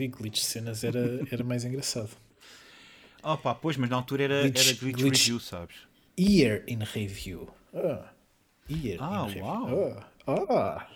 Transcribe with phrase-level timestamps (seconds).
[0.00, 2.10] Digo, glitch de cenas era, era mais engraçado.
[3.22, 5.20] Oh pá, pois, mas na altura era Glitch- era glitch, glitch.
[5.20, 5.76] review, sabes?
[6.18, 7.48] Year in review.
[7.74, 8.10] Ah,
[8.70, 9.44] year Ah, in review.
[9.44, 9.96] uau.
[10.26, 10.88] Ah, ah.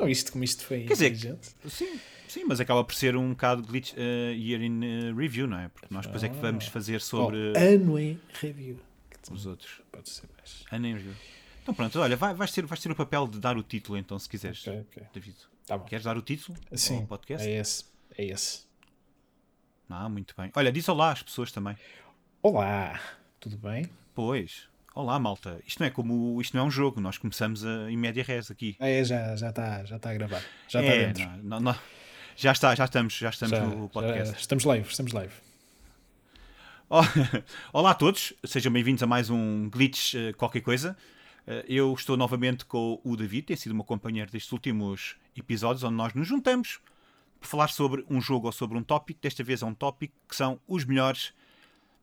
[0.00, 1.54] Oh, isto como isto foi Quer dizer, inteligente.
[1.68, 4.80] Sim, sim, mas acaba por ser um bocado glitch uh, year in
[5.12, 5.68] uh, review, não é?
[5.68, 8.78] Porque nós depois é que vamos fazer sobre Oh, ano em review.
[9.30, 9.80] Os outros.
[9.92, 10.64] Pode ser mais.
[10.72, 11.14] Ano em review.
[11.62, 14.18] Então pronto, olha, vai, vais, ter, vais ter o papel de dar o título então,
[14.18, 15.02] se quiseres, Ok, ok.
[15.14, 15.36] David.
[15.66, 15.78] Tá.
[15.78, 17.46] Queres dar o título Sim, ao podcast?
[17.48, 17.84] é esse.
[18.16, 18.64] É esse.
[19.88, 20.50] Ah, muito bem.
[20.54, 21.76] Olha, diz olá às pessoas também.
[22.42, 22.98] Olá,
[23.40, 23.88] tudo bem?
[24.14, 24.68] Pois.
[24.94, 25.60] Olá, malta.
[25.66, 28.50] Isto não é como isto não é um jogo, nós começamos a, em média res
[28.50, 28.76] aqui.
[28.78, 30.42] Ah, é, já está já tá, já tá a gravar.
[30.68, 31.42] Já está É, dentro.
[31.42, 31.76] não, não.
[32.36, 34.32] Já está, já estamos, já estamos Já- no podcast.
[34.34, 35.32] já- estamos live, estamos live.
[37.72, 40.96] Olá a todos, sejam bem-vindos a mais um Glitch eh, qualquer coisa.
[41.46, 45.82] Eh, eu estou novamente com o David, tem sido o meu companheiro destes últimos episódios,
[45.82, 46.78] onde nós nos juntamos
[47.48, 49.20] falar sobre um jogo ou sobre um tópico.
[49.22, 51.32] Desta vez é um tópico que são os melhores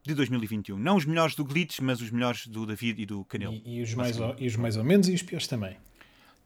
[0.04, 0.78] de 2021.
[0.78, 3.62] Não os melhores do Glitch, mas os melhores do David e do Canelo.
[3.66, 5.78] E, e os mais ou, e os mais ou menos e os piores também.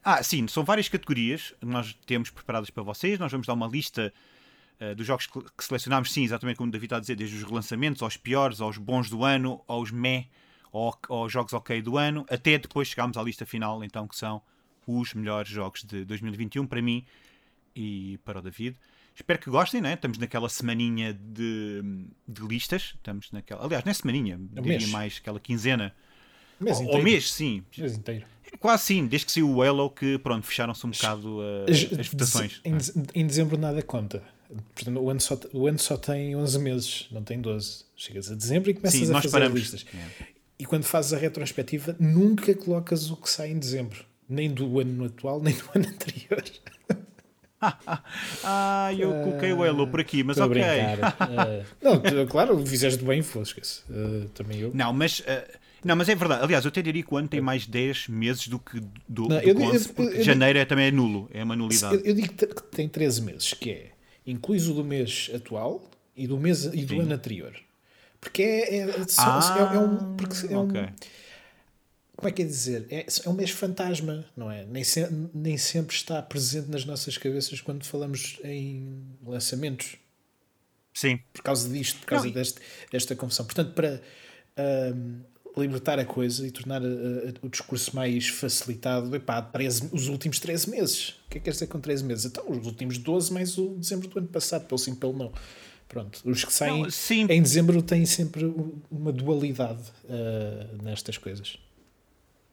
[0.03, 3.17] Ah, sim, são várias categorias que nós temos preparadas para vocês.
[3.17, 4.13] Nós vamos dar uma lista
[4.79, 7.43] eh, dos jogos que, selecionámos, sim, exatamente como o David está a dizer, desde os
[7.43, 10.27] relançamentos aos piores, aos bons do ano, aos meh,
[10.71, 14.41] ao- aos jogos ok do ano, até depois chegarmos à lista final, então, que são
[14.85, 17.03] os melhores jogos de 2021 para mim
[17.75, 18.75] e para o David.
[19.15, 19.93] Espero que gostem, né?
[19.93, 21.81] Estamos naquela semaninha de,
[22.27, 22.93] de listas.
[22.95, 23.63] Estamos naquela.
[23.63, 24.89] Aliás, não é semaninha, diria mês.
[24.89, 25.95] mais aquela quinzena.
[26.59, 27.63] Mês Ou- ou mês, sim.
[27.77, 28.25] Mês inteiro.
[28.59, 31.65] Quase sim, desde que saiu o Halo que pronto, fecharam-se um bocado uh,
[31.99, 32.61] as votações.
[32.63, 32.77] Em,
[33.13, 34.23] em dezembro nada conta.
[34.73, 37.83] Portanto, o ano, só, o ano só tem 11 meses, não tem 12.
[37.97, 39.59] Chegas a dezembro e começas Sim, a fazer paramos.
[39.59, 39.85] listas.
[39.93, 40.25] É.
[40.59, 44.05] E quando fazes a retrospectiva, nunca colocas o que sai em dezembro.
[44.29, 46.43] Nem do ano atual, nem do ano anterior.
[48.43, 50.61] Ah, eu coloquei o Halo por aqui, mas ok.
[50.61, 53.55] Eh, não, claro, fizeste bem, fosse
[54.33, 54.71] também eu.
[54.73, 55.23] Não, mas, uh,
[55.83, 56.43] não, mas é verdade.
[56.43, 59.27] Aliás, eu até diria que o ano tem mais 10 meses do que do, Não,
[59.27, 61.55] do eu que digo- 11, eu- porque eu- janeiro é, também é nulo, é uma
[61.55, 62.01] nulidade.
[62.03, 62.45] Eu, digo que
[62.75, 63.91] tem 13 meses, que é
[64.25, 65.83] incluís o do mês atual
[66.15, 67.01] e do, mês, e do Sim.
[67.01, 67.53] ano anterior.
[68.19, 70.15] Porque é, é, só- Ah, é, um.
[70.15, 70.81] Porque é um ok.
[72.15, 72.85] Como é que é dizer?
[72.89, 74.65] É, é um mês fantasma, não é?
[74.65, 79.97] Nem, se- nem sempre está presente nas nossas cabeças quando falamos em lançamentos,
[80.93, 82.59] Sim, por causa disto, por causa Não, deste,
[82.91, 83.45] desta confusão.
[83.45, 84.01] Portanto, para
[85.57, 90.39] libertar a coisa e tornar a- a- o discurso mais facilitado, epá, 13, os últimos
[90.39, 91.09] 13 meses.
[91.27, 92.25] O que é que quer dizer com 13 meses?
[92.25, 95.31] Então, os últimos 12 mais o dezembro do ano passado, pelo sim, pelo não.
[95.87, 96.89] Pronto, os que saem Não,
[97.29, 98.43] em dezembro têm sempre
[98.89, 101.57] uma dualidade ah, nestas coisas.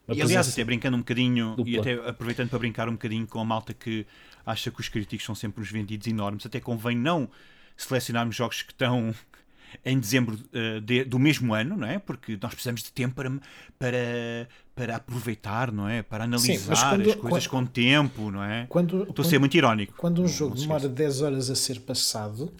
[0.08, 1.80] E aliás, até brincando um bocadinho e dupla.
[1.80, 4.06] até aproveitando para brincar um bocadinho com a malta que
[4.44, 7.28] acha que os críticos são sempre uns vendidos enormes, até convém não
[7.76, 9.14] selecionarmos jogos que estão
[9.84, 11.98] em dezembro eh, de- do mesmo ano, não é?
[11.98, 13.30] Porque nós precisamos de tempo para,
[13.78, 16.02] para, para aproveitar, não é?
[16.02, 18.66] Para analisar quando- as coisas com tempo, não é?
[18.68, 19.94] Quando, Estou a ser muito irónico.
[19.96, 20.94] Quando um Não- jogo não demora esqueça.
[20.94, 22.52] 10 horas a ser passado,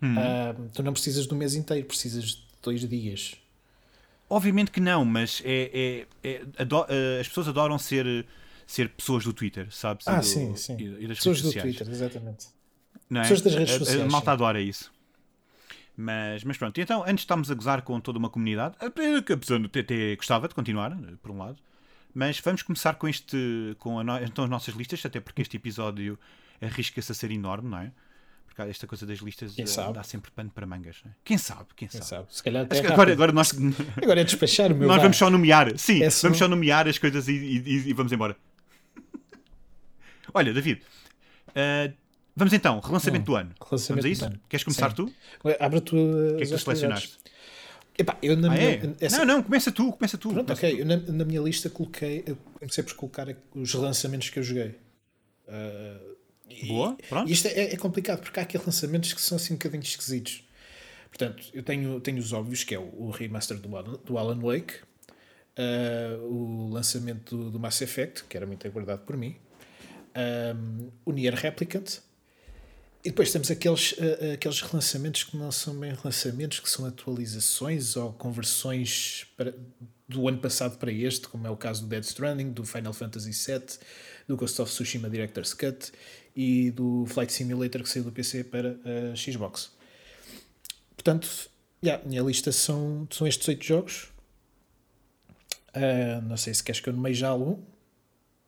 [0.00, 0.14] Hum.
[0.18, 3.34] ah, tu não precisas do mês inteiro, precisas de dois dias.
[4.34, 6.42] Obviamente que não, mas é, é- é-
[6.88, 8.24] eh, as pessoas adoram ser,
[8.66, 10.06] ser pessoas do Twitter, sabes?
[10.06, 10.76] E Ah, do- sim, sim.
[10.78, 11.76] E, e das Pessoas do sociais.
[11.76, 12.46] Twitter, exatamente.
[13.10, 13.24] não é?
[13.24, 14.32] Pessoas das redes A- a- sociais, A, malta sim.
[14.32, 14.92] adora isso.
[15.96, 18.76] Mas, mas pronto, então antes estamos a gozar com toda uma comunidade,
[19.26, 21.58] que a pessoa até gostava de continuar, eh, por um lado.
[22.14, 26.18] Mas vamos começar com este, com no- então as nossas listas, até porque este episódio
[26.60, 27.92] arrisca-se a ser enorme, não é?
[28.54, 30.98] Porque esta coisa das listas eh, dá sempre pano para mangas.
[31.04, 31.14] Não é?
[31.24, 31.66] Quem sabe?
[31.74, 32.06] Quem Quem sabe?
[32.26, 32.26] sabe?
[32.36, 33.12] Se calhar até agora, rápido.
[33.12, 33.50] agora nós,
[34.02, 35.02] Agora é despachar o meu nós bar.
[35.04, 38.12] vamos só nomear, sim, É só- vamos só nomear as coisas e, e- e vamos
[38.12, 38.36] embora.
[40.34, 40.82] Olha, David,
[41.54, 41.92] eh,
[42.36, 43.54] vamos então, relançamento do ano.
[43.58, 44.24] relançamento vamos a isso?
[44.26, 44.40] ano.
[44.50, 44.96] Queres começar Sim.
[44.96, 45.12] tu?
[45.58, 45.98] Abre a tua.
[46.00, 47.18] O que é que tu selecionaste?
[47.98, 48.92] Epá, eu na Ah, minha, é?
[49.00, 50.28] essa- Não, não, começa tu, começa tu.
[50.30, 50.80] Pronto, começa ok.
[50.80, 52.22] Eu na, na minha lista coloquei.
[52.58, 54.74] Comecei por colocar os relançamentos que eu joguei.
[55.46, 56.11] Tu.
[56.66, 57.28] Boa, pronto.
[57.28, 60.44] E isto é, é complicado porque há aqueles lançamentos que são assim um bocadinho esquisitos.
[61.08, 64.38] Portanto, eu tenho, tenho os óbvios, que é o, o remaster do, Alan- do Alan
[64.40, 64.74] Wake,
[65.56, 69.36] ah, o lançamento do, do Mass Effect, que era muito aguardado por mim,
[70.14, 70.54] ah,
[71.04, 71.98] o Nier Replicant,
[73.04, 77.96] e depois temos aqueles, ah, aqueles relançamentos que não são bem relançamentos, que são atualizações
[77.96, 79.54] ou conversões para-
[80.08, 83.30] do ano passado para este, como é o caso do Dead Stranding, do Final Fantasy
[83.32, 83.78] VII,
[84.28, 85.90] do Ghost of Tsushima Director's Cut
[86.34, 88.76] e do Flight Simulator que saiu do PC para
[89.12, 89.72] a Xbox.
[90.96, 91.28] Portanto,
[91.84, 94.12] yeah, a minha lista são, são estes oito jogos.
[95.74, 97.58] Ah, não sei se queres que eu nomeie já algum.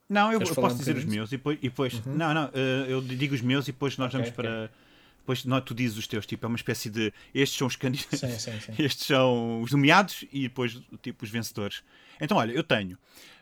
[0.08, 1.58] Não, eu, eu posso um dizer os meus e depois.
[1.58, 2.14] E depois uhum.
[2.14, 4.44] Não, não, uh, eu digo os meus e depois nós okay, vamos okay.
[4.44, 4.70] para.
[5.18, 7.10] Depois não, tu dizes os teus, tipo, é uma espécie de.
[7.34, 8.20] Estes são os candidatos.
[8.20, 8.74] Sim, sim, sim.
[8.82, 11.82] Estes são os nomeados e depois, tipo, os vencedores.
[12.20, 12.96] Então, olha, eu tenho.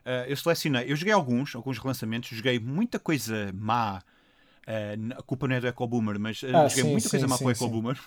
[0.06, 0.90] Uh, eu selecionei.
[0.90, 4.00] Eu joguei alguns, alguns relançamentos, joguei muita coisa má.
[4.62, 7.29] Uh, a culpa não é do Eco Boomer, mas uh, ah, joguei sim, muita coisa
[7.29, 7.99] má com o Eco Boomer.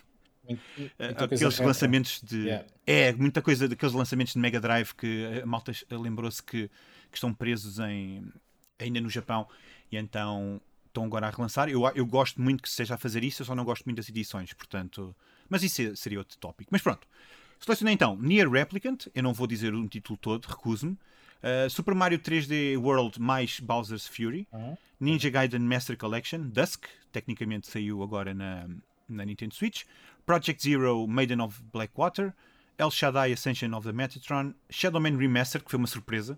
[1.17, 2.43] aqueles lançamentos de.
[2.43, 2.67] Yeah.
[2.85, 6.69] É, muita coisa daqueles lançamentos de Mega Drive que a malta lembrou-se que,
[7.09, 8.23] que estão presos em,
[8.79, 9.47] ainda no Japão
[9.91, 11.67] e então estão agora a relançar.
[11.67, 13.97] Eu, eu gosto muito que se esteja a fazer isso, eu só não gosto muito
[13.97, 15.15] das edições, portanto.
[15.49, 16.69] Mas isso seria outro tópico.
[16.71, 17.05] Mas pronto.
[17.59, 20.97] Selecionei então Near Replicant, eu não vou dizer um título todo, recuso-me.
[21.43, 24.47] Uh, Super Mario 3D World mais Bowser's Fury.
[24.51, 24.75] Uhum.
[24.99, 28.67] Ninja Gaiden Master Collection, Dusk, tecnicamente saiu agora na,
[29.07, 29.83] na Nintendo Switch.
[30.25, 32.33] Project Zero Maiden of Blackwater.
[32.77, 34.53] El Shaddai Ascension of the Metatron.
[34.69, 36.37] Shadow Man Remastered, que foi uma surpresa.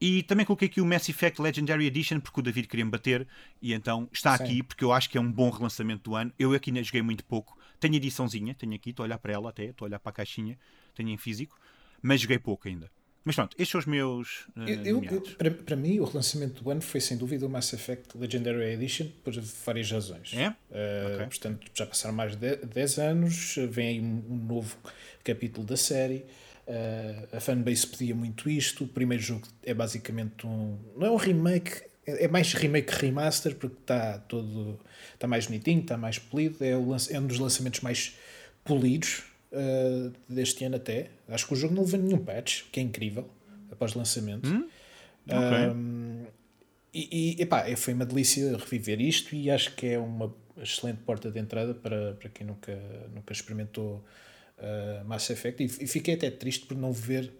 [0.00, 3.28] E também coloquei aqui o Mass Effect Legendary Edition porque o David queria me bater
[3.60, 4.44] e então está Sim.
[4.44, 6.32] aqui porque eu acho que é um bom relançamento do ano.
[6.38, 7.58] Eu aqui ainda joguei muito pouco.
[7.78, 10.14] Tenho ediçãozinha, tenho aqui, estou a olhar para ela até, estou a olhar para a
[10.14, 10.58] caixinha,
[10.94, 11.58] tenho em físico,
[12.00, 12.90] mas joguei pouco ainda.
[13.24, 14.46] Mas pronto, estes são os meus.
[14.56, 17.72] Uh, eu, eu, para, para mim, o relançamento do ano foi sem dúvida o Mass
[17.72, 19.34] Effect Legendary Edition, por
[19.64, 20.32] várias razões.
[20.34, 20.48] É?
[20.48, 21.26] Uh, okay.
[21.26, 24.76] Portanto, já passaram mais de 10 anos, vem aí um, um novo
[25.22, 26.24] capítulo da série.
[26.66, 28.84] Uh, a fanbase pedia muito isto.
[28.84, 30.78] O primeiro jogo é basicamente um.
[30.96, 34.80] Não é um remake, é mais remake que remaster, porque está todo.
[35.12, 36.64] Está mais bonitinho, está mais polido.
[36.64, 38.16] É, o, é um dos lançamentos mais
[38.64, 41.10] polidos uh, deste ano, até.
[41.28, 43.28] Acho que o jogo não levou nenhum patch, que é incrível,
[43.70, 44.48] após lançamento.
[44.48, 44.68] Hum?
[45.26, 45.68] Okay.
[45.68, 46.26] Um,
[46.92, 50.98] e, e epá, é, foi uma delícia reviver isto e acho que é uma excelente
[50.98, 52.76] porta de entrada para, para quem nunca,
[53.14, 54.04] nunca experimentou
[54.58, 55.62] uh, Mass Effect.
[55.62, 57.32] E, e, fiquei até triste por não ver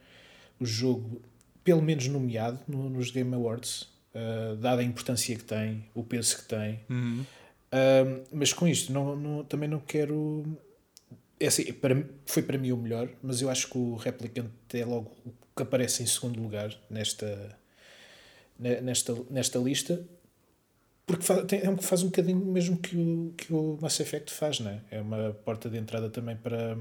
[0.59, 1.21] o jogo,
[1.65, 3.83] pelo menos nomeado, no, nos Game Awards,
[4.15, 6.81] uh, dada a importância que tem, o peso que tem.
[6.89, 7.25] Uhum.
[7.73, 10.45] Uh, mas com isto, não, não, também não quero.
[11.41, 14.85] É assim, para, foi para mim o melhor, mas eu acho que o Replicant é
[14.85, 17.59] logo o que aparece em segundo lugar nesta,
[18.59, 20.07] nesta, nesta lista
[21.11, 24.61] porque faz, tem, é faz um bocadinho mesmo que o, que o Mass Effect faz,
[24.61, 24.81] não é?
[24.93, 26.79] É uma porta de entrada também para,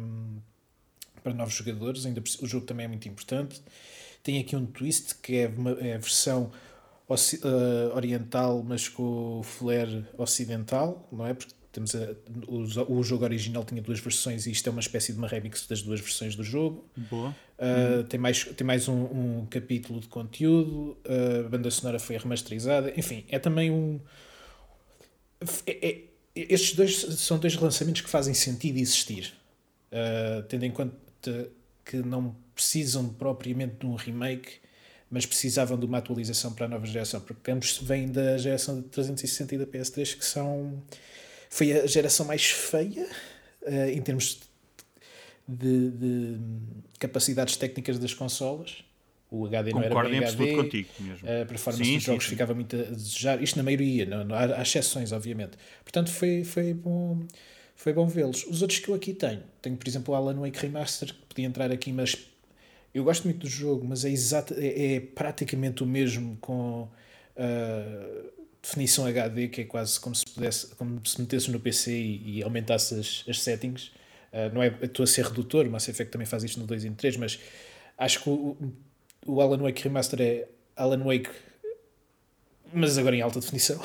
[1.23, 3.59] para novos jogadores, ainda o jogo também é muito importante.
[4.21, 6.51] Tem aqui um twist que é, uma, é a versão
[7.09, 11.33] uh, oriental, mas com o flare ocidental, não é?
[11.33, 15.13] Porque temos a, o, o jogo original tinha duas versões e isto é uma espécie
[15.13, 16.85] de uma remix das duas versões do jogo.
[16.95, 17.29] Boa.
[17.29, 18.03] Uh, uhum.
[18.03, 22.93] Tem mais, tem mais um, um capítulo de conteúdo, uh, a banda sonora foi remasterizada,
[22.97, 23.99] enfim, é também um.
[25.65, 26.01] É, é,
[26.35, 29.33] estes dois são dois lançamentos que fazem sentido existir,
[29.91, 30.93] uh, tendo em conta
[31.85, 34.59] que não precisam propriamente de um remake,
[35.09, 38.87] mas precisavam de uma atualização para a nova geração, porque ambos vêm da geração de
[38.89, 40.81] 360 e da PS3, que são.
[41.49, 43.07] Foi a geração mais feia
[43.91, 44.39] em termos
[45.47, 46.37] de, de
[46.99, 48.83] capacidades técnicas das consolas.
[49.31, 51.27] O HD não Concordo era bem HD, contigo mesmo.
[51.27, 53.41] a performance sim, dos jogos sim, ficava muito a desejar.
[53.41, 55.51] Isto na maioria, não, não, há, há exceções, obviamente.
[55.83, 57.19] Portanto, foi, foi bom,
[57.75, 58.45] foi bom vê-los.
[58.45, 61.45] Os outros que eu aqui tenho, tenho por exemplo o Alan Wake Remaster, que podia
[61.45, 62.17] entrar aqui, mas
[62.93, 66.83] eu gosto muito do jogo, mas é, exato, é, é praticamente o mesmo com
[67.37, 68.29] uh,
[68.61, 72.43] definição HD, que é quase como se, pudesse, como se metesse no PC e, e
[72.43, 73.91] aumentasse as, as settings.
[74.31, 76.85] Uh, não é, estou a ser redutor, o Mass Effect também faz isto no 2
[76.85, 77.39] e no 3, mas
[77.97, 78.57] acho que o,
[79.25, 81.29] o Alan Wake Remaster é Alan Wake,
[82.73, 83.79] mas agora em alta definição.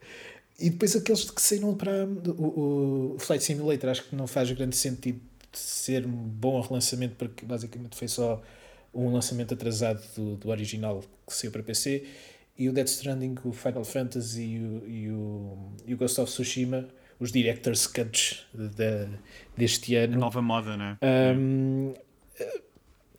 [0.58, 4.76] e depois aqueles que saíram para o, o Flight Simulator, acho que não faz grande
[4.76, 5.20] sentido
[5.52, 8.42] ser um bom relançamento, porque basicamente foi só
[8.94, 12.04] um lançamento atrasado do, do original que saiu para PC.
[12.58, 16.30] E o Death Stranding, o Final Fantasy e o, e o, e o Ghost of
[16.30, 16.88] Tsushima
[17.20, 19.08] os director's cuts de,
[19.56, 20.14] deste ano.
[20.14, 20.98] A nova moda, né?
[21.02, 21.94] Um,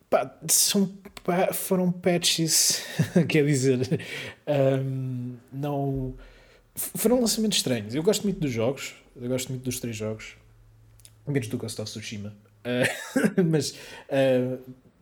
[0.08, 0.86] pá, são,
[1.22, 2.82] pá, foram patches,
[3.28, 4.00] quer dizer,
[4.46, 6.14] um, não.
[6.74, 7.94] Foram lançamentos estranhos.
[7.94, 10.36] Eu gosto muito dos jogos, eu gosto muito dos três jogos,
[11.26, 12.34] menos do Ghost of Tsushima.
[12.64, 13.72] Uh, mas.
[13.72, 14.58] Uh,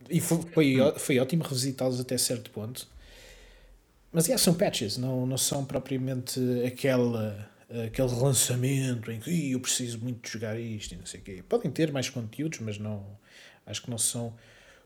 [0.09, 2.87] e foi, foi, foi ótimo revisitá-los até certo ponto.
[4.11, 7.49] Mas yeah, são patches, não, não são propriamente aquela
[7.85, 11.43] aquele relançamento em que eu preciso muito de jogar isto e não sei o quê.
[11.47, 13.17] Podem ter mais conteúdos, mas não
[13.65, 14.35] acho que não são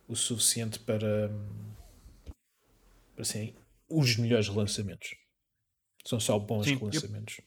[0.07, 1.31] o suficiente para,
[3.15, 3.53] para assim,
[3.89, 5.15] os melhores lançamentos.
[6.05, 7.37] São só bons Sim, lançamentos.
[7.39, 7.45] Eu...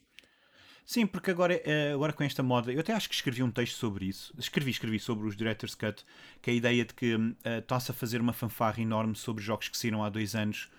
[0.87, 3.77] Sim, porque agora, eh, agora com esta moda, eu até acho que escrevi um texto
[3.77, 4.33] sobre isso.
[4.39, 6.03] Escrevi, escrevi sobre os Director's Cut,
[6.41, 9.69] que é a ideia de que uh, está-se a fazer uma fanfarra enorme sobre jogos
[9.69, 10.71] que saíram há dois anos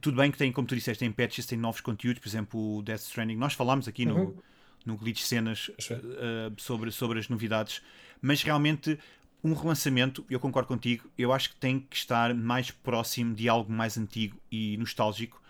[0.00, 2.82] tudo bem que tem, como tu disseste, tem patches, tem novos conteúdos, por exemplo, o
[2.82, 3.36] Death Stranding.
[3.36, 4.14] Nós falámos aqui uhum.
[4.14, 4.42] no,
[4.86, 7.82] no Glitch Cenas uh, sobre, sobre as novidades,
[8.20, 8.98] mas realmente
[9.42, 13.70] um relançamento, eu concordo contigo, eu acho que tem que estar mais próximo de algo
[13.70, 15.42] mais antigo e nostálgico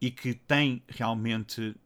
[0.00, 1.76] e que tem realmente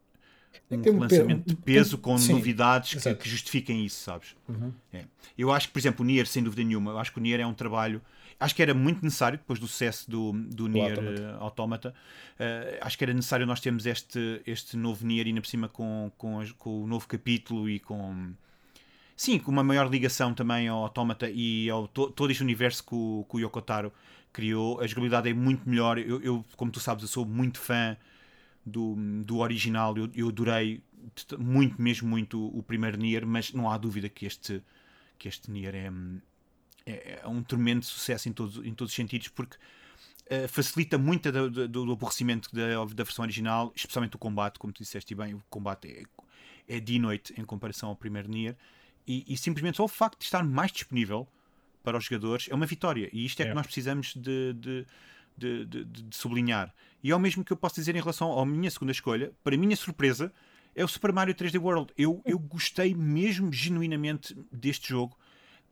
[0.71, 4.35] um tem lançamento de peso com Sim, novidades que, que, justifiquem isso, sabes?
[4.47, 4.73] Uhum.
[4.93, 5.03] É.
[5.37, 7.41] Eu acho que, por exemplo, o Nier, sem dúvida nenhuma, eu acho que o Nier
[7.41, 8.01] é um trabalho.
[8.39, 11.95] Acho que era muito necessário, depois do sucesso do, do Nier Automata, uh, Automata
[12.39, 16.11] uh, acho que era necessário nós termos este, este novo Nier ainda por cima com,
[16.17, 18.33] com, com o novo capítulo e com.
[19.15, 22.93] Sim, com uma maior ligação também ao Automata e ao to, todo este universo que
[22.93, 23.91] o, que o Yokotaro
[24.31, 24.79] criou.
[24.79, 25.97] A jogabilidade é muito melhor.
[25.97, 27.97] Eu, eu, como tu sabes, eu sou muito fã
[28.63, 29.97] do, do original.
[29.97, 30.83] Eu, eu adorei
[31.39, 34.61] muito, mesmo muito, o primeiro Nier, mas não há dúvida que este,
[35.17, 35.91] que este Nier é,
[36.91, 41.31] é, é um tremendo sucesso em todos, em todos os sentidos, porque uh, facilita muito
[41.31, 45.33] do, do, do aborrecimento da, da versão original, especialmente o combate, como tu disseste bem,
[45.33, 45.87] o combate
[46.67, 48.55] é, é dia e noite em comparação ao primeiro Nier.
[49.07, 51.27] E, e, simplesmente só o facto de estar mais disponível
[51.81, 53.09] para os jogadores é uma vitória.
[53.13, 53.47] E isto é, é.
[53.49, 54.85] que nós precisamos de, de
[55.37, 56.73] de, de, de, sublinhar.
[57.03, 59.55] E é o mesmo que eu posso dizer em relação à minha segunda escolha, para
[59.55, 60.33] minha surpresa,
[60.75, 61.93] é o Super Mario 3D World.
[61.97, 65.17] Eu, eu gostei mesmo genuinamente deste jogo.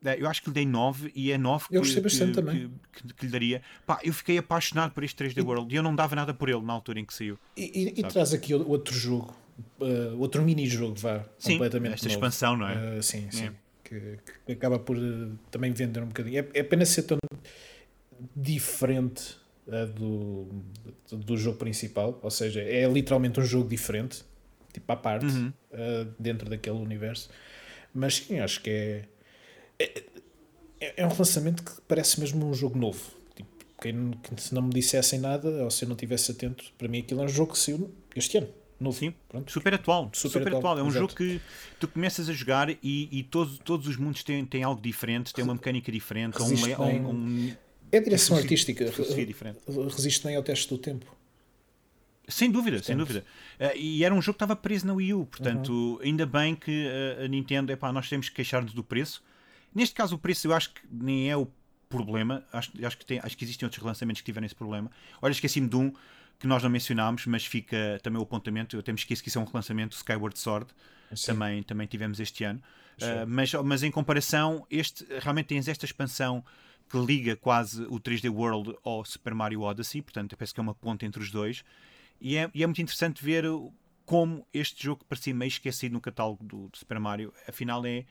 [0.06, 2.36] Eh, eu acho que lhe dei 9 e é 9 que, eu gostei bastante que,
[2.36, 2.72] também.
[2.92, 3.62] Que, que, que, lhe daria.
[3.86, 6.50] Pá, eu fiquei apaixonado por este 3D e, World e eu não dava nada por
[6.50, 7.38] ele na altura em que saiu.
[7.58, 9.36] E, e, e traz aqui outro jogo,
[9.80, 12.16] uh, outro mini-jogo, vá, sim, completamente esta novo.
[12.18, 12.98] expansão, não é?
[12.98, 13.46] Uh, sim, sim.
[13.46, 13.52] É.
[13.84, 16.40] Que, que, acaba por uh, também vender um bocadinho.
[16.40, 17.18] É, é apenas ser tão
[18.36, 19.38] diferente
[19.96, 20.48] do,
[21.12, 24.24] do jogo principal, ou seja, é literalmente um jogo diferente,
[24.72, 25.52] tipo à parte, uhum.
[25.72, 27.30] uh, dentro daquele universo.
[27.94, 29.06] Mas sim, acho que é,
[29.79, 30.03] é,
[30.79, 33.01] é, um lançamento que parece mesmo um jogo novo.
[33.36, 33.50] Tipo,
[33.82, 37.22] quem, se não me dissessem nada, ou se eu não estivesse atento, para mim aquilo
[37.22, 38.48] é um jogo que saiu este ano.
[38.77, 38.98] Novo.
[38.98, 39.50] Sim, Pronto.
[39.50, 40.10] super atual.
[40.13, 40.74] Super, super atual.
[40.74, 40.79] atual.
[40.79, 41.00] É um Exato.
[41.00, 41.39] jogo que
[41.79, 45.46] tu começas a jogar e, e todos, todos os mundos têm, têm algo diferente, têm
[45.46, 47.55] uma mecânica diferente, um, um, um,
[47.91, 48.86] é a direção artística.
[49.89, 51.15] Resiste bem ao teste do tempo.
[52.27, 53.24] Sem dúvida, sem dúvida.
[53.60, 56.00] Uh, e era um jogo que estava preso na Wii U, portanto, uhum.
[56.01, 59.24] ainda bem que uh, a Nintendo, epá, nós temos que queixar-nos do preço.
[59.75, 61.48] Neste caso, o preço eu acho que nem é o
[61.89, 64.89] problema, acho, acho, que, tem, acho que existem outros relançamentos que tiveram esse problema.
[65.22, 65.94] Olha, esqueci-me de um
[66.39, 68.75] que nós não mencionámos, mas fica também o apontamento.
[68.75, 70.67] Eu temos que esquecer que isso é um relançamento, Skyward Sword,
[71.25, 72.62] também, também tivemos este ano.
[72.98, 76.44] Uh, mas, mas em comparação, este realmente tens esta expansão
[76.89, 80.63] que liga quase o 3D World ao Super Mario Odyssey, portanto, eu penso que é
[80.63, 81.63] uma ponte entre os dois.
[82.22, 83.44] E é, e é muito interessante ver
[84.05, 88.05] como este jogo que parecia meio esquecido no catálogo do, do, Super Mario, afinal é,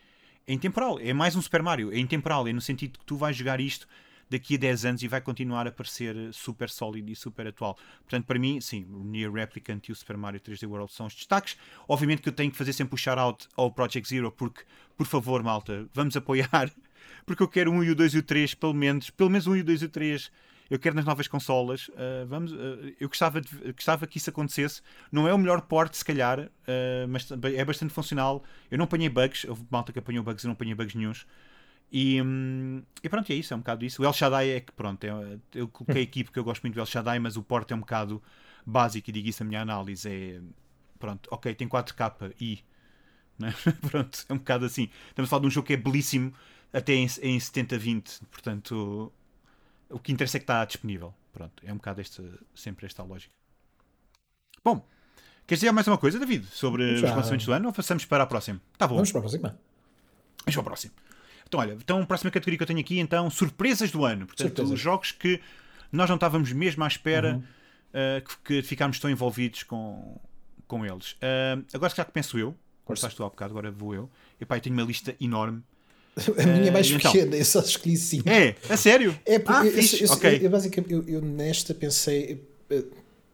[0.46, 0.98] é intemporal.
[1.00, 3.86] É mais um Super Mario, é intemporal, é no sentido que tu vais jogar isto
[4.28, 7.76] daqui a 10 anos e vai continuar a parecer super sólido e super atual.
[8.00, 11.14] Portanto, para mim, sim, o Near Replicant e o Super Mario 3D World são os
[11.14, 11.56] destaques.
[11.88, 14.62] Obviamente que eu tenho que fazer sempre o shout-out ao Project Zero, porque,
[14.96, 16.70] por favor, malta, vamos apoiar
[17.26, 19.56] porque eu quero um e o 2 e o 3, pelo menos, pelo menos um
[19.56, 20.30] e o 2 e o 3.
[20.70, 21.88] Eu quero nas novas consolas.
[21.88, 24.80] Uh, vamos, uh, eu gostava, de, gostava que isso acontecesse.
[25.12, 28.42] Não é o melhor porte, se calhar, uh, mas é bastante funcional.
[28.70, 29.44] Eu não apanhei bugs.
[29.44, 31.26] Houve malta que apanhou bugs, eu não apanhei bugs nenhums.
[31.92, 34.02] E, um, e, pronto, é isso, é um bocado isso.
[34.02, 36.80] O El Shaddai é que, pronto, é, eu coloquei aqui porque eu gosto muito do
[36.80, 38.22] El Shaddai, mas o porte é um bocado
[38.66, 40.08] básico e digo isso a minha análise.
[40.08, 40.40] É,
[40.98, 42.60] pronto, ok, tem 4K e.
[43.36, 43.52] Né?
[43.90, 44.88] pronto, é um bocado assim.
[45.08, 46.32] Estamos a falar de um jogo que é belíssimo
[46.72, 49.12] até em, em 70-20, portanto
[49.94, 51.14] o que interessa é que está disponível.
[51.32, 52.22] Pronto, é um bocado este,
[52.54, 53.32] sempre esta lógica.
[54.62, 54.84] Bom,
[55.46, 57.08] queres dizer mais uma coisa, David, sobre Já.
[57.08, 58.60] os lançamentos do ano ou passamos para a próxima?
[58.76, 58.96] Tá bom.
[58.96, 59.48] Vamos para a próxima.
[60.44, 60.94] Vamos para a próxima.
[61.46, 64.26] Então, olha, então a próxima categoria que eu tenho aqui, então, surpresas do ano.
[64.26, 65.40] Portanto, os jogos que
[65.92, 67.40] nós não estávamos mesmo à espera uhum.
[67.40, 70.20] uh, que, que ficámos tão envolvidos com,
[70.66, 71.12] com eles.
[71.12, 74.10] Uh, agora, já que penso eu, começaste tu há bocado, agora vou eu.
[74.40, 75.62] Epá, eu tenho uma lista enorme
[76.38, 78.28] A minha é mais pequena, então, eu só escolhi 5.
[78.28, 79.18] É, a sério?
[79.26, 80.46] É porque ah, eu, eu, okay.
[80.46, 82.40] eu, basicamente eu, eu, nesta pensei
[82.70, 82.84] eh,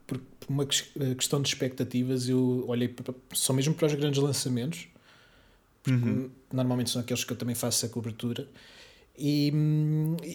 [0.07, 2.95] por uma eh, questão de expectativas, eu olhei
[3.35, 4.89] só mesmo para os grandes lançamentos,
[5.83, 6.31] porque uhum.
[6.53, 8.49] normalmente são aqueles que eu também faço a cobertura.
[9.23, 9.53] E,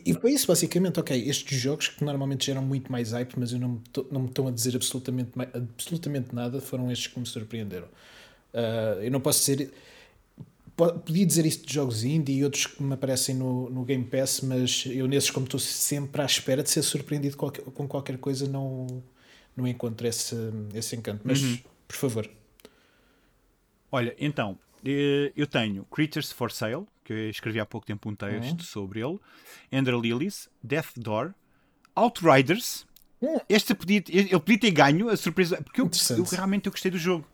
[0.05, 0.99] e foi isso, basicamente.
[0.99, 4.27] Ok, estes jogos que normalmente geram muito mais hype, mas eu não me, não me
[4.27, 5.31] estão a dizer absolutamente,
[5.75, 7.87] absolutamente nada, foram estes que me surpreenderam.
[8.53, 9.73] Uh, eu não posso dizer
[10.75, 14.41] podia dizer isso de jogos indie e outros que me aparecem no, no Game Pass,
[14.41, 18.47] mas eu nesses, como estou sempre à espera de ser surpreendido com, com qualquer coisa,
[18.47, 18.85] não,
[19.55, 20.35] não encontro esse,
[20.73, 21.21] esse encanto.
[21.23, 21.57] Mas, uhum.
[21.87, 22.29] por favor.
[23.91, 28.15] Olha, então, eh, eu tenho Creatures for Sale, que eu escrevi há pouco tempo um
[28.15, 28.65] texto uhum.
[28.65, 29.19] sobre ele,
[29.71, 31.33] Ender Lilies, Death Door,
[31.95, 32.85] Outriders,
[33.47, 36.97] Este podia, ele podia ter ganho a surpresa, porque eu, eu realmente eu gostei do
[36.97, 37.25] jogo.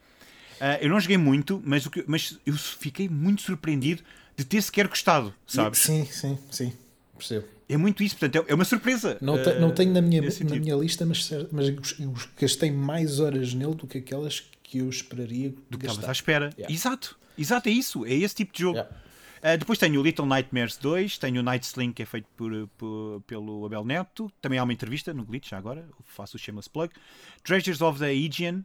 [0.61, 4.03] Uh, eu não joguei muito, mas, que, mas eu fiquei muito surpreendido
[4.37, 5.79] de ter sequer gostado, sabes?
[5.79, 6.73] Sim, sim, sim,
[7.17, 7.47] percebo.
[7.67, 9.17] É muito isso, portanto, é, é uma surpresa.
[9.21, 11.73] Não, te, não tenho na minha, na minha lista, mas, mas
[12.39, 15.51] gastei mais horas nele do que aquelas que eu esperaria.
[15.67, 16.51] Do que estavas à espera.
[16.55, 16.71] Yeah.
[16.71, 18.77] Exato, exato, é isso, é esse tipo de jogo.
[18.77, 18.95] Yeah.
[19.41, 22.51] Uh, depois tenho o Little Nightmares 2, tenho o Night Sling, que é feito por,
[22.77, 24.31] por, pelo Abel Neto.
[24.39, 26.93] Também há uma entrevista no Glitch, agora, faço o shameless plug.
[27.43, 28.63] Treasures of the Aegean,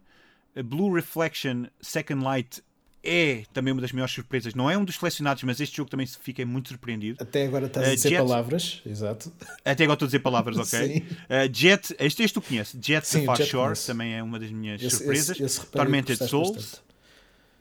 [0.63, 2.63] Blue Reflection Second Light
[3.07, 4.55] é também uma das maiores surpresas.
[4.55, 7.23] Não é um dos selecionados, mas este jogo também fiquei muito surpreendido.
[7.23, 8.19] Até agora estás uh, a dizer Jet...
[8.19, 9.33] palavras, exato.
[9.65, 10.99] Até agora estou a dizer palavras, ok?
[11.07, 14.83] uh, Jet, este, este tu conheces, Jet Sim, Far Shore também é uma das minhas
[14.83, 15.37] esse, surpresas.
[15.37, 16.83] Esse, esse Tormented Souls,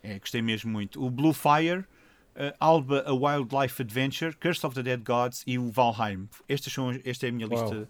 [0.02, 1.04] é, gostei mesmo muito.
[1.04, 5.70] O Blue Fire, uh, Alba A Wildlife Adventure, Curse of the Dead Gods e o
[5.70, 6.28] Valheim.
[6.48, 7.62] Estas são, esta é a minha Uau.
[7.62, 7.88] lista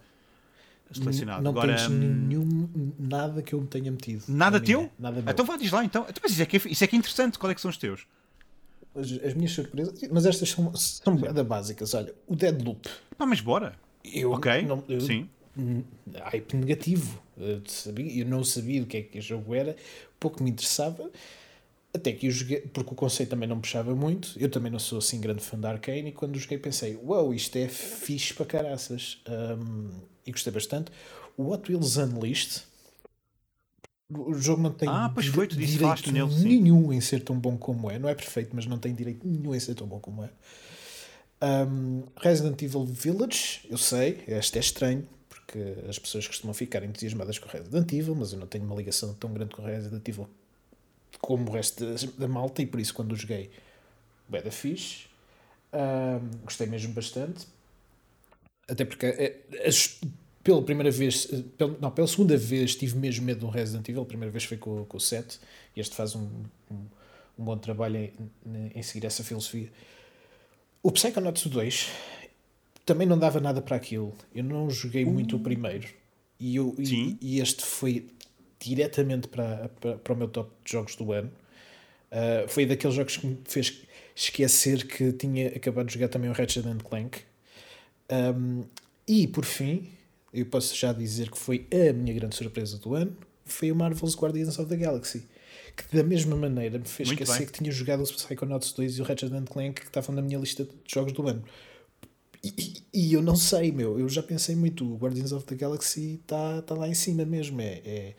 [0.91, 1.43] selecionado.
[1.43, 4.23] Não Agora, tens hum, nenhum, nada que eu me tenha metido.
[4.27, 4.89] Nada teu?
[4.97, 5.31] Nada meu.
[5.31, 6.05] Então vá, diz lá então.
[6.07, 6.21] então.
[6.21, 7.37] Mas isso é, que é, isso é que é interessante.
[7.37, 8.07] Qual é que são os teus?
[8.95, 11.93] As, as minhas surpresas, mas estas são, são bem básicas.
[11.93, 12.89] Olha, o Deadloop.
[13.17, 13.75] Pá, mas bora.
[14.03, 15.29] Eu, ok, não, eu, sim.
[16.13, 17.21] Hype negativo.
[17.37, 19.75] Eu, sabia, eu não sabia do que é que o jogo era,
[20.19, 21.09] pouco me interessava.
[21.93, 24.33] Até que eu joguei, porque o conceito também não me puxava muito.
[24.37, 26.09] Eu também não sou assim grande fã da Arcane.
[26.09, 29.19] E quando joguei, pensei: Uau, wow, isto é fixe para caraças.
[29.27, 29.89] Um,
[30.27, 30.91] e gostei bastante.
[31.35, 32.63] O Hot Wheels Unleashed.
[34.09, 37.57] O jogo não tem ah, pois foi, tu direito nele, nenhum em ser tão bom
[37.57, 37.99] como é.
[37.99, 40.29] Não é perfeito, mas não tem direito nenhum em ser tão bom como é.
[41.41, 47.37] Um, Resident Evil Village, eu sei, este é estranho, porque as pessoas costumam ficar entusiasmadas
[47.37, 50.27] com Resident Evil, mas eu não tenho uma ligação tão grande com Resident Evil
[51.19, 51.85] como o resto
[52.17, 53.51] da, malta, e por isso quando o joguei,
[54.27, 55.05] bem da fixe.
[55.73, 57.47] Um, gostei mesmo bastante.
[58.67, 59.99] Até porque é, as,
[60.47, 61.25] pela primeira vez,
[61.57, 64.03] pela, não, pela segunda vez tive mesmo medo de um Resident Evil.
[64.03, 65.41] A primeira vez foi com, com o 7
[65.75, 66.25] e este faz um,
[66.71, 66.85] um,
[67.37, 68.13] um bom trabalho em,
[68.73, 69.69] em, seguir essa filosofia.
[70.81, 71.89] O Psychonauts 2
[72.85, 74.13] também não dava nada para aquilo.
[74.33, 75.11] Eu não joguei uh.
[75.11, 75.89] muito o primeiro
[76.39, 78.07] e, eu, e, e, este foi
[78.57, 81.29] diretamente para, para, para, o meu top de jogos do ano.
[82.09, 83.81] Uh, foi daqueles jogos que me fez
[84.15, 87.19] esquecer que tinha acabado de jogar também o Ratchet Clank
[88.09, 88.63] um,
[89.05, 89.89] e por fim,
[90.37, 94.15] eu posso já dizer que foi a minha grande surpresa do ano, foi o Marvel's
[94.15, 95.25] Guardians of the Galaxy.
[95.75, 97.47] Que da mesma maneira me fez Muito esquecer bem.
[97.47, 100.63] que tinha jogado o Psychonauts 2 e o Ratchet Clank que estavam na minha lista
[100.63, 101.43] de jogos do ano.
[102.43, 104.85] E, e, eu não sei, meu, eu já pensei muito.
[104.85, 107.59] O Guardians of the Galaxy está tá lá em cima mesmo.
[107.61, 108.15] É, é,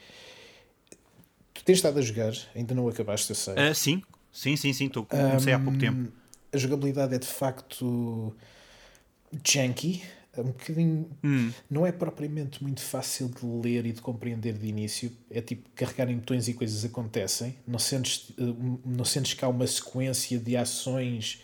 [1.55, 3.55] Tu tens estado a jogar, ainda não acabaste, eu sei.
[3.55, 4.03] Uh, sim,
[4.33, 4.89] sim, sim, sim.
[4.89, 6.13] Tô, comecei um, há pouco tempo.
[6.53, 8.35] A jogabilidade é de facto
[9.45, 10.03] janky,
[10.41, 11.11] é um bocadinho.
[11.23, 11.51] Hum.
[11.71, 15.13] Não é propriamente muito fácil de ler e de compreender de início.
[15.31, 17.57] É tipo carregar em botões e coisas acontecem.
[17.67, 18.43] Não sentes, eh,
[18.85, 21.43] não sentes que há uma sequência de ações.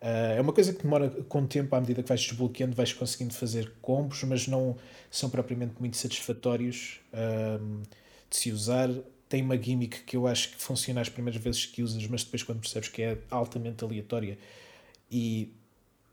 [0.00, 2.90] Uh, é uma coisa que demora com o tempo, à medida que vais desbloqueando, vais
[2.92, 4.74] conseguindo fazer combos, mas não
[5.10, 7.82] são propriamente muito satisfatórios uh,
[8.30, 8.88] de se usar.
[9.28, 12.42] Tem uma gimmick que eu acho que funciona as primeiras vezes que usas, mas depois,
[12.42, 14.40] quando percebes que é altamente aleatória e
[15.10, 15.52] e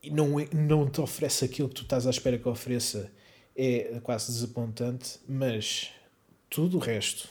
[0.09, 3.11] não, é, não te oferece aquilo que tu estás à espera que ofereça,
[3.55, 5.91] é quase desapontante, mas
[6.49, 7.27] tudo o resto,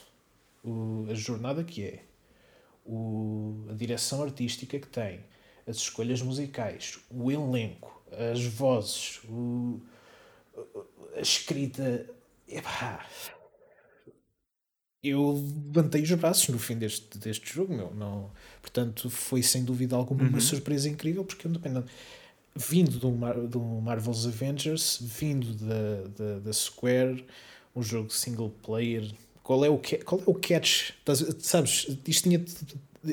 [0.63, 2.03] o, a jornada que é,
[2.85, 5.21] o, a direção artística que tem,
[5.67, 9.81] as escolhas musicais, o elenco, as vozes, o,
[11.15, 12.05] a escrita.
[12.47, 13.05] Epá,
[15.03, 15.33] eu
[15.65, 17.93] levantei os braços no fim deste, deste jogo, meu.
[17.93, 20.29] Não, portanto, foi sem dúvida alguma uhum.
[20.29, 21.83] uma surpresa incrível, porque eu não,
[22.57, 27.25] vindo do, Mar do Marvel's Avengers, vindo da, da, da Square,
[27.75, 29.09] um jogo single player.
[29.43, 30.91] Qual é o, qual é o catch?
[31.39, 32.43] Sabes, isto tinha.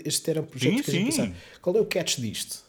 [0.05, 1.33] Este era um projeto sim, que a gente pensava.
[1.63, 2.65] Qual é o catch disto?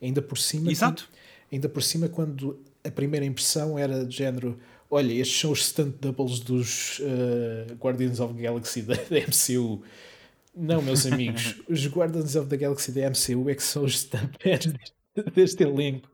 [0.00, 0.70] Ainda por cima.
[0.70, 1.08] Exato.
[1.50, 4.58] Ainda por cima, quando a primeira impressão era de género.
[4.90, 9.82] Olha, estes são os stunt doubles dos uh, Guardians of the Galaxy da, da MCU.
[10.56, 14.30] Não, meus amigos, os Guardians of the Galaxy da MCU é que são os stunt
[15.34, 16.08] deste elenco.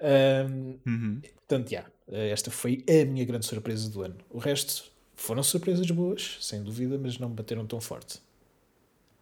[0.00, 1.20] Um, uhum.
[1.48, 4.16] Portanto, yeah, esta foi a minha grande surpresa do ano.
[4.30, 8.20] O resto foram surpresas boas, sem dúvida, mas não me bateram tão forte.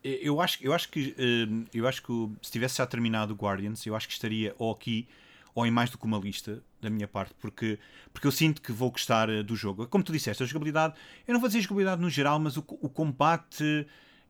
[0.03, 1.15] Eu acho, eu acho que
[1.73, 5.09] eu acho que se tivesse já terminado o Guardians, eu acho que estaria ou aqui
[5.55, 7.79] ou em mais do que uma lista da minha parte, porque,
[8.13, 9.87] porque eu sinto que vou gostar eh, do jogo.
[9.87, 10.95] Como tu disseste, a jogabilidade,
[11.27, 13.87] eu não vou dizer jogabilidade no geral, mas o, o combate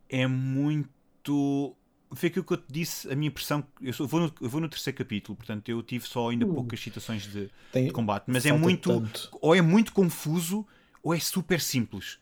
[0.09, 1.75] é muito
[2.15, 3.65] foi aquilo que eu te disse, a minha impressão.
[3.81, 6.55] Eu, sou, vou, no, eu vou no terceiro capítulo, portanto eu tive só ainda uh,
[6.55, 9.01] poucas citações de, Tem, de combate, mas é muito.
[9.01, 9.29] Tanto.
[9.41, 10.67] Ou é muito confuso,
[11.03, 12.19] ou é super simples.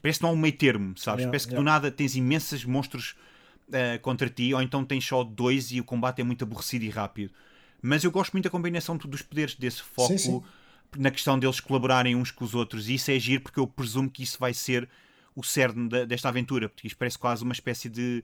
[0.00, 1.20] Parece que não há um meio termo, sabes?
[1.20, 1.62] Yeah, Parece que yeah.
[1.62, 3.14] do nada tens imensos monstros
[3.72, 6.90] eh, contra ti, ou então tens só dois e o combate é muito aborrecido e
[6.90, 7.32] rápido.
[7.80, 10.42] Mas eu gosto muito da combinação dos poderes, desse foco Sim, sim.
[10.96, 12.88] na questão deles colaborarem uns com os outros.
[12.88, 14.88] E isso é giro porque eu presumo que isso vai ser
[15.34, 18.22] o cerne da- desta aventura, porque isto parece quase uma espécie de.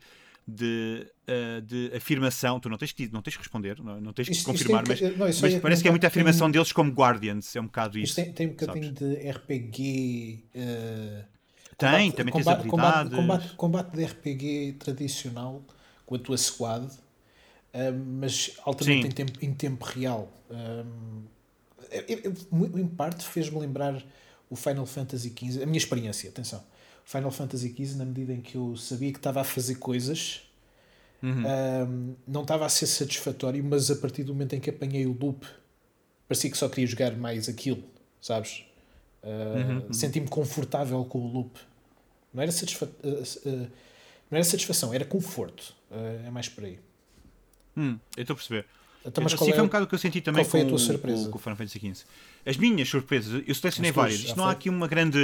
[0.51, 4.29] De, eh, de afirmação, tu não tens que não tens que responder, não, não tens
[4.29, 6.53] que Isto- isto confirmar, tem- mas, não, mas ia parece que é muita afirmação tem-
[6.53, 8.13] deles como Guardians, é um bocado isso.
[8.19, 8.99] Isto tem, tem um bocadinho sabes?
[8.99, 10.45] de RPG.
[10.55, 11.25] eh,
[11.77, 13.15] Tem, combate- também tens combate, habilidades.
[13.15, 15.63] combate, combate de RPG tradicional
[16.07, 16.91] com a tua squad,
[17.75, 20.33] eh, mas altamente em tempo, em tempo real.
[20.51, 21.25] Um,
[22.09, 24.03] eu- eu- em parte fez-me lembrar
[24.49, 26.65] o Final Fantasy XV, a minha experiência, atenção.
[27.11, 30.43] Final Fantasy XV, na medida em que eu sabia que estava a fazer coisas,
[31.23, 31.43] Uhum.
[31.45, 35.13] um, não estava a ser satisfatório, mas a partir do momento em que apanhei o
[35.19, 35.45] loop,
[36.29, 37.83] parecia que só queria jogar mais aquilo,
[38.21, 38.63] sabes?
[39.23, 41.59] Uh, Senti-me confortável com o loop.
[42.33, 43.09] Não era, satisfa uh,
[43.49, 43.71] uh,
[44.31, 45.75] não era satisfação, era conforto.
[46.25, 46.79] É mais por aí.
[47.77, 48.67] Hum, eu estou a perceber.
[49.05, 50.63] Então, mas Assim é, foi um bocado o que eu senti também qual foi a
[50.65, 51.25] com, tua o- surpresa?
[51.25, 52.05] com, com o Final Fantasy XV.
[52.47, 54.21] As minhas surpresas, eu selecionei várias.
[54.21, 55.19] Isto não há aqui uma grande.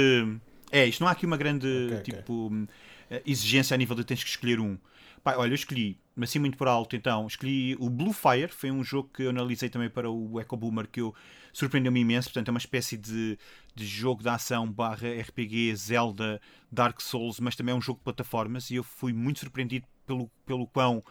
[0.71, 2.13] É, isto não há aqui uma grande Ok, ok.
[2.13, 2.67] tipo hum,
[3.09, 4.77] eh, exigência a nível de tens que escolher um.
[5.23, 8.69] Pá, olha, eu escolhi, mas assim muito por alto, então, escolhi o Blue Fire, foi
[8.69, 11.15] um jogo que eu analisei também para o Echo Boomer que eu
[11.51, 13.37] surpreendeu-me imenso, portanto é uma espécie de,
[13.73, 16.39] de jogo de ação barra RPG, Zelda,
[16.71, 20.29] Dark Souls, mas também é um jogo de plataformas e eu fui muito surpreendido pelo,
[20.45, 21.03] pelo quão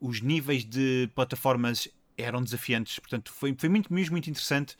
[0.00, 2.98] os níveis de plataformas eram desafiantes.
[2.98, 4.76] Portanto, foi, foi muito, mesmo muito interessante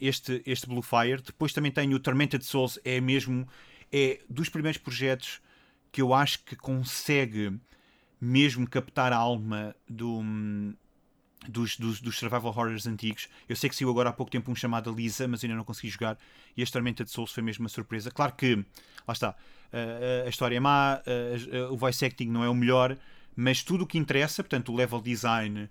[0.00, 1.20] este, este Blue Fire.
[1.22, 3.46] Depois também tenho o Tormented Souls, é mesmo
[3.92, 5.40] é dos primeiros projetos
[5.90, 7.52] que eu acho que consegue
[8.20, 10.22] mesmo captar a alma do,
[11.48, 13.28] dos, dos, dos survival horrors antigos.
[13.48, 15.90] Eu sei que saiu agora há pouco tempo um chamado Lisa, mas ainda não consegui
[15.90, 16.16] jogar.
[16.56, 18.10] E este Tormented Souls foi mesmo uma surpresa.
[18.10, 18.56] Claro que,
[19.06, 19.34] lá está,
[19.72, 22.96] a, a história é má, a- a- o voice acting não é o melhor,
[23.34, 25.68] mas tudo o que interessa, portanto, o level design,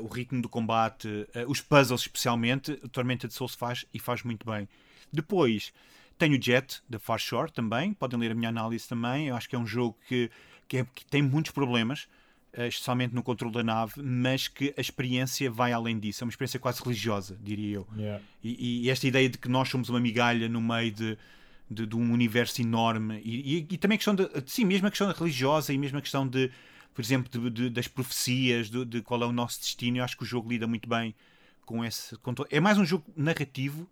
[0.00, 4.44] o ritmo do combate, eh, os puzzles especialmente, o Tormented Souls faz e faz muito
[4.44, 4.68] bem.
[5.12, 5.72] Depois
[6.18, 9.28] tenho o Jet, da Far Shore também, podem ler a minha análise também.
[9.28, 10.30] Eu acho que é um jogo que,
[10.68, 12.06] que, é- que tem muitos problemas,
[12.52, 16.22] eh, especialmente no controle da nave, mas que a experiência vai além disso.
[16.22, 17.88] É uma experiência quase religiosa, diria eu.
[17.96, 18.22] Yeah.
[18.44, 21.16] E, e esta ideia de que nós somos uma migalha no meio de,
[21.70, 24.90] de, de um universo enorme e, e- e também a questão de, sim, mesmo a
[24.90, 26.50] questão religiosa e mesmo a questão de,
[27.00, 30.16] por exemplo, de, de- das profecias, de, de qual é o nosso destino, eu acho
[30.18, 31.14] que o jogo lida muito bem
[31.64, 32.14] com esse.
[32.18, 33.88] Com to- é mais um jogo narrativo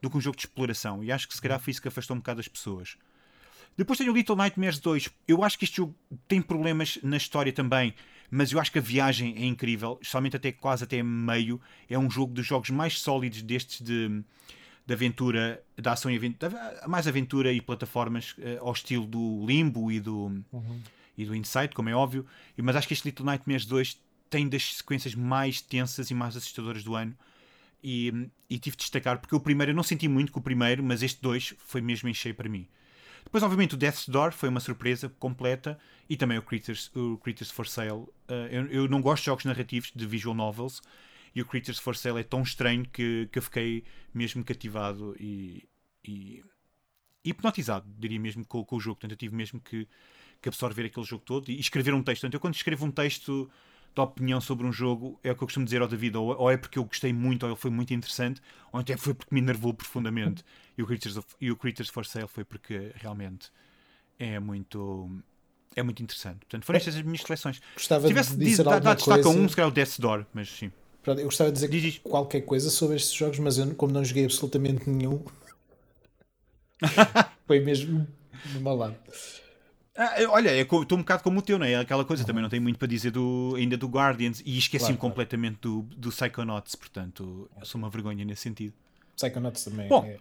[0.00, 2.16] do que um jogo de exploração e acho que se calhar foi isso que afastou
[2.16, 2.96] um bocado as pessoas.
[3.76, 5.10] Depois tem o Little Nightmares 2.
[5.28, 5.94] Eu acho que este jogo
[6.26, 7.92] tem problemas na história também,
[8.30, 11.60] mas eu acho que a viagem é incrível, especialmente até quase até meio.
[11.90, 14.22] É um jogo dos jogos mais sólidos destes de,
[14.86, 19.92] de aventura, da ação e aventura, mais aventura e plataformas eh, ao estilo do Limbo
[19.92, 20.42] e do,
[21.16, 22.26] e do Insight, como é óbvio.
[22.56, 26.84] Mas acho que este Little Nightmares 2 tem das sequências mais tensas e mais assustadoras
[26.84, 27.16] do ano.
[27.82, 30.82] E, e tive de destacar, porque o primeiro eu não senti muito com o primeiro,
[30.82, 32.66] mas este dois foi mesmo em cheio para mim.
[33.22, 37.50] Depois, obviamente, o Death's Door foi uma surpresa completa e também o Creatures, o Creatures
[37.50, 37.90] for Sale.
[37.90, 40.80] Uh, eu, eu não gosto de jogos narrativos de visual novels
[41.34, 45.64] e o Creatures for Sale é tão estranho que, que eu fiquei mesmo cativado e,
[46.04, 46.42] e
[47.24, 48.96] hipnotizado, diria mesmo, com, com o jogo.
[48.96, 49.88] Portanto, eu tive mesmo que,
[50.40, 52.22] que absorver aquele jogo todo e escrever um texto.
[52.22, 53.50] Portanto, eu quando escrevo um texto
[53.94, 56.50] de opinião sobre um jogo, é o que eu costumo dizer ao David, ou, ou
[56.50, 58.40] é porque eu gostei muito, ou ele foi muito interessante,
[58.72, 60.44] ou então foi porque me enervou profundamente.
[60.76, 63.50] E o Creatures, of- e o Creatures for Sale foi porque realmente
[64.18, 65.10] é muito
[65.74, 66.38] é muito interessante.
[66.38, 67.60] Portanto, foram estas as minhas seleções.
[67.74, 70.48] Gostava Se tivesse de dizer alguma destaque a um, se calhar o Death's Door, mas
[70.48, 70.72] sim.
[71.06, 71.98] Eu gostava de dizer Diz, diz.
[72.02, 75.22] qualquer coisa sobre estes jogos, mas eu, como não joguei absolutamente nenhum,
[77.46, 78.06] foi mesmo
[78.54, 78.96] do meu lado.
[79.96, 81.76] Ah, olha, estou um bocado como o teu, não é?
[81.76, 84.98] Aquela coisa, também não tenho muito para dizer do, ainda do Guardians e esqueci-me Claro,
[84.98, 85.10] claro.
[85.14, 88.74] completamente do, do Psychonauts, portanto, eu sou uma vergonha nesse sentido.
[89.16, 90.04] Psychonauts também Bom.
[90.04, 90.18] é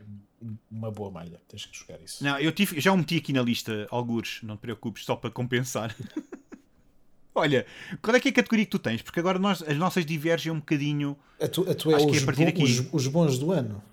[0.72, 2.24] uma boa malha, tens que jogar isso.
[2.24, 5.30] Não, eu tive, já o meti aqui na lista, algures, não te preocupes, só para
[5.30, 5.94] compensar.
[7.38, 7.66] Olha,
[8.02, 9.02] qual é que é a categoria que tu tens?
[9.02, 11.18] Porque agora nós, as nossas divergem um bocadinho.
[11.42, 12.64] A tu, a tu é Acho que é a partir daqui.
[12.64, 13.84] os, os bons do ano.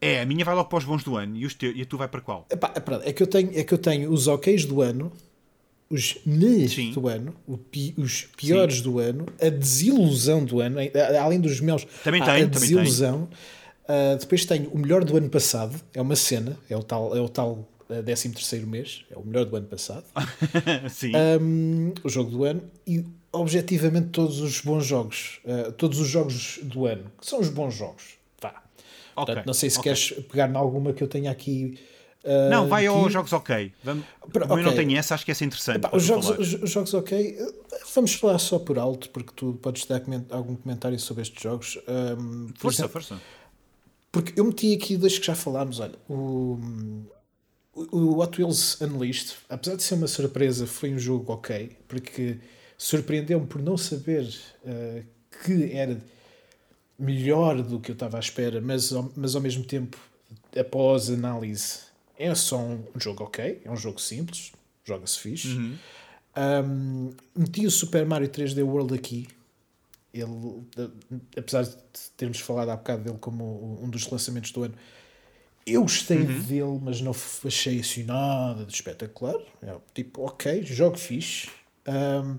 [0.00, 1.86] É, a minha vai logo para os bons do ano e, os teu, e a
[1.86, 2.46] tu vai para qual?
[2.50, 2.72] Epá,
[3.04, 5.12] é é que eu tenho, é que eu tenho os OKs do ano,
[5.90, 6.16] os
[6.68, 6.92] Sim.
[6.92, 7.34] do ano,
[7.70, 10.78] pi- os piores do ano, a desilusão do ano,
[11.22, 13.28] além dos meus, Também há tenho, a também desilusão.
[13.88, 17.20] Ah, depois tenho o melhor do ano passado, é uma cena, é o tal, é
[17.20, 20.04] o tal ah, 13 terceiro mês, é o melhor do ano passado.
[20.88, 21.10] Sim.
[21.40, 26.60] Um, o jogo do ano e objetivamente todos os bons jogos, uh, todos os jogos
[26.62, 28.19] do ano, que são os bons jogos.
[29.20, 29.26] Vá.
[29.26, 29.92] Portanto, não sei se okay.
[29.92, 31.78] queres pegar em alguma que eu tenha aqui.
[32.24, 32.94] Uh, não, vai aqui.
[32.94, 33.72] aos jogos ok.
[33.82, 34.42] Vamos, okay.
[34.42, 35.76] Eu não tenho essa, acho que essa é interessante.
[35.76, 37.38] Epá, os, jogos, os, os, jogos ok,
[37.94, 41.78] vamos falar só por alto, porque tu podes dar algum comentário sobre estes jogos.
[41.88, 43.20] Um, força, exemplo, força.
[44.12, 45.80] Porque eu meti aqui dois que já falámos.
[45.80, 46.58] Olha, o,
[47.74, 52.38] o Hot Wheels Unleashed, apesar de ser uma surpresa, foi um jogo ok, porque
[52.76, 54.28] surpreendeu-me por não saber
[54.64, 55.04] uh,
[55.42, 56.02] que era
[57.00, 59.98] melhor do que eu estava à espera, mas, mas ao mesmo tempo,
[60.58, 61.80] após análise,
[62.18, 64.52] é só um jogo ok, é um jogo simples,
[64.84, 65.48] joga-se fixe.
[65.48, 65.76] Uhum.
[66.36, 69.26] Um, meti o Super Mario 3D World aqui.
[70.12, 70.64] Ele,
[71.36, 71.76] apesar de
[72.16, 74.74] termos falado há bocado dele como um dos lançamentos do ano,
[75.66, 76.42] eu gostei uhum.
[76.42, 79.36] dele, mas não achei assim nada de espetacular.
[79.62, 81.48] É tipo, ok, jogo fixe.
[81.86, 82.38] Um,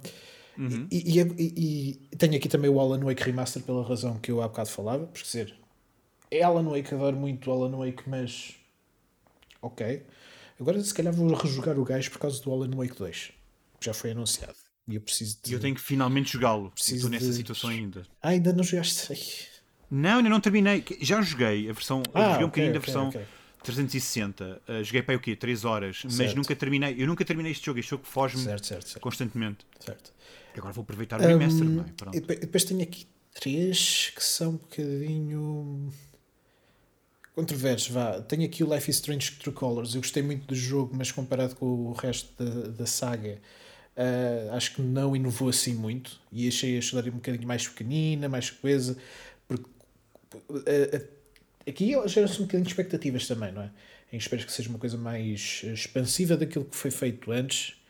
[0.58, 0.88] Uhum.
[0.92, 4.42] E, e, e, e, tenho aqui também o Alan Wake Remaster pela razão que eu
[4.42, 5.56] há bocado falava, por dizer,
[6.30, 8.56] é Alan Wake, adoro muito Alan Wake, mas
[9.62, 10.04] ok.
[10.60, 13.32] Agora se calhar vou rejogar o gajo por causa do Alan Wake 2,
[13.80, 14.56] que já foi anunciado.
[14.88, 15.54] E eu preciso de...
[15.54, 16.72] Eu tenho que finalmente jogá-lo.
[16.76, 17.34] Estou nessa de...
[17.34, 18.04] situação ainda.
[18.22, 19.48] Ah, ainda não jogaste?
[19.90, 20.84] Não, ainda não terminei.
[21.02, 22.04] Já joguei a versão.
[22.14, 23.10] Ah, joguei um bocadinho okay, da versão.
[23.10, 23.26] Okay.
[23.64, 24.62] 360.
[24.68, 25.36] Uh, joguei para o quê?
[25.36, 26.02] 3 horas.
[26.02, 26.18] Certo.
[26.18, 26.96] Mas nunca terminei.
[26.98, 27.80] Eu nunca terminei este jogo.
[27.80, 28.46] Este jogo foge-me
[29.00, 29.66] constantemente.
[29.80, 30.14] Certo.
[30.58, 31.88] Agora vou aproveitar o remaster, um, não é?
[31.96, 32.20] Pronto.
[32.20, 35.92] Depois tenho aqui três que são um bocadinho
[37.34, 38.22] controversos, vá.
[38.22, 39.96] Tenho aqui o Life is Strange True Colors.
[39.96, 43.40] Eu gostei muito do jogo, mas comparado com o resto da, da saga,
[43.96, 46.20] uh, acho que não inovou assim muito.
[46.32, 48.98] E achei a história um bocadinho mais pequenina, mais coisa.
[49.48, 49.70] Porque
[50.50, 51.08] uh, uh,
[51.68, 53.72] aqui gera-se um bocadinho de expectativas também, não é?
[54.12, 57.81] Em espero que seja uma coisa mais expansiva daquilo que foi feito antes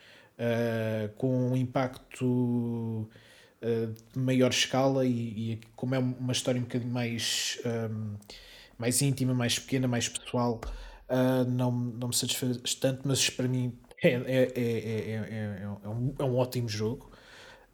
[0.41, 5.11] uh, com um impacto uh, de maior escala e,
[5.53, 8.15] e, como é uma história um bocadinho mais, um,
[8.77, 10.59] mais íntima, mais pequena, mais pessoal,
[11.09, 13.73] uh, não, não me satisfaz tanto, mas para mim
[14.03, 17.11] é, é, é, é, um, é um ótimo jogo.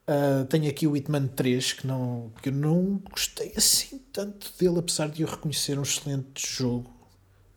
[0.10, 4.80] Uh, tenho aqui o Hitman 3 que, não, que eu não gostei assim tanto dele,
[4.80, 6.95] apesar de eu reconhecer um excelente jogo.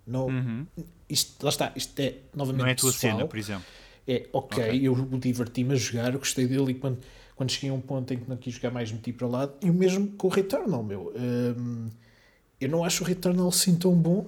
[0.05, 0.66] Não, uhum.
[1.09, 2.62] isto, lá está, isto é novamente.
[2.62, 3.12] Não é a tua pessoal.
[3.12, 3.64] cena, por exemplo
[4.11, 4.88] é ok, okay.
[4.88, 6.99] eu diverti-me a jogar, gostei dele e quando,
[7.37, 9.55] quando cheguei a um ponto em que não quis jogar mais meti para o lado,
[9.62, 11.12] e o mesmo com o Returnal, meu.
[11.16, 11.88] Um,
[12.61, 14.27] eu não acho o Returnal assim tão bom,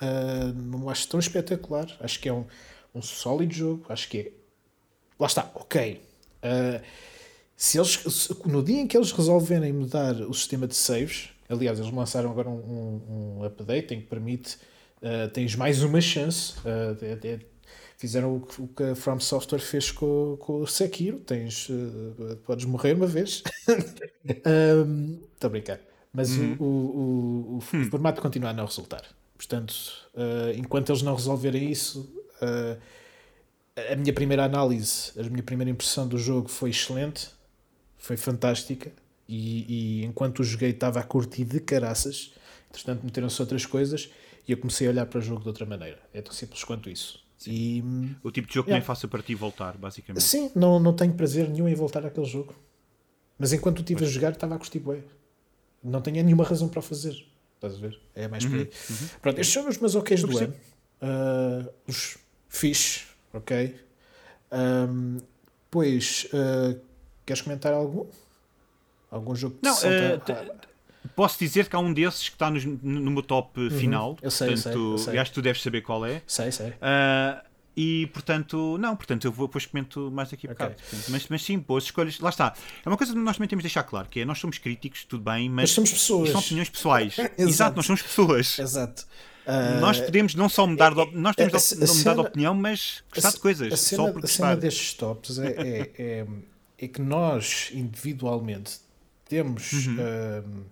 [0.00, 2.44] uh, não acho tão espetacular, acho que é um,
[2.94, 4.32] um sólido jogo, acho que é.
[5.18, 6.00] Lá está, ok.
[6.38, 6.80] Uh,
[7.56, 11.80] se eles, se, no dia em que eles resolverem mudar o sistema de saves, aliás,
[11.80, 14.56] eles lançaram agora um, um, um update em que permite.
[15.02, 16.54] Uh, tens mais uma chance.
[16.60, 17.38] Uh, é,
[17.96, 21.18] fizeram o, o que a From Software fez com, com o Sekiro.
[21.20, 23.42] Tens, uh, podes morrer uma vez.
[24.24, 25.80] Estou a brincar.
[26.12, 26.56] Mas uhum.
[26.58, 27.90] o, o, o, o hum.
[27.90, 29.02] formato continua a não resultar.
[29.36, 29.74] Portanto,
[30.14, 32.80] uh, enquanto eles não resolverem isso, uh,
[33.92, 37.28] a minha primeira análise, a minha primeira impressão do jogo foi excelente,
[37.98, 38.90] foi fantástica.
[39.28, 42.32] E, e enquanto o joguei, estava a curtir de caraças.
[42.70, 44.08] Entretanto, meteram-se outras coisas
[44.46, 45.98] e eu comecei a olhar para o jogo de outra maneira.
[46.14, 47.25] É tão simples quanto isso.
[47.46, 47.82] E,
[48.22, 48.80] o tipo de jogo que yeah.
[48.80, 50.22] nem faça para ti voltar, basicamente.
[50.22, 52.54] Sim, não, não tenho prazer nenhum em voltar àquele jogo.
[53.38, 55.02] Mas enquanto estive a jogar, estava a curtir bué.
[55.82, 57.14] Não tinha nenhuma razão para o fazer.
[57.56, 58.00] Estás a ver?
[58.14, 58.64] É mais uhum, por aí.
[58.64, 59.08] Uhum.
[59.20, 60.54] Pronto, estes são os meus OKs do ano.
[61.02, 62.16] Uh, os
[62.48, 63.74] fixe, ok?
[64.50, 65.18] Um,
[65.70, 66.80] pois, uh,
[67.24, 68.06] queres comentar algum?
[69.10, 70.75] Algum jogo que Não, uh,
[71.14, 73.70] Posso dizer que há um desses que está no, no meu top uhum.
[73.70, 74.18] final.
[74.20, 75.18] Eu sei, portanto, eu sei, eu sei.
[75.18, 76.22] acho que tu deves saber qual é.
[76.26, 76.70] Sei, sei.
[76.70, 80.68] Uh, e portanto, não, portanto, eu vou, depois comento mais daqui a okay.
[80.68, 80.82] bocado.
[81.10, 82.18] mas, mas sim, boas escolhas.
[82.20, 82.54] Lá está.
[82.84, 85.04] É uma coisa que nós também temos de deixar claro: que é nós somos críticos,
[85.04, 86.30] tudo bem, mas, mas somos pessoas.
[86.30, 87.18] são opiniões pessoais.
[87.20, 87.42] Exato.
[87.42, 88.58] Exato, nós somos pessoas.
[88.58, 89.06] Exato.
[89.46, 92.54] Uh, nós podemos não só mudar de, nós temos a, a, a mudar de opinião,
[92.54, 93.72] mas gostar de coisas.
[93.72, 96.26] A cena, só por a cena destes tops é, é, é,
[96.78, 98.78] é, que nós individualmente
[99.28, 99.70] temos.
[99.72, 99.96] Uhum.
[99.96, 100.66] Uh,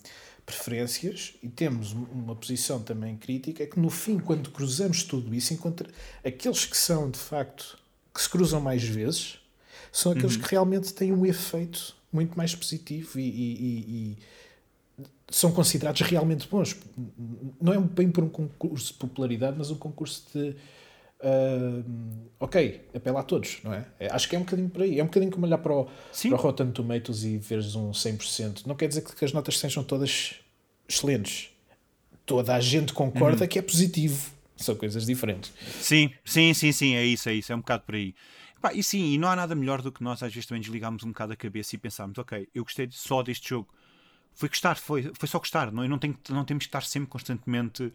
[0.47, 5.89] preferências e temos uma posição também crítica que no fim quando cruzamos tudo isso encontra
[6.25, 7.79] aqueles que são de facto
[8.13, 9.39] que se cruzam mais vezes
[9.91, 10.43] são aqueles uhum.
[10.43, 14.17] que realmente têm um efeito muito mais positivo e, e, e,
[14.99, 16.77] e, são considerados realmente bons
[17.61, 20.55] não é bem por um concurso de popularidade mas um concurso de
[21.25, 21.83] Uh,
[22.39, 23.87] ok, apela a todos, não é?
[23.99, 24.13] é?
[24.13, 25.01] Acho que é um bocadinho por aí.
[25.01, 28.67] É um bocadinho como olhar para o, para o Rotten Tomatoes e veres um 100%.
[28.67, 30.35] Não quer dizer que as notas sejam todas
[30.87, 31.49] excelentes.
[32.27, 33.49] Toda a gente concorda uhum.
[33.49, 34.33] que é positivo.
[34.57, 35.51] São coisas diferentes.
[35.81, 37.53] Sim, sim, sim, sim, é isso, é isso.
[37.53, 38.15] É um bocado por aí.
[38.75, 41.09] e sim, e não há nada melhor do que nós às vezes também desligarmos um
[41.09, 43.69] bocado a cabeça e pensarmos, ok, eu gostei só deste jogo
[44.35, 45.73] Foi gostar, foi, foi só gostar.
[45.73, 47.93] Não, não, tenho, não temos que estar sempre constantemente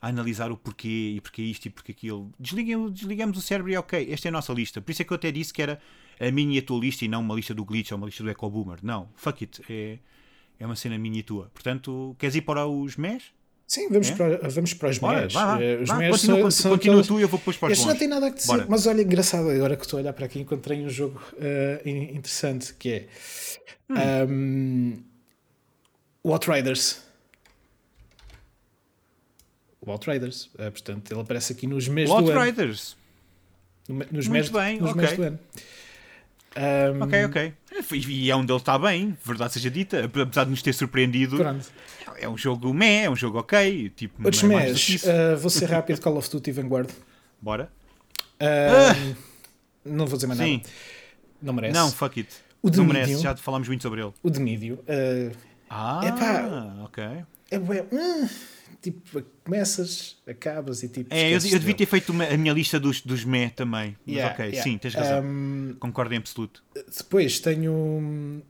[0.00, 2.32] a analisar o porquê e porquê isto e porquê aquilo.
[2.38, 4.80] Desliguem, desligamos o cérebro e ok, esta é a nossa lista.
[4.80, 5.80] Por isso é que eu até disse que era
[6.20, 8.22] a minha e a tua lista e não uma lista do Glitch ou uma lista
[8.22, 8.78] do Eco Boomer.
[8.82, 9.62] Não, fuck it.
[9.68, 9.98] É,
[10.58, 11.50] é uma cena minha e tua.
[11.52, 13.24] Portanto, queres ir para os MES?
[13.66, 14.14] Sim, vamos, é?
[14.14, 15.34] para, vamos para os MES.
[15.82, 18.08] Os MES continua, são, continua tu e eu vou depois para os Este não tem
[18.08, 18.66] nada a dizer.
[18.68, 22.74] Mas olha, engraçado, agora que estou a olhar para aqui, encontrei um jogo uh, interessante
[22.74, 23.08] que é
[23.90, 24.32] hum.
[24.32, 25.02] um,
[26.22, 27.07] o Outriders.
[29.88, 30.46] O Outriders.
[30.54, 32.30] Uh, portanto, ele aparece aqui nos meses do ano.
[32.30, 32.96] Outriders.
[33.88, 35.02] Nos meses, bem, nos okay.
[35.02, 35.38] meses do ano.
[36.56, 37.54] Um, ok, ok.
[37.94, 41.36] E é onde ele está bem, verdade seja dita, apesar de nos ter surpreendido.
[41.36, 41.66] Pronto.
[42.20, 43.90] É um jogo meh, é um jogo ok.
[43.90, 46.90] Tipo, Outros é mehs, uh, vou ser rápido: Call of Duty Vanguard.
[47.40, 47.70] Bora.
[48.40, 48.94] Ah.
[49.84, 50.58] Não vou dizer mais Sim.
[50.58, 50.68] nada.
[51.40, 51.74] Não merece.
[51.74, 52.30] Não, fuck it.
[52.60, 54.12] O não merece, já falámos muito sobre ele.
[54.22, 54.80] O de Mídio.
[54.80, 55.34] Uh,
[55.70, 57.04] ah, epá, ok.
[57.50, 58.28] É, hum,
[58.80, 61.12] tipo, começas, acabas e tipo.
[61.12, 63.96] É, eu, eu devia ter feito uma, a minha lista dos, dos meh também.
[64.06, 64.62] Mas yeah, ok, yeah.
[64.62, 65.24] sim, tens razão.
[65.24, 66.62] Um, Concordo em absoluto.
[66.74, 68.42] Depois tenho.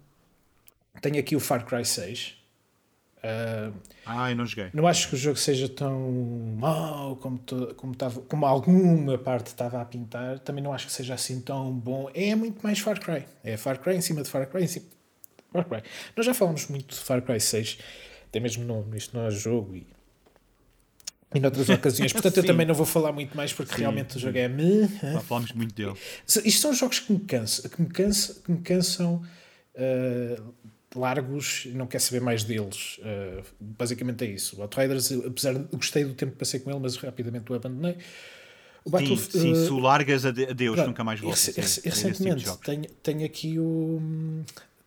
[1.01, 2.37] Tenho aqui o Far Cry 6.
[3.19, 3.75] Uh,
[4.07, 4.71] ah, eu não joguei.
[4.73, 6.01] Não acho que o jogo seja tão
[6.57, 10.39] mau como, to, como, tava, como alguma parte estava a pintar.
[10.41, 12.11] Também não acho que seja assim tão bom.
[12.15, 13.25] É muito mais Far Cry.
[13.43, 15.83] É Far Cry em cima de Far Cry em cima de Far Cry.
[16.17, 17.79] Nós já falamos muito de Far Cry 6,
[18.29, 19.87] até mesmo nome, isto não é jogo e
[21.35, 22.13] em outras ocasiões.
[22.13, 24.89] Portanto, eu também não vou falar muito mais porque sim, realmente o jogo é me.
[25.01, 25.95] Já falamos muito dele.
[26.27, 29.23] Isto são jogos que me cansam, que me, cansam, que me cansam
[29.75, 30.55] uh,
[30.97, 32.99] largos e não quero saber mais deles.
[32.99, 34.59] Uh, basicamente é isso.
[34.59, 37.97] O Outriders, apesar de gostei do tempo que passei com ele, mas rapidamente o abandonei.
[38.85, 41.81] O Battle, sim, sim, uh, se o largas, adeus, pronto, nunca mais voltas.
[41.85, 44.01] Recentemente, tipo tenho, tenho aqui o.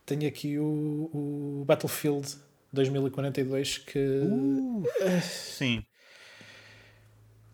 [0.03, 2.27] Tenho aqui o, o Battlefield
[2.73, 3.99] 2042 que.
[3.99, 4.83] Uh,
[5.21, 5.83] sim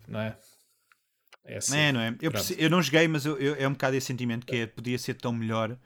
[0.08, 0.36] não é?
[1.44, 2.14] É, assim, é não é?
[2.20, 4.98] Eu, eu não joguei, mas eu, eu, é um bocado esse sentimento que é, podia
[4.98, 5.76] ser tão melhor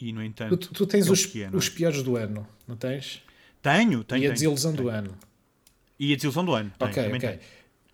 [0.00, 0.56] e, no entanto.
[0.56, 3.22] Tu, tu tens é os, é, os piores do ano, não tens?
[3.62, 4.24] Tenho, tenho.
[4.24, 4.84] E a desilusão tenho.
[4.84, 5.18] do ano.
[5.98, 6.72] E a desilusão do ano.
[6.78, 7.28] Ok, tenho, ok.
[7.28, 7.40] Tenho.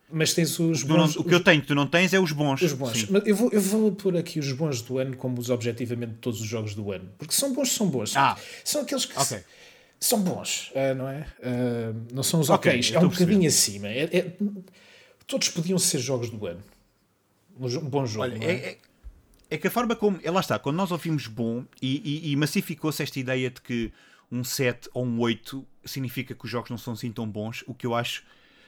[0.09, 1.17] Mas tens os o bons.
[1.17, 2.63] Não, o que eu tenho que tu não tens é os bons.
[2.63, 3.09] Os bons.
[3.11, 6.41] Mas eu vou, eu vou pôr aqui os bons do ano como os objetivamente todos
[6.41, 7.09] os jogos do ano.
[7.19, 8.17] Porque são bons, são bons.
[8.17, 8.37] Ah.
[8.63, 9.19] São aqueles que.
[9.19, 9.41] Okay.
[9.99, 11.27] São bons, uh, não é?
[11.41, 12.95] Uh, não são os okay, ok.
[12.95, 13.89] É um bocadinho acima.
[13.89, 14.33] É, é,
[15.27, 16.63] Todos podiam ser jogos do ano.
[17.59, 18.25] Um bom jogo.
[18.25, 18.45] Olha, é?
[18.45, 18.79] É, é?
[19.51, 20.21] é, que a forma como.
[20.23, 23.93] É, lá está, quando nós ouvimos bom e, e, e massificou-se esta ideia de que
[24.31, 27.75] um 7 ou um 8 significa que os jogos não são assim tão bons, o
[27.75, 28.25] que eu acho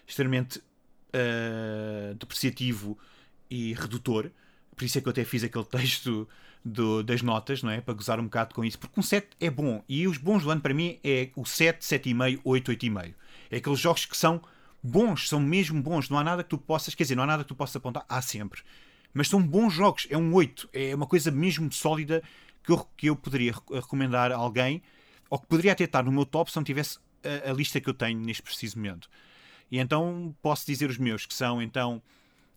[0.07, 2.99] extremamente uh, depreciativo
[3.51, 4.31] e redutor.
[4.75, 6.29] Por isso é que eu até fiz aquele texto
[6.65, 7.81] do, das notas, não é?
[7.81, 8.79] Para gozar um bocado com isso.
[8.79, 9.83] Porque um 7 é bom.
[9.89, 13.15] E os bons do ano para mim é o 7, 7,5, 8, 8,5.
[13.51, 14.41] É aqueles jogos que são
[14.89, 16.09] bons, são mesmo bons.
[16.09, 18.05] Não há nada que tu possas, quer dizer, não há nada que tu possas apontar.
[18.09, 18.63] Há sempre.
[19.13, 20.07] Mas são bons jogos.
[20.11, 20.71] É um 8.
[20.73, 22.23] É uma coisa mesmo sólida
[22.63, 24.83] que eu, que eu poderia recomendar a alguém
[25.31, 27.89] ou que poderia até estar no meu top se não tivesse a, a lista que
[27.89, 29.09] eu tenho neste preciso momento.
[29.71, 32.03] E então posso dizer os meus, que são então.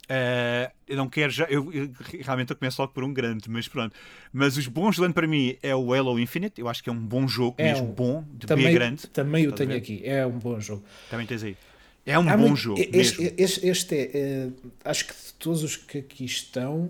[0.04, 1.46] Uh, eu não quero já.
[1.46, 1.89] Eu, eu,
[2.22, 3.96] realmente eu começo logo por um grande, mas pronto.
[4.34, 6.60] Mas os bons do ano para mim é o Halo Infinite.
[6.60, 9.08] Eu acho que é um bom jogo, é mesmo um, bom, de também, B grande.
[9.08, 10.02] Também o tenho aqui.
[10.04, 10.84] É um bom jogo.
[11.10, 11.56] Também tens aí.
[12.05, 12.81] É um Há bom muito, jogo.
[12.93, 14.49] Este, este, este é, é,
[14.83, 16.89] Acho que de todos os que aqui estão,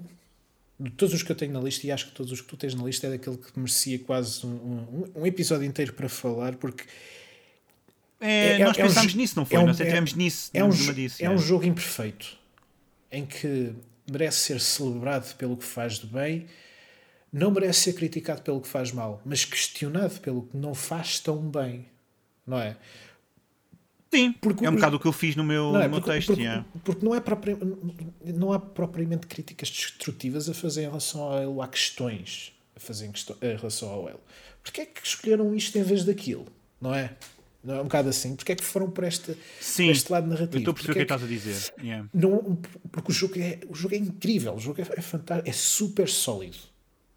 [0.79, 2.55] de todos os que eu tenho na lista, e acho que todos os que tu
[2.55, 6.55] tens na lista, é daquele que merecia quase um, um, um episódio inteiro para falar,
[6.55, 6.85] porque.
[8.19, 9.57] É, é, nós é pensámos um, nisso, não foi?
[9.57, 10.51] É nós entramos nisso.
[10.53, 12.37] É, um, disso, é um jogo imperfeito
[13.11, 13.73] em que
[14.09, 16.45] merece ser celebrado pelo que faz de bem,
[17.31, 21.37] não merece ser criticado pelo que faz mal, mas questionado pelo que não faz tão
[21.37, 21.85] bem,
[22.45, 22.77] não é?
[24.13, 26.11] Sim, porque, é um bocado o que eu fiz no meu, é, no meu porque,
[26.11, 26.35] texto.
[26.35, 27.57] Porque, porque não, é própria,
[28.25, 33.05] não há propriamente críticas destrutivas a fazer em relação ao Elo, há questões a fazer
[33.05, 34.19] em, questão, em relação ao Elo.
[34.61, 36.45] Porquê é que escolheram isto em vez daquilo?
[36.79, 37.15] Não é?
[37.63, 38.35] Não é um bocado assim?
[38.35, 40.57] Porquê é que foram por este, Sim, por este lado narrativo?
[40.57, 41.73] Estou a perceber o que, é que estás a dizer.
[41.81, 42.09] Yeah.
[42.13, 42.59] Não,
[42.91, 46.09] porque o jogo, é, o jogo é incrível, o jogo é, é fantástico, é super
[46.09, 46.57] sólido.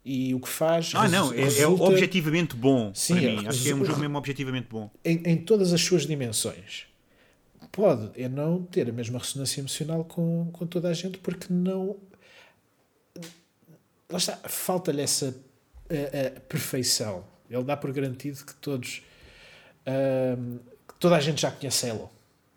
[0.05, 0.91] E o que faz.
[0.93, 2.93] Ah, não, é, é objetivamente bom.
[2.93, 3.47] Sim, para mim.
[3.47, 4.91] Acho que é um jogo mesmo objetivamente bom.
[5.03, 6.85] Em, em todas as suas dimensões.
[7.71, 11.97] Pode é não ter a mesma ressonância emocional com, com toda a gente, porque não.
[14.07, 15.35] Lá está, falta-lhe essa
[15.89, 17.25] a, a perfeição.
[17.49, 19.01] Ele dá por garantido que todos.
[19.87, 22.11] Uh, que toda a gente já conhece Halo.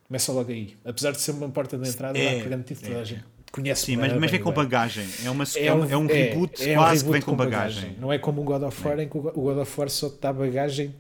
[0.07, 0.77] Começa logo aí.
[0.85, 3.05] Apesar de ser uma porta de entrada, é, dá por garantido que toda a é,
[3.07, 5.07] gente conhece Sim, mas, mas vem com bagagem.
[5.25, 7.37] É, uma, é, um, é um é, reboot é, quase um reboot que vem com,
[7.37, 7.83] bagagem.
[7.83, 8.01] bagagem.
[8.01, 10.19] Não é como um God of War em que o God of War só te
[10.21, 10.95] dá bagagem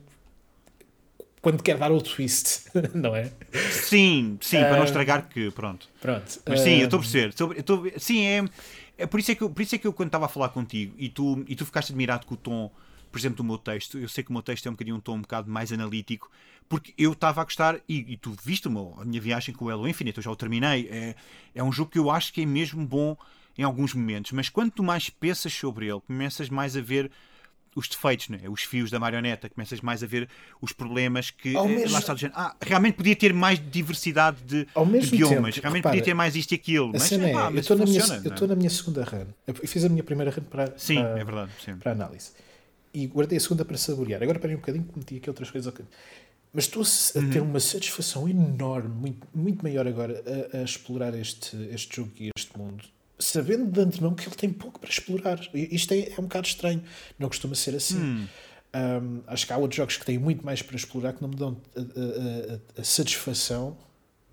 [1.41, 3.31] quando quer dar o twist, não é?
[3.71, 5.89] Sim, sim, para não estragar que, pronto.
[6.01, 6.41] Pronto.
[6.47, 7.29] Mas sim, eu estou a perceber.
[7.29, 8.45] Estou- eu estou- sim, é,
[8.99, 10.49] é por, isso é que eu, por isso é que eu, quando estava a falar
[10.51, 12.71] contigo e tu, e tu ficaste admirado com o tom,
[13.11, 15.01] por exemplo, do meu texto, eu sei que o meu texto é um bocadinho um
[15.01, 16.31] tom um bocado mais analítico,
[16.69, 19.89] porque eu estava a gostar, e, e tu viste a minha viagem com o Halo
[19.89, 20.89] Infinite, eu já o terminei.
[20.91, 21.15] É,
[21.55, 23.17] é um jogo que eu acho que é mesmo bom
[23.57, 27.11] em alguns momentos, mas quando tu mais pensas sobre ele, começas mais a ver
[27.75, 28.41] os defeitos, né?
[28.49, 30.29] os fios da marioneta, começas mais a ver
[30.61, 34.65] os problemas que Ao eh, mesmo- lá está ah, realmente podia ter mais diversidade de,
[34.65, 37.61] de biomas, tempo, realmente repara, podia ter mais isto e aquilo, mas, é, eu mas
[37.61, 38.49] estou na, minha, funciona, eu não estou é?
[38.49, 39.27] na minha segunda run.
[39.47, 41.53] Eu fiz a minha primeira run para, Sim, para, é verdade.
[41.81, 42.33] Para análise.
[42.93, 44.23] E guardei a segunda para saborear.
[44.23, 45.73] Agora parei um bocadinho que meti aqui outras coisas.
[46.53, 47.31] Mas estou a Uhum.
[47.31, 50.23] ter uma satisfação enorme, muito, muito maior agora,
[50.53, 52.85] a, a explorar este, este jogo e este mundo.
[53.19, 55.41] Sabendo de antemão que ele tem pouco para explorar.
[55.53, 56.83] Isto é, é um bocado estranho.
[57.19, 57.99] Não costuma ser assim.
[58.75, 61.37] Um, acho que há outros jogos que têm muito mais para explorar que não me
[61.37, 63.77] dão a, a- a- a satisfação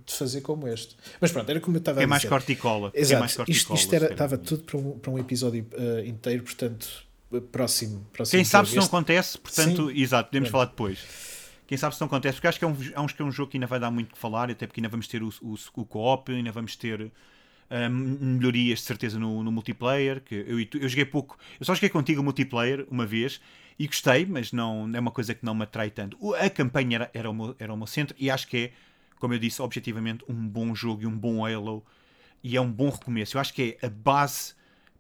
[0.06, 0.96] de fazer como este.
[1.20, 2.30] Mas pronto, era como eu estava a É mais dizer.
[2.30, 2.92] corte e cola.
[2.94, 5.66] é Exato, mais corte e isto, isto era, estava tudo para um, para um episódio
[5.74, 6.88] eh, inteiro, portanto,
[7.52, 8.06] próximo.
[8.14, 10.52] próximo Quem sabe se não Este- acontece, portanto, exato, podemos Pronto.
[10.52, 11.00] falar depois.
[11.68, 13.52] Quem sabe se não acontece, porque acho que é um, acho que é um jogo
[13.52, 15.86] que ainda vai dar muito que falar, até porque ainda vamos ter o, o, o
[15.86, 17.12] co-op, ainda vamos ter
[17.70, 20.22] ah, melhorias de certeza no, no multiplayer.
[20.22, 23.42] Que eu, eu joguei pouco, eu só joguei contigo multiplayer uma vez
[23.80, 26.18] e gostei, mas não é uma coisa que não me atrai tanto.
[26.20, 28.72] O- A campanha era, era, o meu, era o meu centro e acho que é,
[29.20, 31.84] como eu disse, objetivamente um bom jogo e um bom Halo
[32.44, 33.38] e é um bom recomeço.
[33.38, 34.54] Eu acho que é a base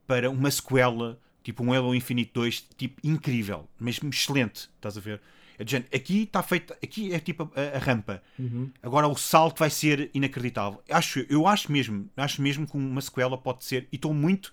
[0.07, 5.22] para uma sequela, tipo um Halo Infinite 2, tipo incrível, mesmo excelente, estás a ver?
[5.58, 8.22] É de género, aqui está feito, aqui é tipo a, a rampa.
[8.84, 10.82] Agora o salto vai ser inacreditável.
[10.89, 14.51] Acho, eu acho mesmo, acho mesmo que uma sequela pode ser, e estou muito,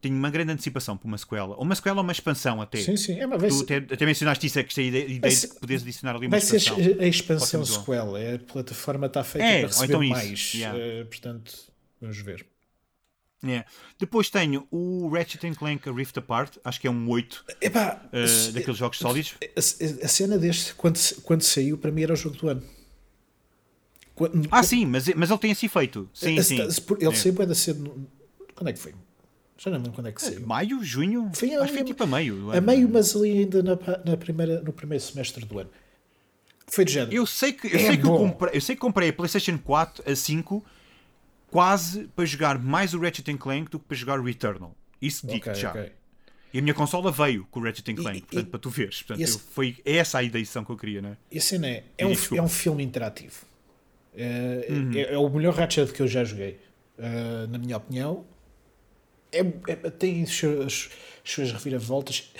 [0.00, 2.78] tenho uma grande antecipação para uma sequela, ou uma sequela ou uma expansão até.
[2.78, 3.20] Sim, sim.
[3.20, 5.48] É, mas vai Tu ser, até, até mencionaste isso, é que esta ideia, ideia ser-
[5.48, 6.76] de poderes adicionar ali uma vai expansão.
[6.76, 7.78] a expansão ser muito bom.
[7.80, 8.16] sequel.
[8.16, 10.54] É, a plataforma está feita É, para receber então mais.
[10.54, 10.78] yeah.
[10.78, 11.52] eh, portanto,
[12.00, 12.46] vamos ver.
[13.42, 13.64] É.
[13.98, 18.52] Depois tenho o Ratchet Clank Rift Apart, acho que é um 8 Epá, uh, se-
[18.52, 19.34] daqueles jogos sólidos.
[19.40, 22.62] a, a cena deste, quando, quando saiu, para mim era o jogo do ano.
[24.14, 26.08] Quando- Ah, sim, mas, mas ele tem esse efeito.
[26.12, 26.60] Sim, a- sim.
[26.60, 27.14] a- Ele É.
[27.14, 28.08] saiu bem da cedo.
[28.54, 28.94] Quando é que foi?
[29.56, 30.46] Já não lembro quando é que saiu.
[30.46, 31.30] Maio, junho?
[31.34, 32.50] Foi acho que foi a- tipo a meio.
[32.52, 35.70] A meio, mas ali ainda na, na primeira, no primeiro semestre do ano.
[36.66, 37.12] Foi de género.
[37.14, 39.58] Eu sei que, eu É sei que eu, comprei, eu sei que comprei a PlayStation
[39.58, 40.64] 4 a 5
[41.50, 44.74] quase para jogar mais o Ratchet Clank do que para jogar o Returnal.
[45.00, 45.70] Isso digo Ok, já.
[45.70, 45.92] ok.
[46.52, 49.02] E a minha consola veio com o Ratchet Clank, E- portanto, e- para tu veres.
[49.02, 51.16] Portanto, esse- eu- foi essa a edição que eu queria, né?
[51.30, 53.44] E a cena é, é, um, é um filme interativo.
[54.16, 54.92] É, Uhum.
[54.94, 56.58] é- é o melhor Ratchet que eu já joguei.
[56.98, 58.26] Uh, na minha opinião,
[59.32, 60.90] é, é- tem as suas,
[61.24, 62.32] as suas reviravoltas.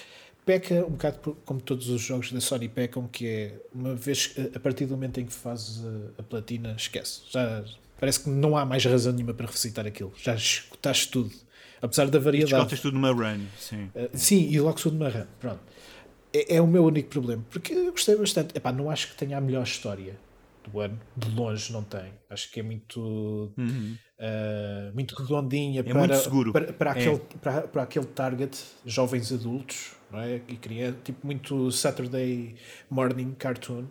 [0.45, 4.27] Peca um bocado por- como todos os jogos da Sony pecam, que é uma vez
[4.27, 7.21] que- a partir do momento em que fazes a, a platina, esquece.
[7.31, 7.65] Já,
[8.01, 10.13] parece que não há mais razão nenhuma para revisitar aquilo.
[10.17, 11.31] Já escutaste tudo.
[11.83, 12.53] Apesar da variedade.
[12.53, 13.45] Descotas tudo numa run.
[13.59, 13.85] Sim.
[13.95, 15.27] Uh, sim, e logo sou de uma rã.
[15.39, 15.61] Pronto.
[16.33, 17.45] É, é o meu único problema.
[17.51, 18.57] Porque eu gostei bastante.
[18.57, 20.19] Epá, não acho que tenha a melhor história
[20.71, 21.01] do ano.
[21.17, 22.13] De longe não tem.
[22.29, 23.51] Acho que é muito.
[23.59, 25.99] uh, muito redondinha para, Uhum.
[26.01, 26.53] muito seguro.
[26.53, 26.93] para, para, É.
[26.93, 30.41] aquele, para, para aquele target jovens adultos não é?
[30.49, 32.55] e criança, tipo muito Saturday
[32.91, 33.85] morning cartoon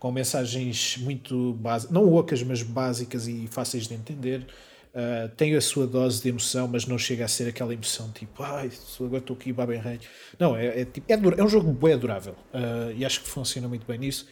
[0.00, 4.46] com mensagens muito básicas, não ocas, mas básicas e fáceis de entender.
[4.92, 8.42] Uh, tem a sua dose de emoção, mas não chega a ser aquela emoção tipo,
[8.42, 10.00] ai, agora estou aqui, bem rei.
[10.36, 13.68] Não, é, é, tipo, é, é um jogo bem adorável uh, e acho que funciona
[13.68, 14.26] muito bem nisso.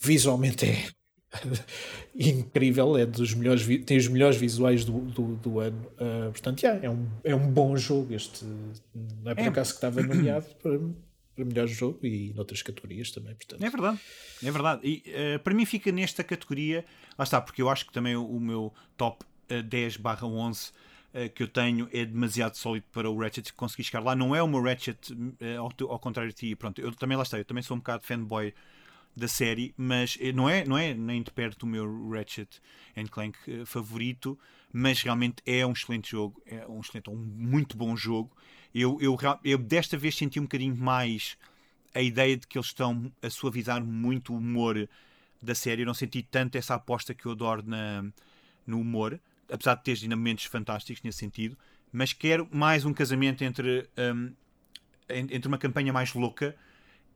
[0.00, 0.88] Visualmente é
[2.18, 5.86] incrível, é dos melhores, tem os melhores visuais do, do, do ano.
[5.92, 8.14] Uh, portanto, yeah, é, um, é um bom jogo.
[8.14, 8.44] Este
[9.22, 9.48] não é por É.
[9.48, 10.46] acaso que estava nomeado
[11.38, 13.34] para, melhor jogo e noutras categorias também.
[13.34, 14.00] Portanto, É verdade,
[14.42, 14.80] é verdade.
[14.84, 16.84] E eh, para mim fica nesta categoria,
[17.16, 20.72] lá está, porque eu acho que também o, meu top eh, 10 barra 11
[21.14, 24.16] eh, que eu tenho é demasiado sólido para o Ratchet conseguir chegar lá.
[24.16, 25.16] Não é o meu Ratchet,
[25.56, 28.04] ao, ao contrário de ti, pronto, eu também lá está, eu também sou um bocado
[28.04, 28.52] fanboy
[29.16, 32.60] da série, mas não é, não é nem de perto o meu Ratchet
[33.10, 33.36] Clank
[33.66, 34.38] favorito,
[34.72, 38.30] mas realmente é um excelente jogo, é um excelente, um muito bom jogo.
[38.74, 41.36] Eu, eu, eu desta vez senti um bocadinho mais
[41.94, 44.88] a ideia de que eles estão a suavizar muito o humor
[45.42, 45.82] da série.
[45.82, 48.04] Eu não senti tanto essa aposta que eu adoro na,
[48.66, 49.18] no humor,
[49.50, 51.56] apesar de teres ainda momentos fantásticos nesse sentido,
[51.92, 53.88] mas quero mais um casamento entre,
[55.08, 56.54] en- entre uma campanha mais louca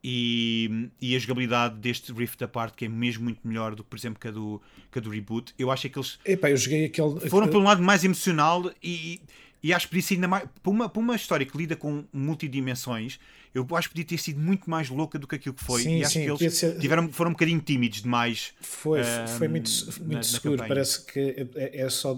[0.02, 3.96] e, e a jogabilidade deste Rift Apart, que é mesmo muito melhor do que, por
[3.96, 5.54] exemplo, que a do, que a do Reboot.
[5.58, 7.28] Eu acho é que eles epá, eu joguei aquele.
[7.28, 9.20] foram por um lado mais emocional e
[9.62, 10.44] E acho que podia ser ainda mais.
[10.62, 13.20] Para uma, para uma história que lida com multidimensões,
[13.54, 15.82] eu acho que podia ter sido muito mais louca do que aquilo que foi.
[15.82, 18.52] Sim, e acho sim, que eles ser- tiveram, foram um bocadinho tímidos demais.
[18.60, 20.52] Foi, ah, foi muito, na- muito na seguro.
[20.56, 20.68] campanha.
[20.68, 22.12] Parece que é, é só.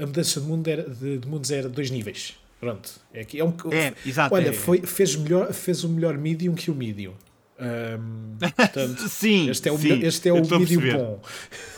[0.00, 2.36] A mudança de, mundo era, de, de mundos era dois níveis.
[2.60, 3.00] Pronto.
[3.12, 4.34] É, que é um, É, exato.
[4.34, 4.52] Olha, é.
[4.52, 7.14] foi, fez, melhor, fez o melhor medium que o medium.
[7.58, 11.22] Ahm, portanto, Sim, este é o, sim, este é o medium bom.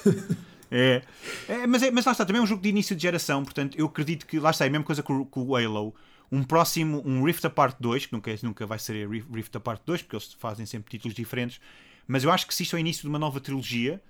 [0.71, 1.03] É.
[1.49, 3.79] É, mas, é, mas lá está, também é um jogo de início de geração, portanto,
[3.79, 5.95] eu acredito que lá está, é a mesma coisa que o, que o Halo.
[6.31, 10.03] Um próximo, um Rift Apart 2, que nunca, é- nunca vai ser Rift Apart 2,
[10.03, 11.61] porque eles fazem sempre títulos diferentes,
[12.07, 14.03] mas eu acho que se isto é o início de uma nova trilogia,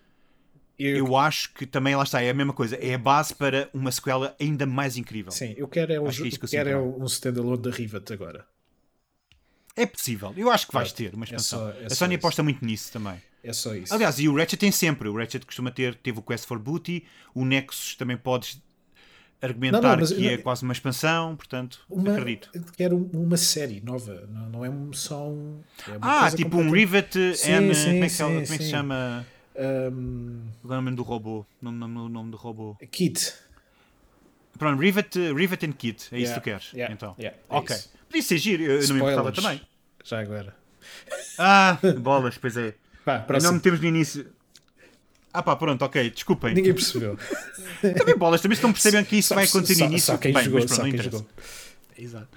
[0.79, 3.69] Eu, eu acho que também lá está, é a mesma coisa, é a base para
[3.75, 5.33] uma sequela ainda mais incrível.
[5.33, 7.71] Sim, eu quero é um, Acho que é que eu quero é um standalone da
[7.71, 8.47] Rivet agora.
[9.77, 11.59] É possível, eu acho que vais ter uma é expansão.
[11.61, 12.21] só- é a Sony isso.
[12.21, 13.23] aposta muito nisso também.
[13.49, 13.94] É só isso.
[13.94, 15.09] Aliás, e o Ratchet tem sempre.
[15.09, 18.61] O Ratchet costuma ter, teve o Quest for Booty, o Nexus também podes
[19.40, 22.51] argumentar Não, não, mas- que é não- quase uma expansão, portanto, uma, acredito.
[22.76, 25.61] Quero uma série nova, não, não é um- só um.
[25.86, 26.74] é Ah, tipo um completamente-
[27.18, 27.74] Rivet Sim, M.
[27.74, 29.26] sim, como é que, se- sim, como é que se chama?
[30.64, 31.47] Agora o nome do robô.
[31.62, 32.76] Não me lembro o nome do robô.
[32.90, 33.32] Kit.
[34.59, 36.09] Pronto, Rivet, Rivet and Kit.
[36.12, 36.72] É isso Yeah, que tu queres.
[36.72, 37.14] yeah, então.
[37.18, 37.76] yeah, é ok.
[37.76, 37.90] isso.
[38.09, 39.61] Podia ser giro, eu, eu não me importava Spoilers.
[39.61, 39.68] também.
[40.05, 40.57] Já agora.
[41.38, 42.74] Ah, bolas, pois é.
[43.07, 44.27] Pá, Não metemos no início.
[45.33, 46.55] Ah pá, pronto, ok, desculpem.
[46.55, 47.17] Ninguém percebeu.
[47.97, 50.13] Também bolas, também se não percebem que isso Só- vai acontecer só- no início.
[50.13, 51.27] Só quem bem, jogou, mas pronto, só quem jogou.
[51.99, 52.29] Exato.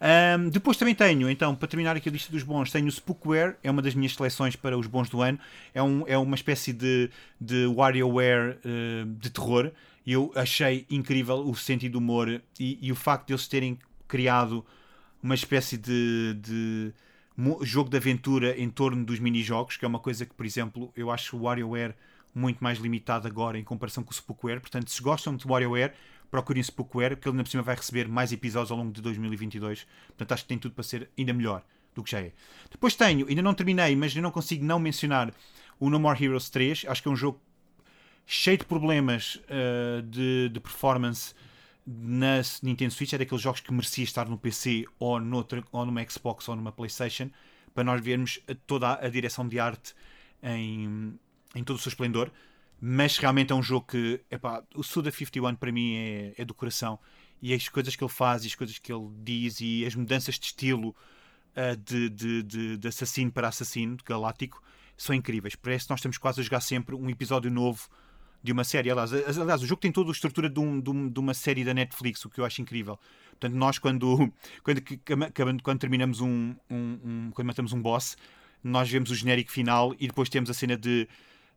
[0.00, 3.56] Ahm, depois também tenho, então, para terminar aqui a lista dos bons, tenho o Spookware,
[3.62, 5.38] é uma das minhas seleções para os bons do ano.
[5.74, 7.08] É, um, é uma espécie de,
[7.40, 9.70] de WarioWare eh, de terror.
[10.06, 14.64] Eu achei incrível o sentido do humor e, e o facto de eles terem criado
[15.22, 16.92] uma espécie de, de
[17.62, 21.10] jogo de aventura em torno dos minijogos, que é uma coisa que, por exemplo, eu
[21.10, 21.94] acho o WarioWare
[22.34, 24.60] muito mais limitado agora em comparação com o Spookware.
[24.60, 25.92] Portanto, se gostam de WarioWare,
[26.30, 29.00] procurem o Spookware, porque ele ainda por cima vai receber mais episódios ao longo de
[29.00, 29.86] 2022.
[30.08, 31.62] Portanto, acho que tem tudo para ser ainda melhor
[31.94, 32.32] do que já é.
[32.70, 35.32] Depois tenho, ainda não terminei, mas eu não consigo não mencionar
[35.80, 36.84] o No More Heroes 3.
[36.88, 37.40] Acho que é um jogo
[38.26, 41.34] cheio de problemas uh, de, de performance
[41.86, 43.12] na Nintendo Switch.
[43.12, 46.72] É daqueles jogos que merecia estar no PC ou, noutra, ou numa Xbox ou numa
[46.72, 47.30] PlayStation
[47.72, 49.94] para nós vermos toda a, direção de arte
[50.42, 51.18] em,
[51.54, 52.30] em todo o seu esplendor.
[52.80, 56.54] Mas realmente é um jogo que, epá, o Suda 51 para mim é, é do
[56.54, 56.98] coração.
[57.40, 60.38] E as coisas que ele faz, e as coisas que ele diz, e as mudanças
[60.38, 60.94] de estilo
[61.54, 64.62] uh, de, de, de, de assassino para assassino, galáctico,
[64.96, 65.54] são incríveis.
[65.54, 67.88] Parece que nós estamos quase a jogar sempre um episódio novo
[68.46, 68.90] de uma série.
[68.90, 71.64] Aliás, aliás o jogo tem toda a estrutura de, um, de, um, de, uma série
[71.64, 72.98] da Netflix, o que eu acho incrível.
[73.30, 74.32] Portanto, nós quando,
[74.62, 74.82] quando,
[75.34, 78.16] quando, quando terminamos um, um, um, quando matamos um boss,
[78.62, 81.08] nós vemos o genérico final e depois temos a cena de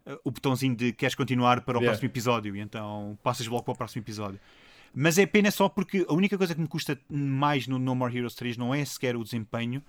[0.06, 1.92] uh, o botãozinho de queres continuar para o yeah.
[1.92, 4.40] próximo episódio e então passas logo para o próximo episódio.
[4.94, 8.16] Mas é pena só porque a única coisa que me custa mais no No More
[8.16, 9.84] Heroes 3 não é sequer o desempenho,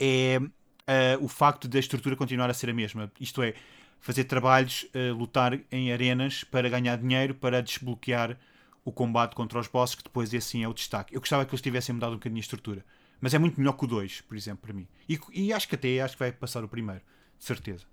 [0.00, 3.12] é uh, o facto da estrutura continuar a ser a mesma.
[3.20, 3.54] Isto é,
[4.00, 8.38] fazer trabalhos, uh, lutar em arenas para ganhar dinheiro, para desbloquear
[8.84, 11.14] o combate contra os bosses, que depois esse sim é o destaque.
[11.14, 12.84] Eu gostava que eles tivessem mudado um bocadinho a estrutura.
[13.20, 14.86] Mas é muito melhor que o 2, por exemplo, para mim.
[15.08, 17.00] E, e, acho que até acho que vai passar o primeiro,
[17.38, 17.84] de certeza.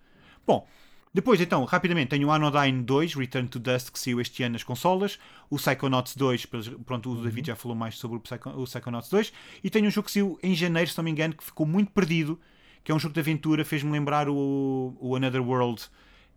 [0.45, 0.67] Bom,
[1.13, 4.63] depois então, rapidamente, tenho o Anodyne 2, Return to Dust, que saiu este ano nas
[4.63, 5.19] consolas.
[5.49, 6.47] O Psychonauts 2,
[6.85, 9.31] pronto, o David já falou mais sobre o, Psycho, o Psychonauts 2.
[9.63, 11.91] E tenho um jogo que saiu em janeiro, se não me engano, que ficou muito
[11.91, 12.39] perdido,
[12.83, 15.83] que é um jogo de aventura, fez-me lembrar o, o Another World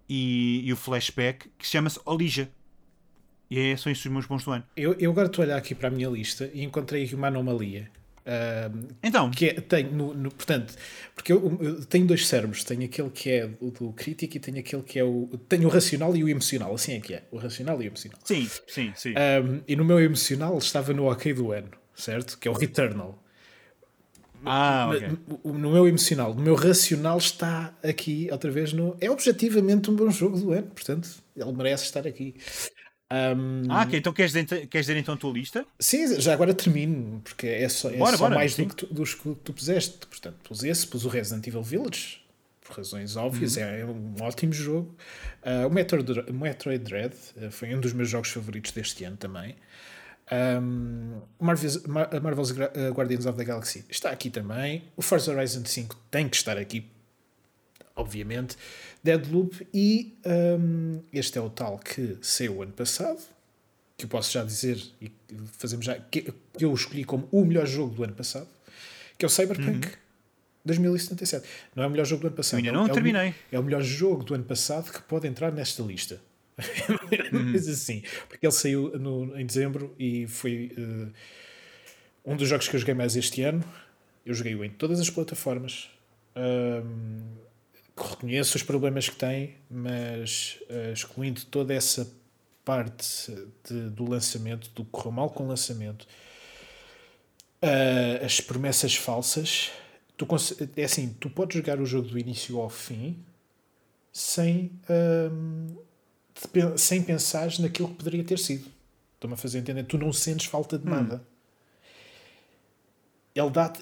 [0.08, 2.48] e, e o Flashback, que chama-se Olija.
[3.50, 4.64] E é, são esses os meus bons do ano.
[4.76, 7.28] Eu, eu agora estou a olhar aqui para a minha lista e encontrei aqui uma
[7.28, 7.88] anomalia.
[8.26, 10.74] Uh, então, que é, tenho no, no, portanto,
[11.14, 14.58] porque eu, eu, tenho dois cérebros, tenho aquele que é o do crítico e tenho
[14.58, 17.36] aquele que é o tenho o racional e o emocional, assim é que é, o
[17.36, 18.18] racional e o emocional.
[18.24, 19.10] Sim, sim, sim.
[19.10, 22.36] Um, e no meu emocional estava no OK do ano, certo?
[22.36, 23.16] Que é o Returnal.
[24.46, 25.08] Ah, ok.
[25.44, 29.96] No, no meu emocional, no meu racional está aqui outra vez no é objetivamente um
[29.96, 32.34] bom jogo do ano, portanto, ele merece estar aqui.
[33.12, 33.98] Um, ah, ok.
[33.98, 35.64] Então queres dizer, queres dizer então a tua lista?
[35.78, 38.64] Sim, já agora termino, porque é só, é bora, só bora, mais sim.
[38.64, 40.06] do que tu, dos que tu puseste.
[40.06, 42.20] Portanto, pus esse, pus o Resident Evil Village,
[42.60, 43.62] por razões óbvias, Uhum.
[43.62, 44.94] é um ótimo jogo.
[45.42, 49.54] Uh, o Metroid, Metroid Dread uh, foi um dos meus jogos favoritos deste ano também.
[50.30, 54.82] Um, Marvel's, Mar Marvel's uh, Guardians of the Galaxy está aqui também.
[54.96, 56.84] O Forza Horizon 5 tem que estar aqui,
[57.94, 58.56] obviamente.
[59.02, 60.18] Deadloop e
[60.58, 63.20] um, este é o tal que saiu ano passado,
[63.96, 65.12] que eu posso já dizer e
[65.58, 68.48] fazemos já que, que eu escolhi como o melhor jogo do ano passado,
[69.16, 69.92] que é o Cyberpunk uhum.
[70.64, 71.46] 2077.
[71.74, 72.58] Não é o melhor jogo do ano passado.
[72.58, 73.30] Eu ainda não é terminei.
[73.30, 76.20] O, é o melhor jogo do ano passado que pode entrar nesta lista.
[77.52, 81.12] Mas assim, porque ele saiu no, em dezembro e foi uh,
[82.24, 83.64] um dos jogos que eu joguei mais este ano.
[84.24, 85.90] Eu joguei-o em todas as plataformas.
[86.34, 87.20] Um,
[87.96, 92.10] reconheço os problemas que tem, mas uh, excluindo toda essa
[92.64, 93.32] parte
[93.64, 96.02] de, do lançamento, do que correu mal com o lançamento,
[97.62, 99.70] uh, as promessas falsas,
[100.16, 100.26] tu,
[100.76, 103.16] é assim, tu podes jogar o jogo do início ao fim
[104.12, 105.75] sem, uh,
[106.76, 108.70] sem pensar naquilo que poderia ter sido.
[109.14, 109.84] Estou-me a fazer entender.
[109.84, 110.90] Tu não sentes falta de hum.
[110.90, 111.16] nada.
[111.16, 111.36] Hum.
[113.34, 113.72] Ele dá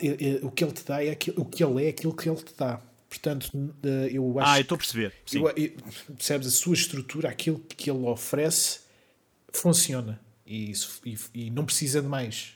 [0.43, 2.55] o que ele te dá é aquilo, o que ele é aquilo que ele te
[2.59, 2.81] dá.
[3.09, 3.49] Portanto,
[4.11, 4.51] eu acho.
[4.51, 5.13] Ah, eu estou a perceber.
[5.33, 5.73] Eu, eu,
[6.17, 8.81] percebes a sua estrutura, aquilo que ele oferece,
[9.53, 10.21] funciona.
[10.45, 10.73] E,
[11.05, 12.55] e, e não precisa de mais.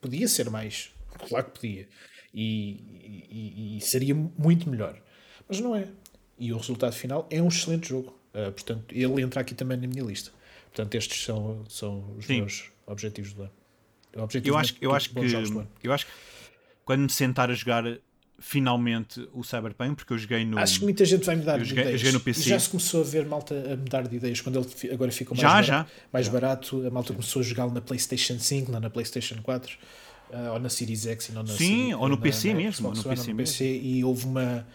[0.00, 0.90] Podia ser mais.
[1.28, 1.88] Claro que podia.
[2.32, 4.98] E, e, e, seria muito melhor.
[5.46, 5.88] Mas não é.
[6.38, 8.15] E o resultado final é um excelente jogo.
[8.36, 10.30] Uh, portanto, ele entra aqui também na minha lista.
[10.66, 12.40] Portanto, estes são, são os Sim.
[12.40, 13.52] meus objetivos do ano.
[14.14, 15.18] Objetivos eu acho, eu acho que
[15.82, 16.12] eu acho que
[16.84, 17.84] quando me sentar a jogar
[18.38, 20.58] finalmente o Cyberpunk, porque eu joguei no.
[20.58, 22.02] Acho que muita gente vai mudar de joguei, ideias.
[22.02, 22.40] Eu no PC.
[22.40, 25.36] E já se começou a ver malta a mudar de ideias quando ele agora ficou
[25.36, 26.08] mais, já, barato, já.
[26.12, 26.32] mais já.
[26.32, 26.86] barato.
[26.86, 30.58] A malta começou a jogá-lo na PlayStation 5, não na PlayStation 4, uh, eh, ou
[30.58, 32.94] na Series X e não na Sim, ou no na, PC na, mesmo.
[32.94, 34.66] no PC, no PC e houve uma.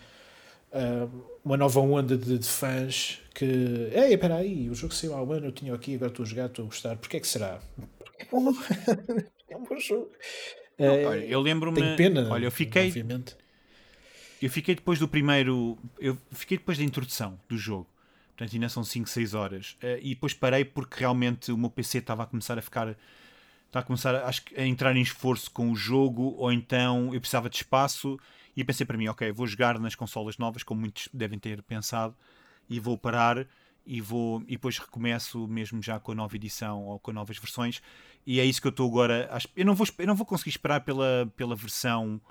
[0.71, 3.45] Uh, uma nova onda de, de, fãs que.
[3.45, 6.27] Ei, espera aí, o jogo saiu há um ano, eu tinha aqui, agora estou a
[6.27, 6.97] jogar, estou a gostar.
[6.97, 7.59] Porquê é que será?
[8.19, 10.09] é um bom jogo.
[10.77, 11.95] Não, olha, eu lembro-me.
[11.95, 12.27] Pena.
[12.31, 12.87] Olha, eu fiquei.
[12.87, 13.35] Obviamente
[14.41, 15.77] eu fiquei depois do primeiro.
[15.99, 17.87] Eu fiquei depois da introdução do jogo.
[18.35, 19.77] Portanto, ainda são 5, 6 horas.
[19.83, 22.95] Uh, e depois parei porque realmente o meu PC estava a começar a ficar.
[23.67, 27.49] Está a começar acho, a entrar em esforço com o jogo, ou então eu precisava
[27.49, 28.19] de espaço.
[28.55, 32.15] E pensei para mim, ok, vou jogar nas consolas novas, como muitos devem ter pensado,
[32.69, 33.47] e vou parar
[33.85, 37.81] e vou e depois recomeço mesmo já com a nova edição ou com novas versões.
[38.25, 39.29] E é isso que eu estou agora.
[39.55, 42.21] Eu não vou, eu não vou conseguir esperar pela, pela versão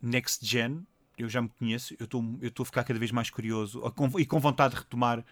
[0.00, 0.86] next gen,
[1.18, 3.82] eu já me conheço, eu estou a ficar cada vez mais curioso
[4.18, 5.24] e com vontade de retomar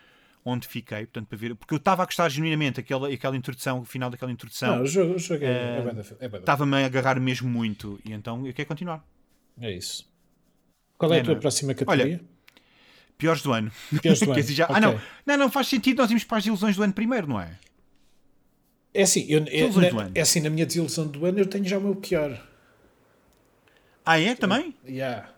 [0.45, 3.85] onde fiquei, portanto, para ver, porque eu estava a gostar genuinamente aquela, aquela introdução, o
[3.85, 4.77] final daquela introdução.
[4.77, 8.13] Não, o jogo, o jogo é, é, é, é Estava-me a agarrar mesmo muito, e
[8.13, 9.03] então eu quero continuar.
[9.59, 10.13] É isso.
[10.99, 12.05] Qual é, a tua próxima categoria?
[12.05, 12.21] Olha,
[13.19, 13.71] piores do ano.
[14.01, 14.43] Piores do ano.
[14.43, 14.65] já...
[14.65, 14.77] okay.
[14.77, 15.01] Ah, não.
[15.27, 17.59] não, não faz sentido nós irmos para as ilusões do ano primeiro, não é?
[18.93, 21.79] É assim, eu, é, na, é assim, na minha desilusão do ano eu tenho já
[21.79, 22.41] o meu pior.
[24.07, 24.35] Ah, é?
[24.37, 24.75] Também?
[24.87, 25.34] Yeah.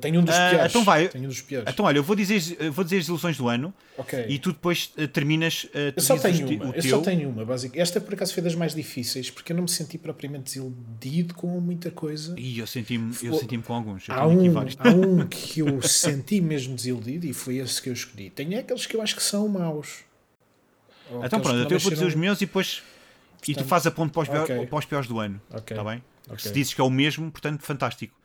[0.00, 0.70] Tenho um dos uh, piores.
[0.70, 1.08] Então vai.
[1.08, 1.70] Tenho um dos piores.
[1.70, 4.24] Então olha, eu vou dizer, vou dizer as ilusões do ano okay.
[4.28, 5.64] e tu depois uh, terminas.
[5.64, 6.74] Uh, eu só tenho uma.
[6.74, 7.82] eu só tenho uma, basicamente.
[7.82, 11.48] Esta por acaso foi das mais difíceis porque eu não me senti propriamente desiludido com
[11.60, 12.34] muita coisa.
[12.38, 14.08] E eu senti-me eu senti com alguns.
[14.08, 18.30] há, um, há um que eu senti mesmo desiludido e foi esse que eu escolhi.
[18.30, 19.98] Tem aqueles que eu acho que são maus.
[21.22, 22.82] Então pronto, então eu vou dizer os meus e depois.
[23.32, 24.66] Portanto, e tu fazes a ponto para os, okay.
[24.66, 25.38] para os piores do ano.
[25.50, 25.84] Está okay.
[25.84, 26.02] bem?
[26.26, 26.38] Okay.
[26.38, 28.16] Se dizes que é o mesmo, portanto, fantástico.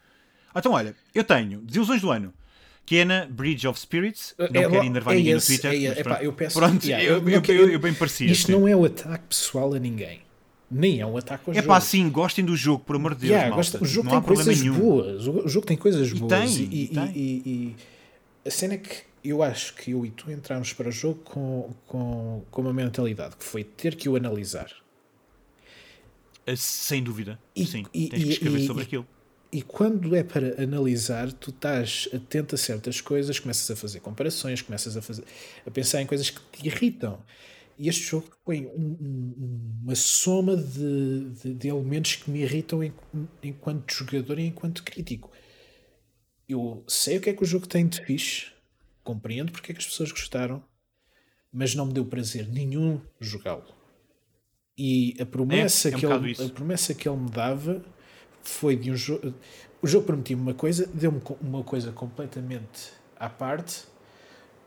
[0.56, 2.34] Então, olha, eu tenho desilusões do ano.
[2.90, 4.34] Kena, Bridge of Spirits.
[4.36, 5.98] Não é, quero enervar é ninguém esse, no Twitter.
[5.98, 8.26] É, epá, eu peço, pronto, yeah, eu, eu, eu, eu, bem parecia.
[8.32, 10.22] Isto não é o ataque pessoal a ninguém.
[10.72, 11.66] Nem é um ataque ao é jogo.
[11.66, 13.32] É pá, sim, gostem do jogo, por amor de Deus.
[13.32, 14.80] Yeah, gosta, o jogo não tem coisas nenhum.
[14.80, 15.28] boas.
[15.28, 16.32] O jogo tem coisas boas.
[16.32, 17.12] Tem, e, e, tem.
[17.16, 17.76] E, e,
[18.48, 21.70] a cena é que eu acho que eu e tu entramos para o jogo com,
[21.86, 24.72] com, com uma mentalidade que foi ter que o analisar.
[26.48, 27.40] Eh, sem dúvida.
[27.56, 29.06] E, sim, tens que escrever sobre aquilo
[29.52, 34.62] e quando é para analisar, tu estás atento a certas coisas, começas a fazer comparações,
[34.62, 35.24] começas a, fazer,
[35.66, 37.20] a pensar em coisas que te irritam.
[37.78, 42.82] E este jogo põe um, um, uma soma de, de, de, elementos que me irritam
[43.42, 45.32] enquanto jogador e enquanto crítico.
[46.48, 48.48] Eu sei o que é que o jogo tem de fixe,
[49.04, 50.64] compreendo porque é que as pessoas gostaram,
[51.52, 53.74] mas não me deu prazer nenhum jogá-lo.
[54.78, 57.84] E a promessa, é, é um que ele, a promessa que ele me dava
[58.42, 59.34] foi de um jogo.
[59.82, 63.86] O jogo prometia-me uma coisa, deu-me uma coisa completamente à parte.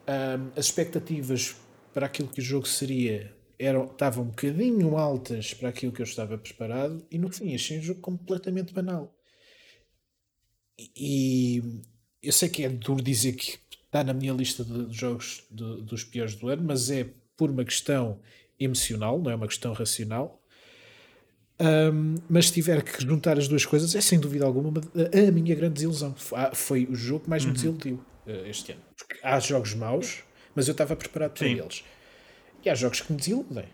[0.09, 1.57] Um, as expectativas
[1.93, 6.05] para aquilo que o jogo seria eram, estavam um bocadinho altas para aquilo que eu
[6.05, 9.15] estava preparado e no fim achei um jogo completamente banal.
[10.97, 11.63] E,
[12.23, 16.03] eu sei que é duro dizer que está na minha lista de jogos de, dos
[16.03, 18.21] piores do ano, mas é por uma questão
[18.59, 20.42] emocional, não é uma questão racional.
[21.61, 25.55] Um, mas se tiver que juntar as duas coisas, é sem dúvida alguma a minha
[25.55, 26.15] grande desilusão.
[26.55, 27.55] Foi o jogo que mais me uhum.
[27.55, 27.95] desiludiu
[28.27, 28.81] uh, este ano.
[28.97, 30.25] Porque há jogos maus,
[30.55, 31.59] mas eu estava preparado para Sim.
[31.59, 31.85] eles.
[32.65, 33.67] E há jogos que me desiludem.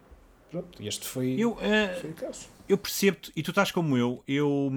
[0.50, 2.48] Pronto, este foi, eu, uh, foi o caso.
[2.68, 4.70] Eu percebo-te, e tu estás como eu, eu,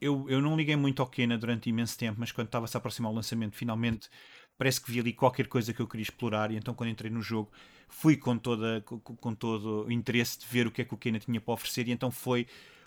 [0.00, 3.10] eu, eu não liguei muito ao Kena durante imenso tempo, mas quando estava-se a aproximar
[3.10, 4.08] o lançamento, finalmente
[4.58, 7.20] parece que vi ali qualquer coisa que eu queria explorar e então quando entrei no
[7.20, 7.50] jogo
[7.88, 10.96] fui com, toda, com, com todo o interesse de ver o que é que o
[10.96, 12.46] Kena tinha para oferecer e então foi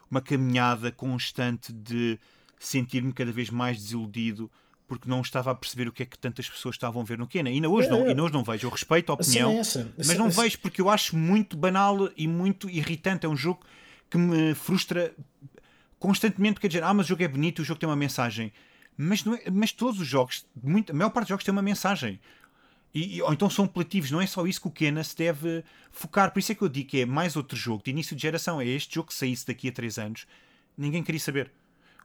[0.09, 2.19] uma caminhada constante de
[2.59, 4.51] sentir-me cada vez mais desiludido
[4.89, 7.27] porque não estava a perceber o que é que tantas pessoas estavam a ver no
[7.27, 7.49] Kena.
[7.51, 8.65] E ainda hoje, não, ainda hoje não vejo.
[8.65, 9.93] Eu respeito a opinião, é essa.
[9.95, 13.23] mas não vejo porque eu acho muito banal e muito irritante.
[13.27, 13.61] É um jogo
[14.09, 15.13] que me frustra
[15.99, 16.59] constantemente.
[16.59, 18.51] Quer dizer, ah, mas o jogo é bonito, o jogo tem uma mensagem.
[18.97, 21.61] Mas, não é, mas todos os jogos, muito, a maior parte dos jogos tem uma
[21.61, 22.19] mensagem.
[22.93, 26.31] E, ou então são apelativos, não é só isso que o Kena se deve focar.
[26.31, 28.59] Por isso é que eu digo que é mais outro jogo de início de geração.
[28.59, 30.27] É este jogo que saísse daqui a 3 anos,
[30.77, 31.51] ninguém queria saber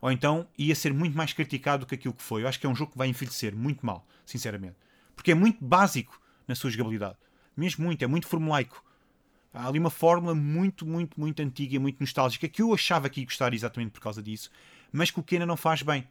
[0.04, 2.42] ou então ia ser muito mais criticado do que aquilo que foi.
[2.42, 4.76] Eu acho que é um jogo que vai envelhecer muito mal, sinceramente.
[5.16, 7.16] Porque é muito básico na sua jogabilidade.
[7.56, 8.84] Mesmo muito, é muito formulaico.
[9.54, 13.20] Há ali uma fórmula muito, muito, muito antiga e muito nostálgica que eu achava que
[13.20, 14.50] ia gostar exatamente por causa disso,
[14.92, 16.06] mas que o Kena não faz bem,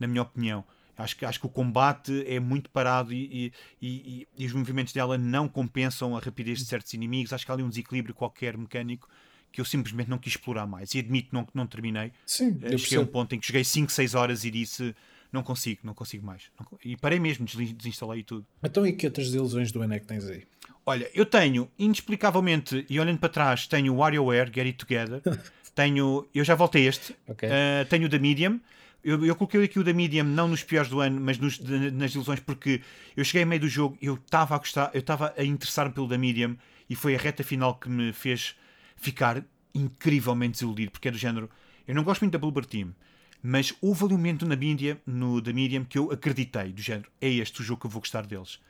[0.00, 0.64] na minha opinião.
[1.00, 4.92] Acho que, acho que o combate é muito parado e, e, e, e os movimentos
[4.92, 7.32] dela não compensam a rapidez de certos inimigos.
[7.32, 9.08] Acho que há ali um desequilíbrio qualquer mecânico
[9.52, 10.94] que eu simplesmente não quis explorar mais.
[10.94, 12.12] E admito não, que não terminei.
[12.24, 14.94] Sim, eu Cheguei a um ponto em que joguei 5, 6 horas e disse
[15.32, 16.50] não consigo, não consigo mais.
[16.84, 18.46] E parei mesmo, desinstalei tudo.
[18.62, 20.44] Então e que outras ilusões do ENEC tens aí?
[20.84, 25.22] Olha, eu tenho, inexplicavelmente, e olhando para trás, tenho o WarioWare, Get It Together.
[25.74, 27.14] tenho, eu já voltei este.
[27.28, 27.48] Okay.
[27.48, 28.60] Uh, tenho o da Medium.
[29.02, 31.90] Eu, eu coloquei aqui o da Medium, não nos piores do ano, mas nos, de,
[31.90, 32.82] nas ilusões, porque
[33.16, 36.06] eu cheguei ao meio do jogo, eu estava a gostar, eu estava a interessar-me pelo
[36.06, 36.56] da Medium
[36.88, 38.54] e foi a reta final que me fez
[38.96, 39.42] ficar
[39.74, 41.48] incrivelmente desiludido, porque é do género.
[41.86, 42.94] Eu não gosto muito da Bloober Team,
[43.42, 47.10] mas houve ali um momento na Medium, no da Medium que eu acreditei, do género.
[47.20, 48.60] É este o jogo que eu vou gostar deles.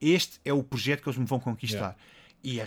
[0.00, 1.76] Este é o projeto que eles me vão conquistar.
[1.76, 1.96] Yeah.
[2.46, 2.66] E a,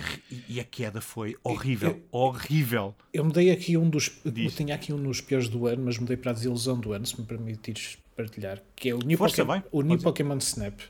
[0.50, 2.94] e a, queda foi horrível, eu, horrível.
[3.14, 4.12] Eu mudei aqui um dos.
[4.26, 7.06] Eu tinha aqui um dos piores do ano, mas mudei para a desilusão do ano,
[7.06, 10.82] se me permitires partilhar, que é o New, Força, Pokémon, o New Pokémon Snap.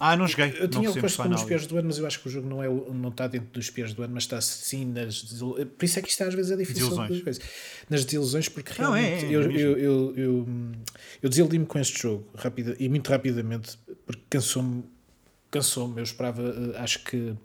[0.00, 0.52] Ah, não joguei.
[0.58, 2.48] Eu tinha o posto como os piores do ano, mas eu acho que o jogo
[2.48, 5.22] não, é, não está dentro dos piores do ano, mas está sim nas.
[5.22, 6.88] Por isso é que isto às vezes é difícil.
[6.88, 7.40] Desilusões.
[7.88, 10.48] Nas desilusões, porque realmente não, é, é, eu, eu, eu, eu,
[11.22, 14.82] eu desiludi-me com este jogo rapida, e muito rapidamente, porque cansou-me.
[15.52, 15.98] Cansou-me.
[15.98, 17.36] Eu esperava, eh, acho que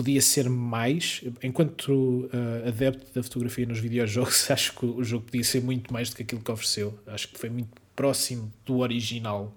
[0.00, 1.22] podia ser mais.
[1.42, 6.08] Enquanto uh, adepto da fotografia nos videojogos, acho que o jogo podia ser muito mais
[6.08, 6.98] do que aquilo que ofereceu.
[7.06, 9.54] Acho que foi muito próximo do original.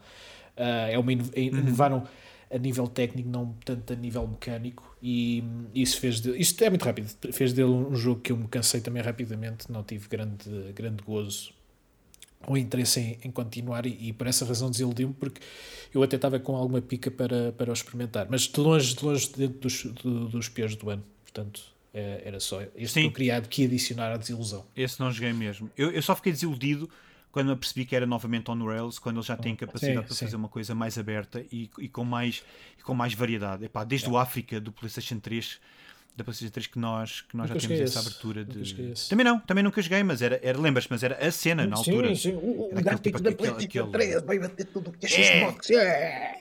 [0.57, 1.29] Uh, é uma uhum.
[1.35, 2.05] inovaram
[2.51, 6.85] a nível técnico, não tanto a nível mecânico, e isso fez de, isto é muito
[6.85, 11.01] rápido, fez dele um jogo que eu me cansei também rapidamente, não tive grande, grande
[11.03, 11.51] gozo
[12.47, 15.41] ou interesse em, em continuar, e, e, por essa razão desiludiu-me, porque
[15.93, 19.31] eu até estava com alguma pica para, para o experimentar, mas de longe, de longe
[19.35, 21.73] dentro dos, do, dos piores do ano, portanto.
[21.95, 23.01] É, era só este Sim.
[23.01, 24.65] que eu queria aqui adicionar à desilusão.
[24.75, 25.69] Esse não joguei mesmo.
[25.77, 26.89] Eu, eu só fiquei desiludido
[27.33, 30.15] quando eu percebi que era novamente on Rails, quando ele já tem capacidade sim, para
[30.15, 30.25] sim.
[30.25, 32.43] fazer uma coisa mais aberta e, e, com, mais,
[32.79, 33.65] e com mais variedade.
[33.65, 34.11] Epá, desde é.
[34.11, 35.59] o África do PlayStation 3
[36.15, 38.93] da PlayStation 3 que nós, que nós já temos essa abertura de.
[39.09, 42.09] Também não, também nunca joguei, mas era, era lembras mas era a cena na altura.
[42.09, 42.33] Sim, sim.
[42.33, 45.69] O, o gráfico tipo, da PlayStation 3 vai bater tudo que é Xbox.
[45.71, 46.35] É.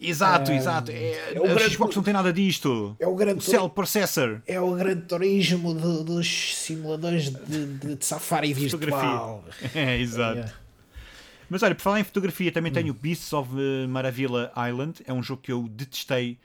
[0.00, 0.90] Exato, é, exato.
[0.90, 2.96] É, é o grande, Xbox não tem nada disto.
[2.98, 4.40] É o grande o Cell Processor.
[4.46, 9.44] É o grande turismo de, dos simuladores de, de, de safari virtual.
[9.74, 10.40] É, exato.
[10.40, 10.52] É.
[11.48, 12.74] Mas olha, por falar em fotografia, também hum.
[12.74, 13.50] tenho Beasts of
[13.88, 15.02] Maravilla Island.
[15.06, 16.38] É um jogo que eu detestei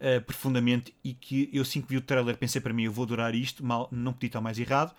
[0.00, 3.04] uh, profundamente e que eu assim que vi o trailer pensei para mim, eu vou
[3.04, 4.94] adorar isto, mal, não podia estar mais errado.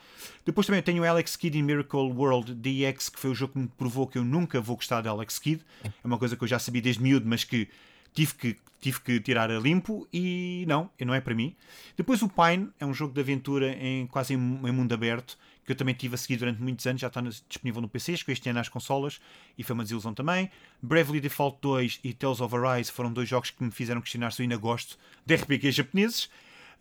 [0.46, 3.68] Depois também tenho Alex Kidd in Miracle World DX, que foi o jogo que me
[3.68, 5.64] provou que eu nunca vou gostar de Alex Kidd.
[5.84, 7.68] É uma coisa que eu já sabia desde miúdo, mas que
[8.14, 11.56] tive que, tive que tirar a limpo e não, não é para mim.
[11.96, 15.38] Depois o Pine é um jogo de aventura em quase em, em mundo aberto
[15.70, 18.34] que eu também tive a seguir durante muitos anos, já está disponível no PC, chegou
[18.34, 19.22] este ano nas consolas
[19.56, 20.50] e foi uma desilusão também.
[20.82, 24.42] Bravely Default 2 e Tales of Arise foram dois jogos que me fizeram questionar se
[24.42, 26.24] eu ainda gosto de RPGs japoneses.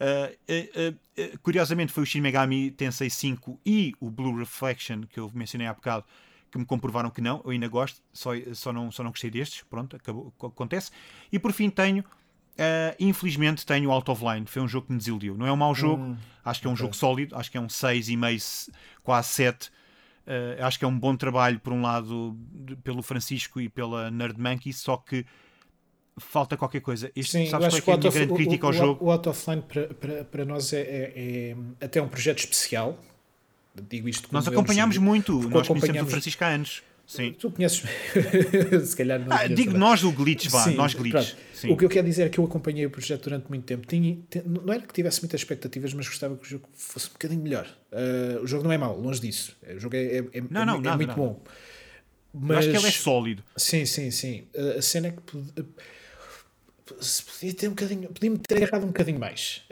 [0.01, 5.21] Uh, uh, uh, curiosamente foi o Shin Megami Tensei 5 e o Blue Reflection que
[5.21, 6.07] eu mencionei há bocado
[6.51, 9.65] que me comprovaram que não, eu ainda gosto, só, só, não, só não gostei destes,
[9.69, 10.91] pronto, acabou, acontece.
[11.31, 12.03] E por fim tenho
[12.59, 15.37] Uh, infelizmente tenho Out of Line, foi um jogo que me desiludiu.
[15.37, 16.85] Não é um mau jogo, hum, acho que é um okay.
[16.85, 18.71] jogo sólido, acho que é um 6,5,
[19.05, 19.67] quase 7.
[19.67, 19.71] Uh,
[20.61, 24.11] ah, acho que é um bom trabalho, por um lado, de, pelo Francisco e pela
[24.11, 25.25] Nerd Monkey, só que
[26.19, 27.13] falta qualquer coisa.
[27.15, 29.05] Isto, Sim, sabes qual é, que é a minha grande crítica o, ao jogo?
[29.05, 29.63] O Out of Line
[30.29, 32.99] para, nós é, é, é, até um projeto especial.
[33.89, 36.83] Digo isto Nós acompanhámos muito, nós conhecemos o Francisco há anos.
[37.09, 37.33] Sim.
[37.33, 37.83] Tu conheces,
[38.85, 39.35] se calhar não.
[39.35, 41.33] Ah, digo nós do Glitch, vá, Sim, nós Glitch.
[41.67, 43.87] O que eu quero dizer é que eu acompanhei o projeto durante muito tempo.
[43.87, 47.41] Tinha, não era que tivesse muitas expectativas, mas gostava que o jogo fosse um bocadinho
[47.41, 47.67] melhor.
[47.91, 49.57] Uh, o jogo não é mau, longe disso.
[49.75, 51.15] O jogo é, é, é, não, é nada, muito nada.
[51.15, 51.43] bom.
[52.35, 52.51] Mas...
[52.51, 53.45] Eu acho que ele é sólido.
[53.57, 54.45] Sim, sim, sim.
[54.77, 55.65] A cena é que
[57.01, 59.63] se podia ter um bocadinho, podia-me ter agarrado um bocadinho mais.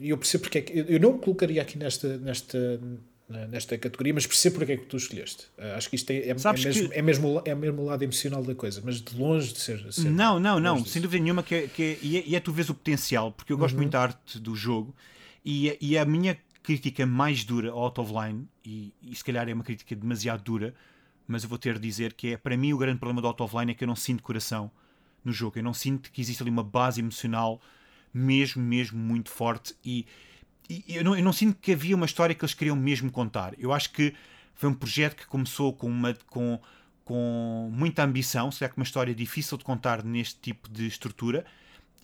[0.00, 2.80] E eu percebo porque é que eu não colocaria aqui nesta, nesta,
[3.28, 5.46] nesta categoria, mas percebo porque é que tu escolheste.
[5.76, 6.98] acho que isto é, é, é mesmo, que...
[6.98, 9.92] é, mesmo, é mesmo o lado emocional da coisa, mas de longe de ser.
[9.92, 12.40] ser não, não, não, sem dúvida nenhuma que é, que é, e, é, e é
[12.40, 13.80] tu vês o potencial, porque eu gosto uhum.
[13.80, 14.94] muito da arte do jogo
[15.44, 19.48] e, e a minha crítica mais dura ao Out of Line, e, e se calhar
[19.48, 20.74] é uma crítica demasiado dura,
[21.26, 23.42] mas eu vou ter de dizer que é para mim o grande problema do Out
[23.42, 24.70] of Line é que eu não sinto coração
[25.24, 25.58] no jogo.
[25.58, 27.60] Eu não sinto que existe ali uma base emocional
[28.12, 30.06] mesmo, mesmo muito forte e,
[30.68, 33.54] e eu, não, eu não sinto que havia uma história que eles queriam mesmo contar.
[33.58, 34.14] Eu acho que
[34.54, 36.58] foi um projeto que começou com uma com,
[37.04, 41.44] com muita ambição, será que uma história difícil de contar neste tipo de estrutura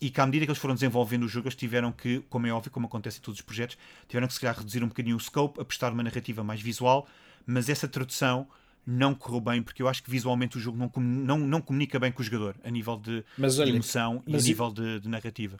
[0.01, 2.51] e que à medida que eles foram desenvolvendo o jogo, eles tiveram que, como é
[2.51, 5.19] óbvio, como acontece em todos os projetos, tiveram que se calhar reduzir um bocadinho o
[5.19, 7.07] scope, apostar numa narrativa mais visual,
[7.45, 8.47] mas essa tradução
[8.85, 12.11] não correu bem, porque eu acho que visualmente o jogo não, não, não comunica bem
[12.11, 15.07] com o jogador, a nível de, mas, olha, de emoção e a nível de, de,
[15.07, 15.57] narrativa.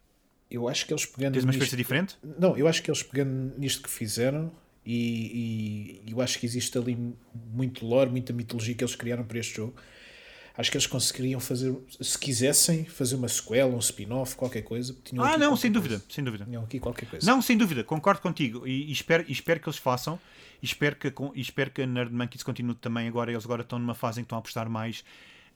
[0.51, 1.33] Eu acho que eles pegando.
[1.33, 2.17] Tens uma experiência diferente?
[2.37, 4.51] Não, eu acho que eles pegando nisto que fizeram,
[4.85, 9.39] e, e eu acho que existe ali muito lore, muita mitologia que eles criaram para
[9.39, 9.73] este jogo.
[10.57, 14.95] Acho que eles conseguiriam fazer, se quisessem, fazer uma sequela, um spin-off, qualquer coisa.
[15.17, 16.43] ah, não, sem dúvida, sem dúvida.
[16.43, 17.25] Tinham aqui qualquer coisa.
[17.25, 20.19] Não, sem dúvida, concordo contigo e, e espero, e espero que eles façam.
[20.61, 23.31] E espero que, e espero que a Nerd Monkeys continue também agora.
[23.31, 25.03] Eles agora estão numa fase em que estão a apostar mais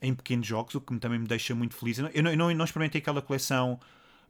[0.00, 1.98] em pequenos jogos, o que também me deixa muito feliz.
[1.98, 3.78] Eu não, eu não, eu não experimentei aquela coleção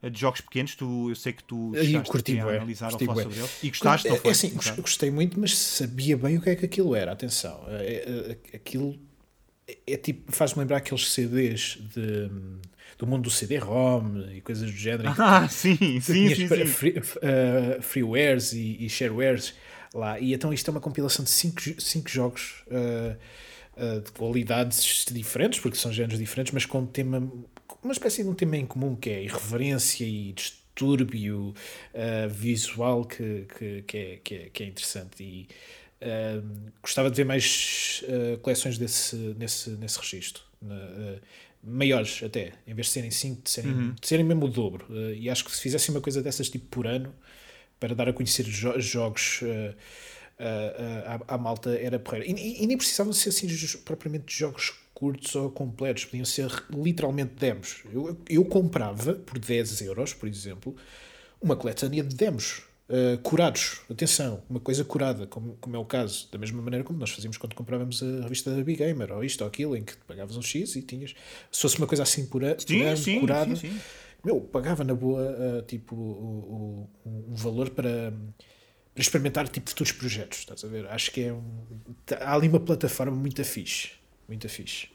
[0.03, 1.73] de jogos pequenos, tu, eu sei que tu
[2.07, 3.63] curti, a analisar ou falar sobre eles.
[3.63, 6.95] E gostaste, é, é assim, gostei muito, mas sabia bem o que é que aquilo
[6.95, 7.13] era.
[7.13, 8.99] Atenção, é, é, aquilo
[9.67, 12.31] é, é tipo, faz-me lembrar aqueles CDs de,
[12.99, 15.13] do mundo do CD-ROM e coisas do género.
[15.19, 16.67] Ah, sim, sim, sim, sim.
[16.67, 19.55] Free, uh, freewares e, e sharewares
[19.93, 20.21] lá.
[20.21, 23.17] E então isto é uma compilação de cinco, cinco jogos uh,
[23.83, 27.29] uh, de qualidades diferentes, porque são géneros diferentes, mas com um tema,
[27.87, 31.55] uma espécie de um tema em comum que é irreverência e distúrbio
[31.95, 35.23] uh, visual que, que, que, é, que, é, que é interessante.
[35.23, 35.49] E
[36.83, 38.05] gostava de ver mais
[38.43, 40.43] coleções desse, nesse, nesse registro.
[41.63, 43.95] maiores até, em vez de serem cinco, de serem, uhum.
[43.99, 44.87] de serem mesmo o dobro.
[45.15, 47.15] e acho que se fizessem uma coisa dessas tipo por ano,
[47.79, 49.57] para dar a conhecer jo jogos uh, uh,
[50.41, 52.27] uh, à, à, malta era porreiro.
[52.29, 53.47] E, e, nem precisavam ser assim
[53.85, 57.83] propriamente jogos curtos ou completos, podiam ser literalmente demos.
[57.93, 60.75] Eu, eu comprava por 10 euros, por exemplo,
[61.41, 62.63] uma coletânea de demos.
[62.89, 66.99] Uh, curados, atenção, uma coisa curada, como, como é o caso, da mesma maneira como
[66.99, 69.95] nós fazíamos quando comprávamos a revista da Big Gamer, ou isto ou aquilo, em que
[70.07, 71.15] pagavas um X e tinhas.
[71.51, 73.79] Se fosse uma coisa assim pura, sim, sim, curada, sim,
[74.25, 78.15] meu, pagava na boa uh, tipo, o, o, um valor para,
[78.95, 80.39] para experimentar tipo, futuros projetos.
[80.39, 80.87] Estás a ver?
[80.87, 81.43] Acho que é um,
[82.07, 84.06] tá, há ali uma plataforma muito fixe.
[84.29, 84.89] Muito fixe.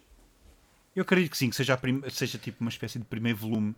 [0.95, 3.73] Eu acredito que sim, que seja, prim, seja tipo uma espécie de primeiro volume.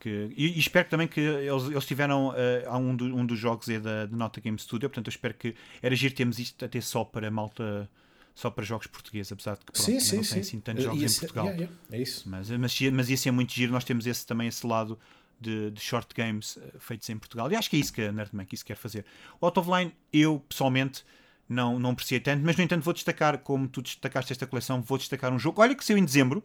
[0.00, 2.30] Que, e, e espero também que eles, eles tiveram.
[2.30, 5.34] Uh, um, do, um dos jogos é da, da Nota Game Studio, portanto eu espero
[5.34, 7.88] que era giro termos isto até só para malta
[8.34, 10.32] só para jogos portugueses, apesar de que pronto, sim, sim, não sim.
[10.32, 11.44] tem assim tantos jogos em Portugal.
[11.44, 12.28] Yeah, yeah, é isso.
[12.28, 14.98] Mas, mas, mas ia ser muito giro, nós temos esse, também esse lado
[15.40, 17.50] de, de short games uh, feitos em Portugal.
[17.52, 19.04] E acho que é isso que a Nerdman quer fazer.
[19.40, 21.04] O Out of Line, eu pessoalmente
[21.48, 24.98] não, não apreciei tanto, mas no entanto vou destacar, como tu destacaste esta coleção, vou
[24.98, 25.60] destacar um jogo.
[25.60, 26.42] Olha que saiu em dezembro.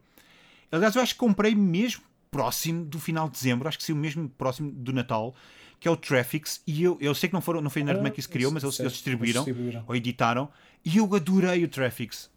[0.72, 4.28] Aliás, eu acho que comprei mesmo próximo do final de dezembro, acho que saiu mesmo
[4.30, 5.34] próximo do Natal
[5.80, 8.12] que é o Traffics, e eu, eu sei que não, foram, não foi a Nerdman
[8.12, 10.50] que se criou, mas eles, eles distribuíram, distribuíram, ou editaram,
[10.84, 12.30] e eu adorei o Traffics.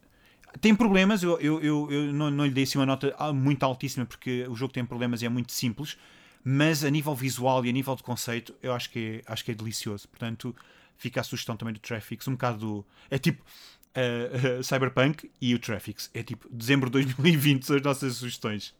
[0.59, 4.05] Tem problemas, eu, eu, eu, eu não, não lhe dei assim uma nota muito altíssima
[4.05, 5.97] porque o jogo tem problemas e é muito simples,
[6.43, 9.51] mas a nível visual e a nível de conceito eu acho que é, acho que
[9.51, 10.09] é delicioso.
[10.09, 10.53] Portanto,
[11.01, 15.55] fica a sugestão também do Traffics, um bocado do, é tipo uh, uh, Cyberpunk e
[15.55, 18.73] o Traffics, é tipo dezembro de 2020 são as nossas sugestões.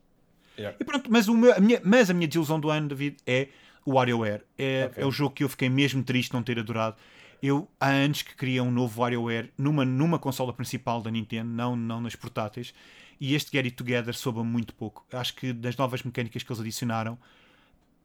[0.57, 0.77] Yeah.
[0.79, 3.47] E pronto, mas, meu, a minha, mas a minha desilusão do ano, David, é
[3.85, 4.43] o WarioWare.
[4.57, 5.03] É, okay.
[5.03, 6.95] é o jogo que eu fiquei mesmo triste não ter adorado
[7.41, 11.75] eu há anos que queria um novo WarioWare numa, numa consola principal da Nintendo, não,
[11.75, 12.73] não nas portáteis,
[13.19, 15.05] e este Get It Together soube muito pouco.
[15.11, 17.17] Acho que das novas mecânicas que eles adicionaram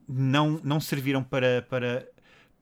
[0.09, 2.09] não, não serviram para, para,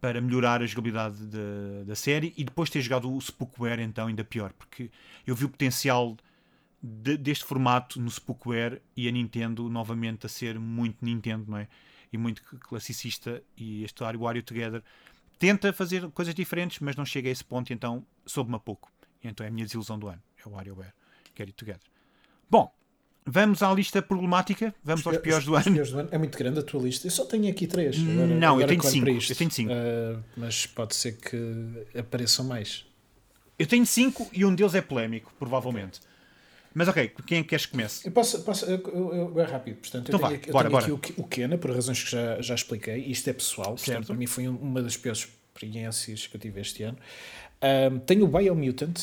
[0.05, 4.23] para melhorar a jogabilidade de, da série e depois ter jogado o Spookware então ainda
[4.23, 4.91] pior, porque
[5.27, 6.15] eu vi o potencial
[6.83, 11.69] de, deste formato no Spookware e a Nintendo novamente a ser muito Nintendo, não é?
[12.13, 14.83] E muito classicista e este Wario Together
[15.39, 18.93] tenta fazer coisas diferentes, mas não chega a esse ponto, então soube-me a pouco.
[19.23, 20.23] Então é a minha desilusão do ano.
[20.45, 20.93] É o WarioWare.
[21.35, 21.81] Get It Together.
[22.51, 22.71] Bom,
[23.27, 24.75] vamos à lista problemática.
[24.83, 25.65] Vamos os, aos piores, do, ano.
[25.65, 26.09] piores do ano.
[26.13, 27.07] É muito grande a tua lista.
[27.07, 27.97] Eu só tenho aqui três.
[27.99, 29.09] Agora, não, agora eu, tenho cinco.
[29.09, 29.73] eu tenho cinco.
[29.73, 32.85] Uh, mas pode ser que apareçam mais.
[33.59, 36.01] Eu tenho cinco e um deles é polémico, provavelmente.
[36.77, 38.05] Mas ok, quem é que queres que comece?
[38.09, 38.81] Eu posso, posso eu,
[39.35, 39.77] eu, é rápido.
[39.77, 40.97] Portanto, Então eu tenho, vai, aqui- eu bora, tenho bora.
[40.97, 42.97] aqui o, o Kena, por razões que já, já expliquei.
[42.97, 44.07] Isto é pessoal, portanto, Certo.
[44.09, 46.99] para mim foi um- uma das piores experiências que eu tive este ano.
[47.63, 48.99] Ahm, tenho o Biomutant.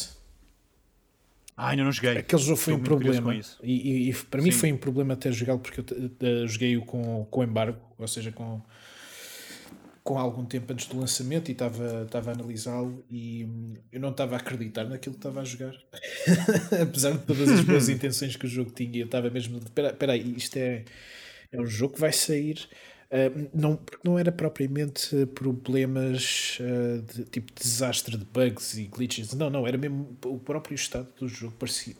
[1.63, 2.17] Ah, ainda não joguei.
[2.17, 3.35] Aquele jogo foi Estou um problema.
[3.61, 4.57] E, e- e para mim Sim.
[4.57, 5.83] foi um problema até jogá-lo porque
[6.19, 8.59] eu joguei-o com, com embargo, ou seja, com,
[10.03, 14.09] com algum tempo antes do lançamento e estava, estava a analisá-lo e hum, eu não
[14.09, 15.75] estava a acreditar naquilo que estava a jogar.
[16.81, 20.33] Apesar de todas as boas intenções que o jogo tinha, eu estava mesmo espera aí,
[20.35, 20.83] isto é,
[21.51, 22.57] é um jogo que vai sair.
[23.11, 29.33] Uh, não, porque não era propriamente problemas uh, de tipo desastre de bugs e glitches,
[29.33, 31.93] não, não, era mesmo o próprio estado do jogo parecia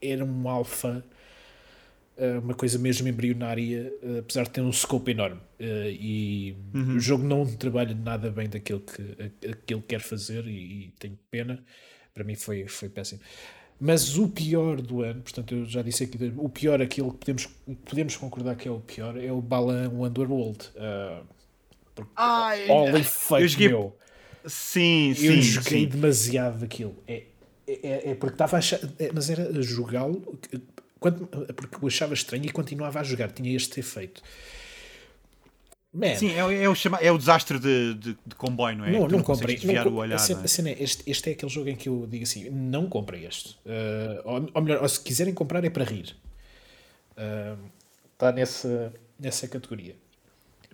[0.00, 1.04] era um alfa
[2.16, 5.40] uh, uma coisa mesmo embrionária apesar de ter um scope enorme.
[5.58, 6.96] E Uhum.
[6.96, 11.18] o jogo não trabalha nada bem daquilo que aquilo que quer fazer e, e tenho
[11.30, 11.64] pena.
[12.14, 13.20] Para mim foi, foi péssimo
[13.80, 17.48] mas o pior do ano, portanto eu já disse aqui, o pior, aquilo que podemos,
[17.86, 20.68] podemos concordar que é o pior, é o Balan Wonderworld.
[20.76, 21.24] Uh,
[21.94, 23.96] porque, Ai, holy fuck, eu joguei- meu.
[24.44, 25.26] Sim, sim.
[25.26, 25.86] Eu joguei sim.
[25.86, 26.94] demasiado daquilo.
[27.08, 27.24] É,
[27.66, 30.38] é, é porque estava a achar, é, mas era a jogá-lo,
[31.56, 34.22] porque eu achava estranho e continuava a jogar, tinha este efeito.
[35.92, 38.84] Man, Sim, é, o- é o, chama, é o desastre de, de, de comboio, não
[38.84, 38.92] é?
[38.92, 39.56] Não, não consegues comprei.
[39.56, 40.14] desviar não, o olhar.
[40.14, 40.44] a cena, não é?
[40.44, 43.26] a cena é, este, este é aquele jogo em que eu digo assim: não comprei
[43.26, 43.50] este.
[43.66, 46.14] Uh, ou, ou melhor, ou se quiserem comprar é para rir.
[48.12, 49.96] Está nessa, nessa categoria.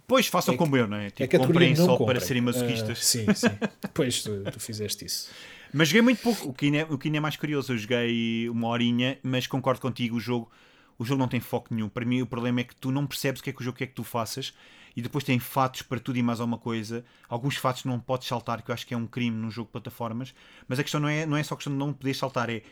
[0.06, 1.06] Pois façam É- como eu, não é?
[1.06, 2.16] É Tipo, comprem não só comprem.
[2.16, 2.98] para serem masoquistas.
[2.98, 3.48] Uh, sim, sim.
[3.92, 5.30] Pois tu, tu fizeste isso.
[5.72, 7.72] Mas joguei muito pouco, o que, ainda é, o que ainda é mais curioso.
[7.72, 10.48] Eu joguei uma horinha, mas concordo contigo, o jogo,
[10.98, 11.88] o jogo não tem foco nenhum.
[11.88, 13.76] Para mim, o problema é que tu não percebes o que é que o jogo
[13.78, 14.54] quer que tu faças
[14.96, 17.04] e depois tem fatos para tudo e mais alguma coisa.
[17.28, 19.72] Alguns fatos não podes saltar, que eu acho que é um crime num jogo de
[19.72, 20.34] plataformas.
[20.66, 22.62] Mas a questão não é, não é só questão de não poder saltar, é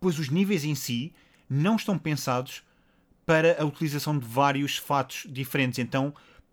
[0.00, 1.12] pois os níveis em si
[1.48, 2.62] não estão pensados
[3.24, 5.78] para a utilização de vários fatos diferentes.
[5.78, 6.12] Então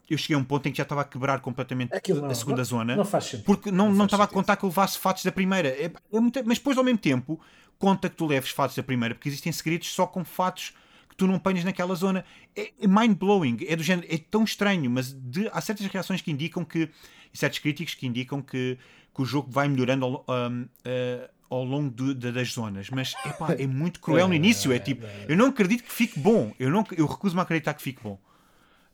[0.09, 2.57] eu cheguei a um ponto em que já estava a quebrar completamente não- a segunda
[2.57, 2.95] não- zona.
[2.95, 3.43] não faz sentido.
[3.45, 4.35] Porque não, Não não estava a sentido.
[4.35, 5.69] contar que eu levasse fatos da primeira.
[5.69, 7.39] É- é muito- mas depois, ao mesmo tempo,
[7.79, 10.73] conta que tu leves fatos da primeira, porque existem segredos só com fatos
[11.17, 12.23] que tu não apanhas naquela zona.
[12.55, 13.57] É, é mind-blowing.
[13.67, 14.07] É do género.
[14.09, 16.89] É tão estranho, mas de- há certas reações que indicam que.
[17.33, 18.77] E certos críticos que indicam que,
[19.13, 22.89] que o jogo vai melhorando ao, um, eh, ao longo do- da- das zonas.
[22.91, 24.71] Mas epá, é muito cruel no início.
[24.71, 26.53] É tipo, eu não acredito que fique bom.
[26.59, 28.19] Eu, não, eu recuso-me a acreditar que fique bom.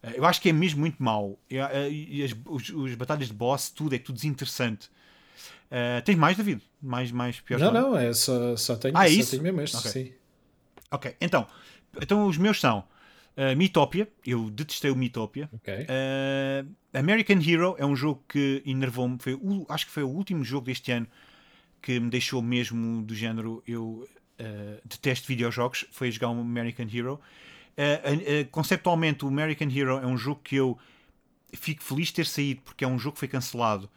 [0.02, 1.38] Eh, Eu acho que é mesmo muito mau.
[1.50, 4.90] Eu, eh, E as, os, os batalhas de boss, tudo é tudo desinteressante.
[5.70, 6.62] Eh, tens mais, David?
[6.82, 9.32] Mais, mais pior Não, não, é só, só tenho, Ah, é só isso?
[9.32, 9.92] tenho mesmo este, Ok.
[9.92, 10.14] sim.
[10.92, 11.48] Ok, então,
[12.02, 15.50] então os meus são uh, eu detestei o Mythopia.
[15.54, 15.74] Ok.
[15.74, 20.44] Uh, American Hero é um jogo que enervou-me, foi o- acho que foi o último
[20.44, 21.08] jogo deste ano
[21.82, 24.08] que me deixou mesmo do género eu
[24.40, 27.20] uh, detesto videojogos, foi jogar um American Hero.
[27.76, 30.78] Uh, conceptualmente, o American Hero é um jogo que eu
[31.54, 33.90] fico feliz de ter saído porque é um jogo que foi cancelado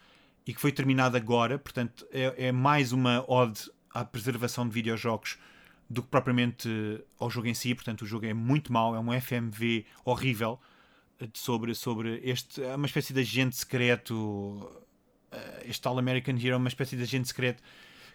[0.47, 5.38] e que foi terminado agora, portanto é, é mais uma ode à preservação de videojogos
[5.89, 8.99] do que propriamente eh, ao jogo em si, portanto o jogo é muito mau, é
[8.99, 10.61] um FMV horrível
[11.20, 14.68] eh, sobre, sobre este, é uma espécie de agente secreto,
[15.30, 17.62] eh, este tal American Hero, é uma espécie de agente secreto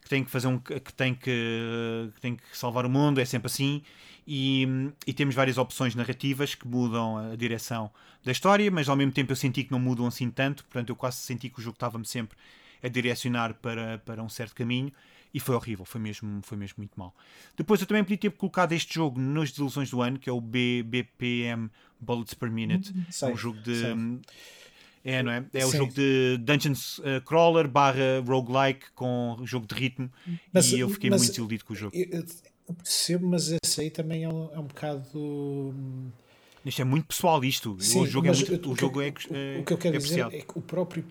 [0.01, 3.25] que tem que fazer um que tem que, que tem que salvar o mundo, é
[3.25, 3.83] sempre assim.
[4.27, 4.67] E,
[5.05, 7.91] e temos várias opções narrativas que mudam a direção
[8.23, 10.95] da história, mas ao mesmo tempo eu senti que não mudam assim tanto, portanto eu
[10.95, 12.35] quase senti que o jogo estava-me sempre
[12.81, 14.91] a direcionar para, para um certo caminho
[15.33, 17.15] e foi horrível, foi mesmo, foi mesmo muito mal.
[17.55, 20.41] Depois eu também podia ter colocado este jogo nas desilusões do ano, que é o
[20.41, 21.69] B, BPM
[21.99, 23.75] Bullets per Minute, é sei, um jogo de.
[23.79, 24.19] sei.
[25.03, 25.43] É, não é?
[25.53, 25.77] É o Sim.
[25.79, 30.11] jogo de Dungeons uh, Crawler barra roguelike com jogo de ritmo
[30.53, 31.95] Mas- e eu fiquei mas- muito desiludido com o jogo.
[31.95, 32.23] Eu,
[32.75, 35.03] percebo, mas esse aí também é um, é um bocado.
[35.15, 36.09] hum,
[36.63, 37.75] Isto é muito pessoal, isto.
[37.79, 39.77] Sim, o jogo é, muito, o o que- jogo é, o- é, o que eu
[39.79, 40.35] quero é dizer apreciado.
[40.35, 41.03] é que o próprio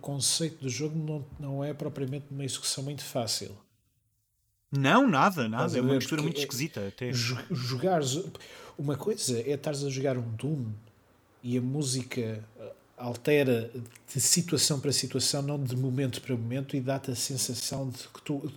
[0.00, 3.56] conceito do jogo não, não é propriamente uma execução muito fácil.
[4.72, 5.76] Não, nada, nada.
[5.76, 6.86] É uma mistura muito é- esquisita.
[6.88, 7.10] Até.
[7.12, 8.22] Jo- Jogares.
[8.78, 10.66] Uma coisa é estares a jogar um Doom
[11.42, 13.70] e a música uh, altera
[14.12, 18.22] de situação para situação, não de momento para momento, e dá-te a sensação de que
[18.22, 18.50] tu.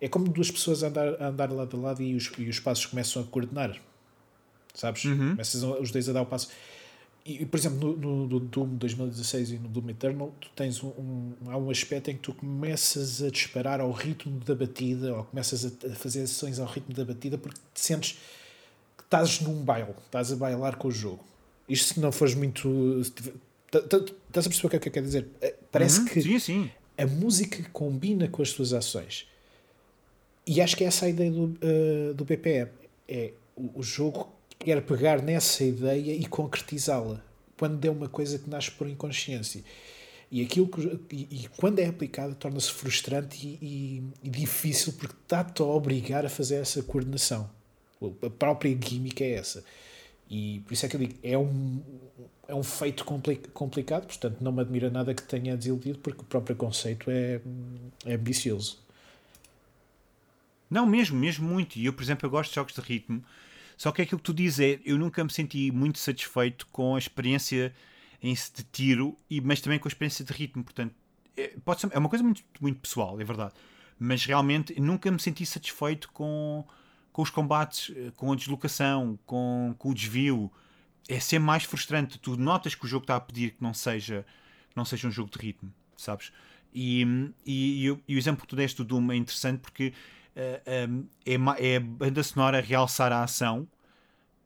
[0.00, 2.60] É como duas pessoas a andar, a andar lado a lado e os, e os
[2.60, 3.76] passos começam a coordenar.
[4.72, 5.04] Sabes?
[5.06, 5.30] Uhum.
[5.30, 6.48] Começas a- os dois a dar o passo.
[7.30, 11.32] E, por exemplo, no, no, Doom 2016 e no Doom Eternal, tu tens um, um-
[11.48, 15.66] há um aspecto em que tu começas a disparar ao ritmo da batida, ou começas
[15.66, 18.12] a, fazer ações ao ritmo da batida, porque te sentes
[18.96, 21.22] que estás num baile, estás a bailar com o jogo.
[21.68, 23.02] Isto se não fores muito.
[23.70, 23.98] tá- tá-
[24.28, 25.28] Estás a perceber o que é que eu quero dizer?
[25.42, 26.70] Eh, Parece Uhum, que Sim, sim.
[26.96, 29.26] a música combina com as tuas ações.
[30.46, 32.70] e acho que é essa a ideia do, uh, do BPM.
[33.06, 37.22] É o, o jogo quer pegar nessa ideia e concretizá-la.
[37.56, 39.62] Quando é uma coisa que nasce por inconsciência.
[40.30, 45.14] E aquilo que, e, e quando é aplicado torna-se frustrante e, e, e, difícil porque
[45.14, 47.48] está-te a obrigar a fazer essa coordenação.
[48.22, 49.64] A própria química é essa.
[50.30, 51.80] E por isso é que eu digo, é um,
[52.46, 56.54] é um feito complicado, portanto não me admira nada que tenha desiludido porque o próprio
[56.54, 57.40] conceito é,
[58.04, 58.78] é ambicioso.
[60.70, 61.76] Não, mesmo, mesmo muito.
[61.76, 63.24] E eu, por exemplo, eu gosto de jogos de ritmo,
[63.78, 66.96] só que é aquilo que tu dizes é, eu nunca me senti muito satisfeito com
[66.96, 67.72] a experiência
[68.20, 70.64] em de tiro, e, mas também com a experiência de ritmo.
[70.64, 70.92] Portanto,
[71.36, 73.54] é, pode ser, é uma coisa muito, muito pessoal, é verdade.
[73.96, 76.66] Mas realmente nunca me senti satisfeito com,
[77.12, 80.50] com os combates, eh, com a deslocação, com, com o desvio.
[81.08, 82.18] É sempre mais frustrante.
[82.18, 84.26] Tu notas que o jogo está a pedir que não seja,
[84.74, 86.32] não seja um jogo de ritmo, sabes?
[86.74, 87.02] E,
[87.46, 89.92] e, e, e o exemplo que tu deste do Doom é interessante porque
[90.38, 93.66] é, é a banda sonora a realçar a ação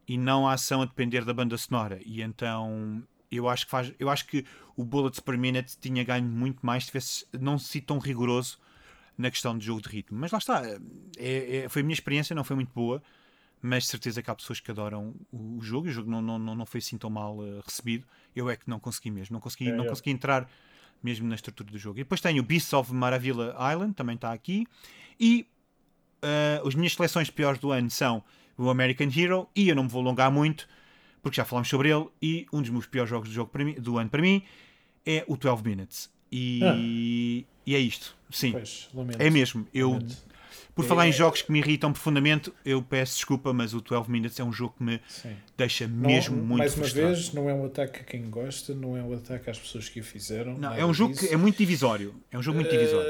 [0.09, 2.01] e não a ação a depender da banda sonora.
[2.05, 4.45] E então eu acho que faz, eu acho que
[4.76, 8.59] o Bullets per Minute tinha ganho muito mais se tivesse não se tão rigoroso
[9.16, 10.18] na questão de jogo de ritmo.
[10.18, 10.62] Mas lá está,
[11.18, 13.03] é, é, foi a minha experiência, não foi muito boa,
[13.61, 16.38] mas certeza que há pessoas que adoram o, o jogo e o jogo não, não,
[16.38, 18.07] não foi assim tão mal uh, recebido.
[18.34, 20.49] Eu é que não consegui mesmo, não consegui, é, não consegui entrar
[21.03, 21.99] mesmo na estrutura do jogo.
[21.99, 24.66] E depois tenho o Beasts of Maravilla Island, também está aqui,
[25.18, 25.47] e
[26.23, 28.23] uh, as minhas seleções piores do ano são
[28.57, 30.68] o American Hero, e eu não me vou alongar muito,
[31.23, 33.99] porque já falámos sobre ele, e um dos meus piores jogos do, jogo mim, do
[33.99, 34.43] ano para mim
[35.05, 36.11] é o 12 Minutes.
[36.31, 36.75] E, ah.
[37.66, 38.53] e é isto, sim.
[38.53, 39.66] Pois, é mesmo.
[39.75, 39.99] Eu,
[40.75, 40.89] por é...
[40.89, 44.39] falar em é- jogos que me irritam profundamente, eu peço desculpa, mas o 12 Minutes
[44.39, 45.37] é um jogo que me sim.
[45.57, 47.14] deixa mesmo não, muito Mais uma frustrado.
[47.14, 50.01] vez, não é um ataque a quem gosta, não é um ataque às pessoas que
[50.01, 50.57] o fizeram.
[50.59, 51.29] Não, é um jogo disso.
[51.29, 52.14] que é muito divisório.
[52.31, 53.09] É um jogo muito uh, divisório.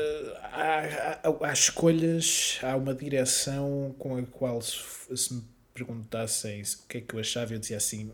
[0.53, 5.43] Há, há, há, escolhas, há uma direção com a qual, se, se me
[5.73, 8.13] perguntassem o que é que eu achava, eu dizia assim: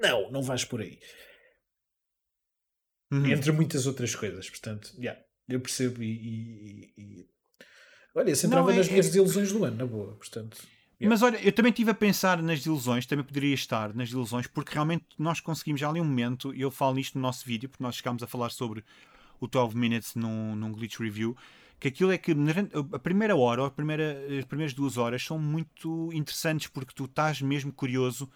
[0.00, 0.98] não, não vais por aí.
[3.12, 3.26] Uhum.
[3.26, 4.48] Entre muitas outras coisas.
[4.50, 6.10] Portanto, yeah, eu percebo e.
[6.10, 7.37] e, e...
[8.18, 9.08] Olha, se entrava é, nas minhas é...
[9.08, 10.12] desilusões do ano, na boa.
[10.14, 10.58] Portanto.
[11.00, 11.08] Yeah.
[11.08, 14.74] Mas olha, eu também estive a pensar nas desilusões, também poderia estar nas desilusões, porque
[14.74, 17.82] realmente nós conseguimos já ali um momento, e eu falo nisto no nosso vídeo, porque
[17.82, 18.84] nós chegámos a falar sobre
[19.40, 21.36] o 12 Minutes num, num glitch review,
[21.78, 22.34] que aquilo é que
[22.92, 27.40] a primeira hora, a primeira, as primeiras duas horas são muito interessantes porque tu estás
[27.40, 28.28] mesmo curioso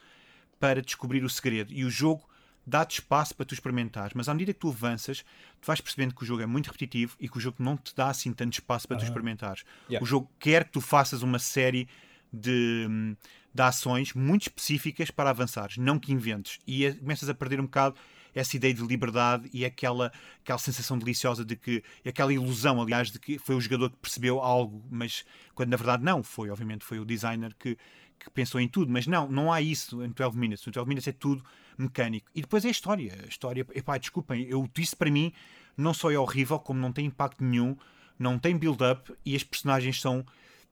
[0.60, 2.22] para descobrir o segredo e o jogo
[2.66, 5.24] dá-te espaço para tu experimentares, mas à medida que tu avanças,
[5.60, 7.94] tu vais percebendo que o jogo é muito repetitivo e que o jogo não te
[7.94, 9.64] dá assim tanto espaço para tu experimentares.
[9.88, 10.02] Yeah.
[10.02, 11.88] O jogo quer que tu faças uma série
[12.32, 13.16] de,
[13.52, 16.58] de ações muito específicas para avançares, não que inventes.
[16.66, 17.96] E é, começas a perder um bocado
[18.34, 20.10] essa ideia de liberdade e aquela,
[20.42, 24.40] aquela sensação deliciosa de que, aquela ilusão, aliás, de que foi o jogador que percebeu
[24.40, 27.76] algo, mas quando na verdade não foi, obviamente, foi o designer que,
[28.18, 30.66] que pensou em tudo, mas não, não há isso em 12 Minutes.
[30.66, 31.44] O 12 Minutes é tudo
[31.76, 32.30] mecânico.
[32.34, 33.18] E depois é a história.
[33.24, 35.32] A história, epá, desculpem, eu, isso para mim
[35.76, 37.76] não só é horrível, como não tem impacto nenhum,
[38.18, 40.24] não tem build-up e as personagens são.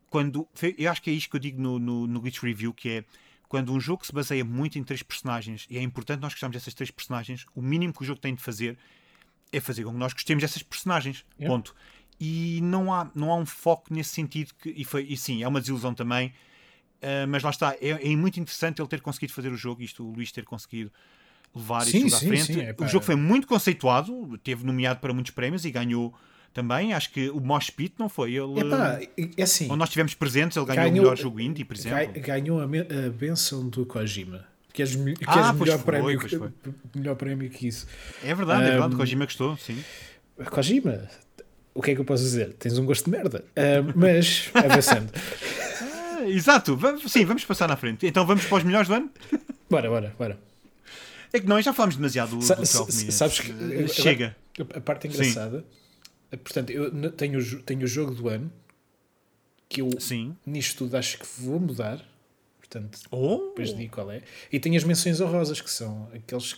[0.09, 2.88] Quando, eu acho que é isto que eu digo no, no, no Glitch Review, que
[2.88, 3.05] é
[3.48, 6.74] quando um jogo se baseia muito em três personagens e é importante nós gostarmos dessas
[6.74, 8.76] três personagens, o mínimo que o jogo tem de fazer
[9.52, 11.24] é fazer com que nós gostemos dessas personagens.
[11.39, 11.55] Yeah.
[11.55, 11.74] Ponto.
[12.20, 15.48] E não há, não há um foco nesse sentido que, e, foi, e sim, é
[15.48, 16.32] uma desilusão também
[17.01, 20.05] Uh, mas lá está, é, é, muito interessante ele ter conseguido fazer o jogo, isto
[20.06, 20.93] o Luís ter conseguido
[21.55, 22.52] levar sim, isto sim, à frente.
[22.52, 26.14] Sim, é, o jogo foi muito conceituado, teve nomeado para muitos prémios e ganhou
[26.52, 26.93] também.
[26.93, 28.60] Acho que o Mosh Pit não foi ele.
[28.60, 29.01] Epá,
[29.36, 32.20] é assim, onde nós estivemos presentes, ele ganhou, ganhou o melhor jogo indie, por exemplo.
[32.20, 34.44] Ganhou a, a benção do Kojima.
[34.72, 36.52] Que és, que ah, melhor, foi, prémio,
[36.94, 37.89] melhor prémio que isso.
[38.22, 38.97] É verdade, um, é verdade.
[38.97, 39.82] Kojima gostou, sim.
[40.51, 41.09] Kojima,
[41.74, 42.52] o que é que eu posso dizer?
[42.55, 43.44] Tens um gosto de merda.
[43.51, 45.10] Uh, mas, avançando.
[46.31, 46.77] exato.
[46.77, 48.07] Vamos, sim, vamos passar na frente.
[48.07, 49.11] Então vamos para os melhores do ano?
[49.69, 50.39] Bora, bora, bora.
[51.32, 54.36] É que nós já falámos demasiado do, Sa do Sabes que uh, chega.
[54.74, 55.65] A, parte engraçada,
[56.31, 56.36] sim.
[56.39, 58.52] portanto, eu tenho, tenho o jogo do ano
[59.69, 60.36] que eu sim.
[60.44, 62.05] nisto tudo acho que vou mudar.
[62.59, 63.48] Portanto, oh.
[63.48, 64.23] depois digo qual é.
[64.52, 66.57] E tenho as menções honrosas, que são aqueles,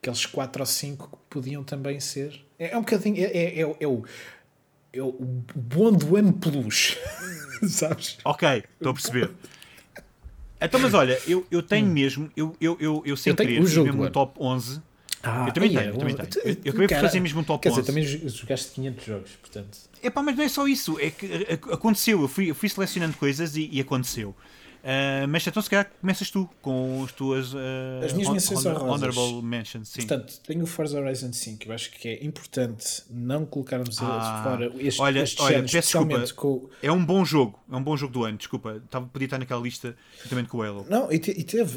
[0.00, 2.38] aqueles 4 ou 5 que podiam também ser.
[2.58, 3.16] É, é um bocadinho.
[3.16, 4.04] É, é, é, é o,
[4.92, 6.96] é o bom do ano plus.
[7.68, 8.18] Sabes?
[8.24, 9.30] Ok, estou a perceber.
[10.60, 11.92] Então, mas olha, eu, eu tenho hum.
[11.92, 14.80] mesmo, eu, eu, eu, eu sem eu querer, fiz mesmo um top 11.
[15.22, 16.28] Ah, eu também tenho, eu também tenho.
[16.44, 17.82] Eu, eu acabei por fazer mesmo um top quer 11.
[17.82, 19.78] Quer dizer, também jogaste 500 jogos, portanto.
[20.02, 21.26] É pá, mas não é só isso, é que
[21.70, 24.34] aconteceu, eu fui, eu fui selecionando coisas e, e aconteceu.
[24.82, 27.58] Uh, mas então, se calhar, começas tu com as tuas uh,
[28.04, 29.88] as minhas menções honor, honorable mentions.
[29.88, 30.00] Sim.
[30.00, 31.68] Portanto, tenho o Forza Horizon 5.
[31.68, 36.34] Eu acho que é importante não colocarmos ah, fora este, olha, este olha, género, especialmente
[36.34, 36.68] com...
[36.82, 37.60] É um bom jogo.
[37.70, 38.36] É um bom jogo do ano.
[38.36, 38.82] Desculpa,
[39.12, 40.84] podia estar naquela lista juntamente com o Halo.
[40.90, 41.16] Não, e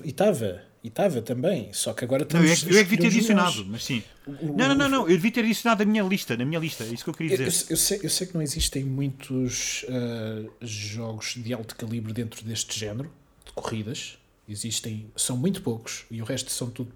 [0.04, 0.64] estava.
[0.86, 2.64] E estava também, só que agora estamos.
[2.64, 4.04] Não, eu, é, eu é que devia ter adicionado, mas sim.
[4.28, 6.84] O, não, não, não, não, eu devia ter adicionado a minha lista, na minha lista,
[6.84, 7.66] é isso que eu queria dizer.
[7.66, 12.46] Eu, eu, sei, eu sei que não existem muitos uh, jogos de alto calibre dentro
[12.46, 13.12] deste género
[13.44, 16.94] de corridas, existem, são muito poucos, e o resto são tudo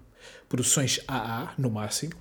[0.48, 2.12] produções AA no máximo.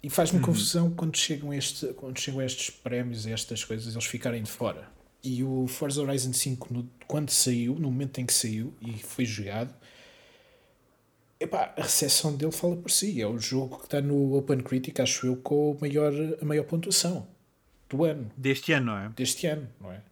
[0.00, 0.44] E faz-me uhum.
[0.44, 4.88] confusão quando chegam, este, quando chegam estes prémios estas coisas, eles ficarem de fora.
[5.24, 9.24] E o Forza Horizon 5, no, quando saiu, no momento em que saiu e foi
[9.24, 9.74] jogado,
[11.38, 13.20] Epá, a recepção dele fala por si.
[13.20, 16.64] É o jogo que está no Open Critic, acho eu, com a maior, a maior
[16.64, 17.26] pontuação
[17.88, 18.30] do ano.
[18.36, 19.08] Deste ano, não é?
[19.10, 20.02] Deste ano, não é?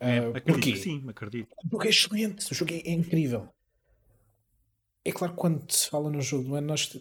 [0.00, 1.48] é uh, acredito sim, acredito.
[1.64, 3.48] O jogo é excelente, o jogo é, é incrível.
[5.04, 6.98] É claro que quando se fala no jogo do ano, nós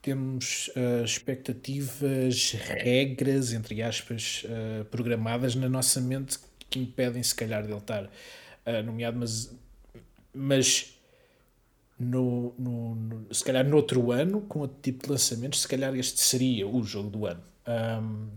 [0.00, 6.38] temos uh, expectativas, regras, entre aspas, uh, programadas na nossa mente
[6.70, 8.08] que impedem, se calhar, dele estar
[8.84, 9.52] nomeado, mas,
[10.32, 10.99] mas
[12.00, 16.18] no, no, no, se calhar noutro ano, com outro tipo de lançamentos, se calhar este
[16.18, 17.42] seria o jogo do ano.
[17.68, 18.28] Um,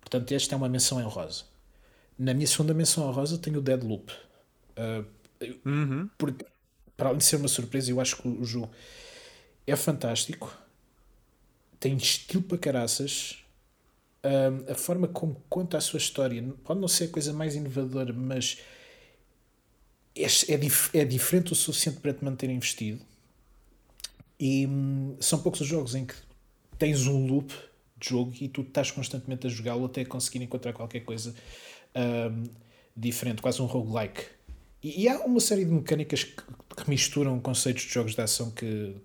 [0.00, 1.44] portanto, esta é uma menção em rosa.
[2.18, 4.10] Na minha segunda menção em rosa tenho o Deadloop.
[4.78, 5.04] Uh,
[5.68, 6.08] uhum.
[6.16, 6.46] Porque,
[6.96, 8.70] para além de ser uma surpresa, eu acho que o jogo
[9.66, 10.56] é fantástico.
[11.78, 13.44] Tem estilo para caraças.
[14.24, 18.12] Um, a forma como conta a sua história pode não ser a coisa mais inovadora,
[18.12, 18.58] mas
[20.16, 23.00] é, é, dif é diferente o suficiente para te manter investido.
[24.38, 26.14] E hum, são poucos os jogos em que
[26.78, 27.52] tens um loop
[27.96, 31.34] de jogo e tu estás constantemente a jogá-lo até conseguir encontrar qualquer coisa
[31.94, 32.44] hum,
[32.96, 34.24] diferente, quase um roguelike.
[34.82, 36.34] E, e há uma série de mecânicas que,
[36.76, 38.96] que, misturam conceitos de jogos de ação que,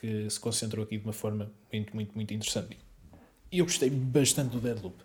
[0.00, 2.76] que se concentram aqui de uma forma muito, muito, muito interessante.
[3.50, 5.02] E eu gostei bastante do Deadloop.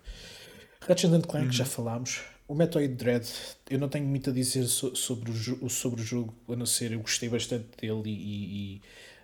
[0.82, 1.52] Ratchet Clank, uhum.
[1.52, 2.20] já falámos.
[2.46, 3.26] O Metroid Dread,
[3.70, 6.92] eu não tenho muito a dizer so, sobre, o, sobre o jogo, a não ser
[6.92, 8.82] eu gostei bastante dele e, e,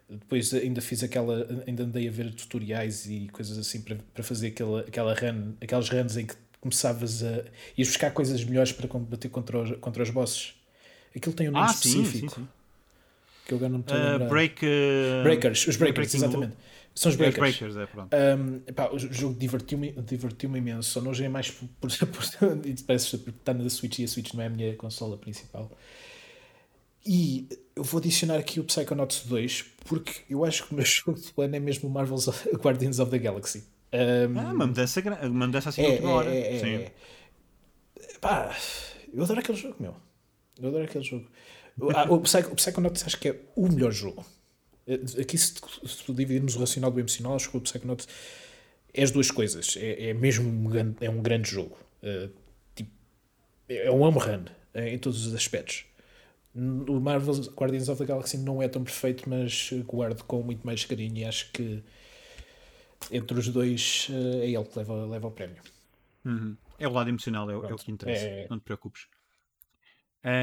[0.09, 4.49] depois ainda fiz aquela, ainda andei a ver tutoriais e coisas assim para, para fazer
[4.49, 7.45] aquela, aquela run, aquelas runs em que começavas a
[7.77, 10.55] ir buscar coisas melhores para combater contra os, contra os bosses.
[11.15, 12.35] Aquilo tem um nome ah, específico.
[12.35, 12.49] Sim, sim, sim.
[13.47, 14.29] Que eu agora não me estou uh.
[14.29, 16.57] Break, uh, breakers, os Breakers, exatamente.
[16.95, 17.37] São os breakers.
[17.37, 18.15] É, breakers é, pronto.
[18.15, 20.91] Um, epá, o jogo divertiu-me divertiu imenso.
[20.91, 22.25] Só não hoje é mais por, por, por
[22.87, 25.71] parece que está na Switch e a Switch não é a minha consola principal.
[27.07, 31.19] E eu vou adicionar aqui o Psychonauts 2 porque eu acho que o meu jogo
[31.19, 33.65] do ano é mesmo o Marvel's Guardians of the Galaxy.
[33.93, 36.31] Um, ah, uma mudança, uma mudança assim é, última hora.
[36.31, 36.75] É, é, Sim.
[36.75, 36.93] É.
[38.21, 38.57] Pá,
[39.13, 39.97] eu adoro aquele jogo, meu.
[40.61, 41.27] Eu adoro aquele jogo.
[41.81, 42.21] o, o, o
[42.57, 44.25] Psychonauts acho que é o melhor jogo
[45.21, 48.09] aqui, se, se dividirmos o racional do emocional, acho que o Psychonauts
[48.93, 49.77] é as duas coisas.
[49.77, 51.77] É, é mesmo um grande, é um grande jogo.
[52.03, 52.31] Uh,
[52.75, 52.91] tipo,
[53.69, 54.45] é um home run
[54.75, 55.85] uh, em todos os aspectos.
[56.55, 60.85] O Marvel Guardians of the Galaxy não é tão perfeito, mas guardo com muito mais
[60.85, 61.81] carinho e acho que
[63.13, 65.63] entre os dois uh, é ele que leva, leva o prémio.
[66.25, 66.57] Uhum.
[66.79, 68.25] É o lado emocional, é, é o que interessa.
[68.25, 68.47] É...
[68.51, 69.07] Não te preocupes.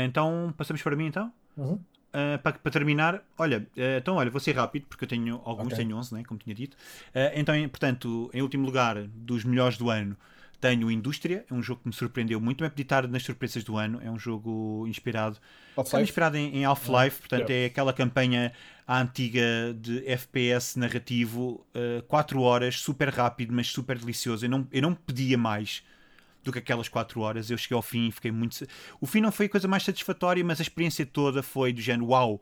[0.06, 1.34] então, passamos para mim então?
[1.57, 1.80] Uhum.
[2.07, 5.73] Uh, para, para, terminar, olha, uh, então olha, vou ser rápido porque eu tenho alguns,
[5.73, 5.85] okay.
[5.85, 6.75] tenho 11, né, como tinha dito.
[7.09, 10.15] Uh, então, portanto, em último lugar, dos melhores do ano,
[10.59, 13.99] tenho Indústria, é um jogo que me surpreendeu muito, é editar nas surpresas do ano,
[14.01, 15.38] é um jogo inspirado,
[16.01, 17.65] inspirado em, em Half-Life, portanto yeah.
[17.65, 18.51] é aquela campanha
[18.88, 21.63] à antiga de FPS narrativo,
[22.07, 24.45] 4 horas, super rápido, mas super delicioso.
[24.45, 25.84] Eu não, eu não pedia mais
[26.48, 27.49] do que aquelas 4 horas.
[27.49, 28.65] Eu cheguei ao fim e fiquei muito.
[28.99, 32.07] O fim não foi a coisa mais satisfatória, mas a experiência toda foi do género:
[32.07, 32.41] uau,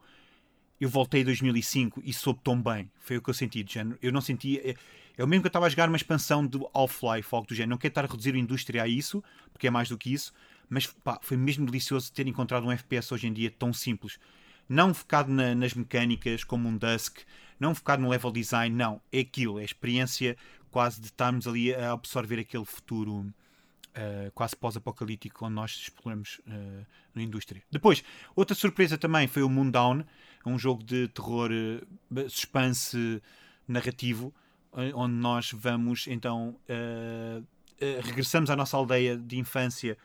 [0.79, 2.89] eu voltei em 2005 e soube tão bem.
[2.99, 3.97] Foi o que eu senti, do género.
[4.01, 4.71] Eu não sentia.
[4.71, 4.75] É,
[5.17, 7.71] é o mesmo que eu estava a jogar uma expansão do Half-Life, algo do género.
[7.71, 10.33] Não quero estar a reduzir a indústria a isso, porque é mais do que isso,
[10.69, 14.19] mas pá, foi mesmo delicioso ter encontrado um FPS hoje em dia tão simples.
[14.67, 17.19] Não focado na, nas mecânicas como um Dusk,
[17.59, 18.99] não focado no level design, não.
[19.11, 20.35] É aquilo, é a experiência
[20.69, 23.33] quase de estarmos ali a absorver aquele futuro
[23.95, 27.61] uh, quase pós-apocalíptico onde nós exploramos uh, na indústria.
[27.71, 28.03] Depois,
[28.35, 30.03] outra surpresa também foi o Moondown,
[30.45, 33.21] um jogo de terror uh, suspense
[33.67, 34.33] narrativo,
[34.93, 36.59] onde nós vamos então
[38.03, 39.97] regressamos à nossa aldeia de infância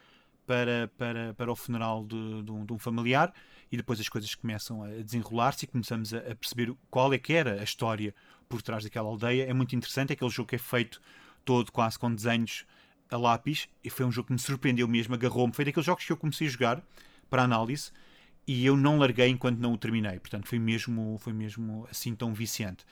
[0.47, 3.35] para, para, para o funeral de, de, um, de um familiar
[3.71, 7.33] e depois as coisas começam a desenrolar-se e começamos a, a, perceber qual é que
[7.33, 8.15] era a história
[8.49, 9.45] por trás daquela aldeia.
[9.45, 11.01] É muito interessante, aquele jogo que é feito
[11.45, 12.65] todo quase com desenhos
[13.11, 15.53] a lápis e foi um jogo que me surpreendeu mesmo, agarrou-me.
[15.53, 16.83] Foi daqueles jogos que eu comecei a jogar
[17.29, 17.91] para análise
[18.47, 20.19] e eu não larguei enquanto não o terminei.
[20.19, 22.85] Portanto, foi mesmo, foi mesmo assim tão viciante.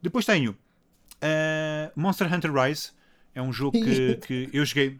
[0.00, 2.90] Depois tenho uh, Monster Hunter Rise.
[3.34, 4.98] É um jogo que, que eu joguei.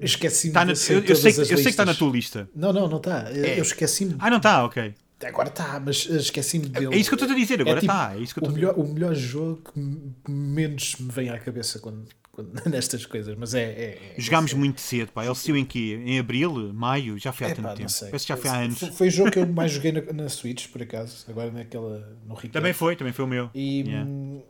[0.00, 2.48] Esqueci-me tá na, eu, eu, sei, eu sei que está na tua lista.
[2.54, 3.30] Não, não, não está.
[3.32, 3.58] Eu, é.
[3.58, 4.16] eu esqueci-me.
[4.18, 4.94] Ah, não está, ok.
[5.24, 6.94] Agora está, mas esqueci-me dele.
[6.94, 8.14] É isso que eu estou a dizer, agora está.
[8.16, 12.08] É, tipo, é, o, melhor, o melhor jogo que menos me vem à cabeça quando
[12.68, 13.62] nestas coisas, mas é.
[13.62, 15.24] é, é Jogámos muito cedo, pá.
[15.24, 15.94] Ele saiu em que?
[15.94, 17.18] Em abril, maio?
[17.18, 17.90] Já foi há tanto pá, tempo.
[18.00, 18.78] Parece que já foi há anos.
[18.78, 22.16] Foi, foi o jogo que eu mais joguei na, na Switch, por acaso, agora naquela.
[22.26, 22.52] no Ricardo.
[22.52, 23.50] Também foi, também foi o meu.
[23.54, 23.80] E.
[23.80, 24.08] Yeah.
[24.08, 24.42] Hum,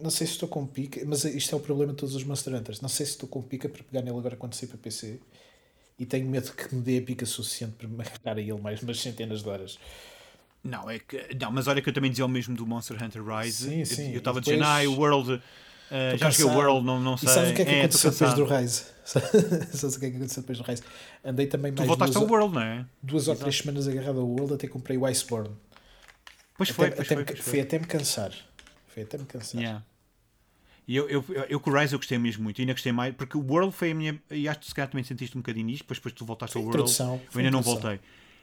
[0.00, 2.54] não sei se estou com pica, mas isto é o problema de todos os Monster
[2.54, 2.80] Hunters.
[2.80, 5.18] Não sei se estou com pica para pegar nele agora quando sair para PC
[5.98, 8.82] e tenho medo que me dê a pica suficiente para me agarrar a ele mais
[8.82, 9.78] umas centenas de horas.
[10.62, 13.24] Não, é que, não, mas olha que eu também dizia o mesmo do Monster Hunter
[13.24, 13.68] Rise.
[13.68, 14.12] Sim, sim.
[14.12, 15.42] Eu estava dizendo, ah, o World.
[15.90, 17.28] Uh, já joguei o World, não, não sei.
[17.28, 18.82] E sabes o que é que é, aconteceu depois do Rise?
[19.76, 20.82] sabes o que é que aconteceu depois do Rise?
[21.24, 21.82] Andei também mais.
[21.82, 22.86] Tu voltaste duas, ao World, não é?
[23.02, 23.38] Duas Exato.
[23.38, 25.50] ou três semanas agarrado ao World até comprei o Iceborne.
[26.56, 27.60] Pois foi, até, pois até foi, me, pois foi, foi.
[27.60, 28.32] até me cansar.
[28.88, 29.60] Foi até me cansar.
[29.60, 29.84] Yeah.
[30.86, 33.14] E eu, eu, eu, com o Rise eu gostei mesmo muito, e ainda gostei mais,
[33.14, 34.20] porque o World foi a minha.
[34.30, 36.62] E acho que se calhar também sentiste um bocadinho nisto, depois, depois tu voltaste foi
[36.62, 36.92] ao World.
[37.00, 38.00] Eu ainda não voltei.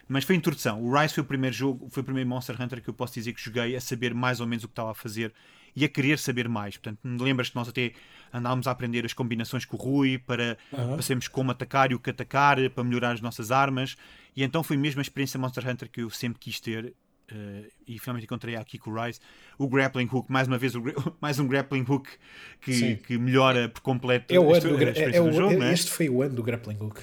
[0.07, 0.81] Mas foi introdução.
[0.81, 3.34] O Rise foi o primeiro jogo, foi o primeiro Monster Hunter que eu posso dizer
[3.34, 5.34] que joguei a saber mais ou menos o que estava a fazer
[5.76, 6.77] e a querer saber mais.
[6.77, 7.91] Portanto, lembras que nós até
[8.34, 10.97] andávamos a aprender as combinações com o Rui para, uhum.
[10.97, 13.95] para como atacar e o que atacar, para melhorar as nossas armas.
[14.35, 16.93] E então foi mesmo a experiência Monster Hunter que eu sempre quis ter.
[17.31, 19.19] Uh, e finalmente encontrei aqui com o Rise
[19.57, 20.73] o grappling hook, mais uma vez
[21.19, 22.07] mais um grappling hook
[22.61, 25.64] que, que melhora por completo é o ano, a, é, é o, jogo.
[25.64, 27.02] É, este foi o ano do grappling hook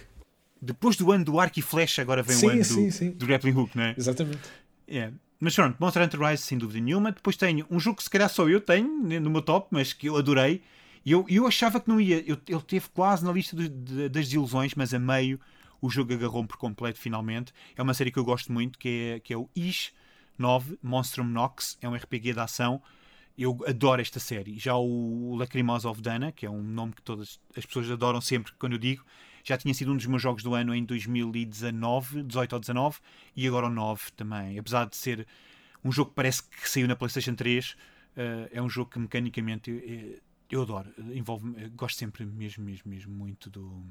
[0.63, 3.11] depois do ano do arco e flecha, agora vem sim, o ano sim, do, sim.
[3.11, 3.95] do grappling hook, não é?
[3.99, 4.49] Exatamente.
[4.89, 5.13] Yeah.
[5.45, 7.11] Mas pronto, Monster Hunter Rise, sem dúvida nenhuma.
[7.11, 8.89] Depois tenho um jogo que se calhar só eu tenho
[9.21, 10.63] no meu top, mas que eu adorei.
[11.05, 12.21] Eu, eu achava que não ia.
[12.21, 15.41] Eu, ele teve quase na lista de, de, das desilusões, mas a meio
[15.81, 17.53] o jogo agarrou-me por completo finalmente.
[17.75, 19.93] É uma série que eu gosto muito, que é, que é o Ish
[20.39, 21.77] 9, Monstrum Nox.
[21.83, 22.81] É um RPG de ação.
[23.37, 24.57] Eu adoro esta série.
[24.61, 28.53] Já o Lacrimosa of Dana, que é um nome que todas as pessoas adoram sempre
[28.61, 29.05] quando eu digo,
[29.43, 32.99] já tinha sido um dos meus jogos do ano em 2019, 18 ou 19,
[33.37, 34.59] e agora o 9 também.
[34.59, 35.27] Apesar de ser
[35.85, 37.77] um jogo que parece que saiu na PlayStation 3, uh,
[38.17, 40.21] eh, é um jogo que mecanicamente eu, eh,
[40.51, 40.93] eu adoro.
[41.13, 43.85] Envolve gosto sempre mesmo, mesmo, mesmo muito do,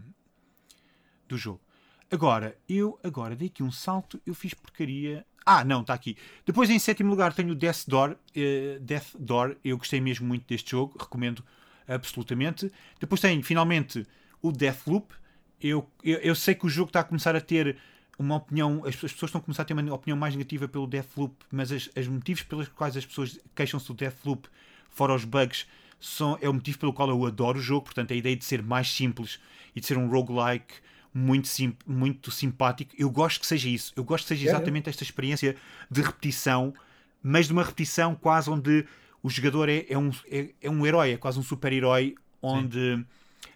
[1.28, 1.62] do jogo.
[2.10, 5.26] Agora, eu agora dei aqui um salto, eu fiz porcaria.
[5.46, 6.18] Ah, não, está aqui.
[6.46, 8.12] Depois em sétimo lugar tenho Death Door.
[8.12, 11.44] Uh, Death Door, eu gostei mesmo muito deste jogo, recomendo
[11.88, 12.72] absolutamente.
[13.00, 14.06] Depois tenho finalmente
[14.42, 15.14] o Deathloop,
[15.62, 17.78] eu, eu, eu, sei que o jogo está a começar a ter
[18.18, 20.88] uma opinião, as, as, pessoas estão a começar a ter uma opinião mais negativa pelo
[20.88, 24.48] Deathloop, mas as, os motivos pelos quais as pessoas queixam-se do Deathloop,
[24.90, 25.66] fora os bugs,
[26.00, 27.86] são, é o motivo pelo qual eu adoro o jogo.
[27.86, 29.40] Portanto, a ideia de ser mais simples
[29.76, 30.74] e de ser um roguelike
[31.14, 33.94] muito, sim, muito simpático, eu gosto que seja isso.
[33.96, 35.56] Eu gosto que seja exatamente esta experiência
[35.90, 36.74] de repetição,
[37.22, 38.86] mas de uma repetição quase onde
[39.22, 43.06] o jogador é, é um, é, é um herói, é quase um super-herói, onde sim.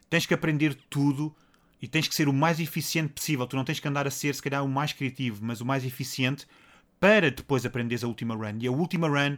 [0.10, 1.36] tens que aprender tudo
[1.82, 3.46] e tens que ser o mais eficiente possível.
[3.48, 5.86] Tu não tens que andar a ser, se calhar, o mais criativo, mas o mais
[5.86, 6.48] eficiente
[7.00, 8.58] para depois aprenderes a última run.
[8.60, 9.38] E a última run,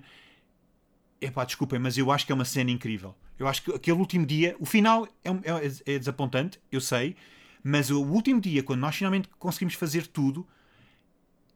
[1.20, 3.16] epá, desculpem, mas eu acho que é uma cena incrível.
[3.38, 7.16] Eu acho que aquele último dia, o final é, é, é desapontante, eu sei,
[7.64, 10.48] mas o último dia, quando nós finalmente conseguimos fazer tudo,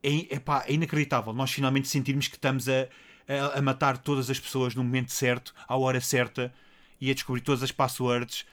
[0.03, 1.33] é, epá, é inacreditável.
[1.33, 2.87] Nós finalmente sentirmos que estamos a,
[3.27, 6.53] a, a matar todas as pessoas no momento certo, à hora certa,
[6.99, 8.45] e a descobrir todas as passwords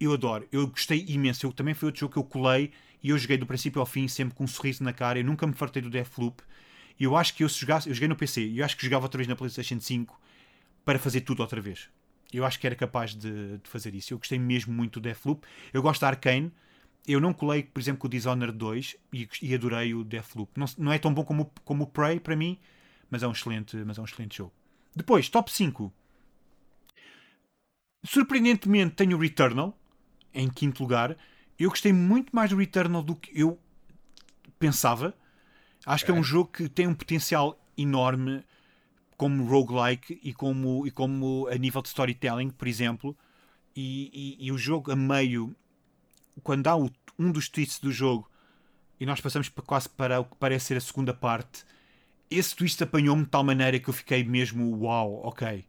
[0.00, 1.46] eu adoro, eu gostei imenso.
[1.46, 4.08] Eu também foi outro jogo que eu colei e eu joguei do princípio ao fim,
[4.08, 5.18] sempre com um sorriso na cara.
[5.18, 6.42] Eu nunca me fartei do Deathloop.
[6.98, 9.04] E eu acho que eu se jogasse, eu joguei no PC eu acho que jogava
[9.04, 10.18] outra vez na PlayStation 5
[10.84, 11.90] para fazer tudo outra vez.
[12.32, 14.12] Eu acho que era capaz de, de fazer isso.
[14.12, 15.46] Eu gostei mesmo muito do Deathloop.
[15.72, 16.52] Eu gosto da Arkane.
[17.06, 20.58] Eu não colei, por exemplo, com o Dishonored 2 e, e adorei o Deathloop.
[20.58, 22.58] Não, não é tão bom como, como o Prey para mim,
[23.08, 24.52] mas é um excelente, mas é um excelente jogo.
[24.94, 25.92] Depois, top 5.
[28.04, 29.78] Surpreendentemente, tenho o Returnal
[30.36, 31.16] em quinto lugar.
[31.58, 33.58] Eu gostei muito mais do Returnal do que eu
[34.58, 35.14] pensava.
[35.84, 38.44] Acho que é um jogo que tem um potencial enorme
[39.16, 43.16] como roguelike e como, e como a nível de storytelling, por exemplo.
[43.74, 45.54] E, e, e o jogo a meio,
[46.42, 48.30] quando há o, um dos twists do jogo
[49.00, 51.64] e nós passamos quase para o que parece ser a segunda parte,
[52.30, 55.64] esse twist apanhou-me de tal maneira que eu fiquei mesmo uau, ok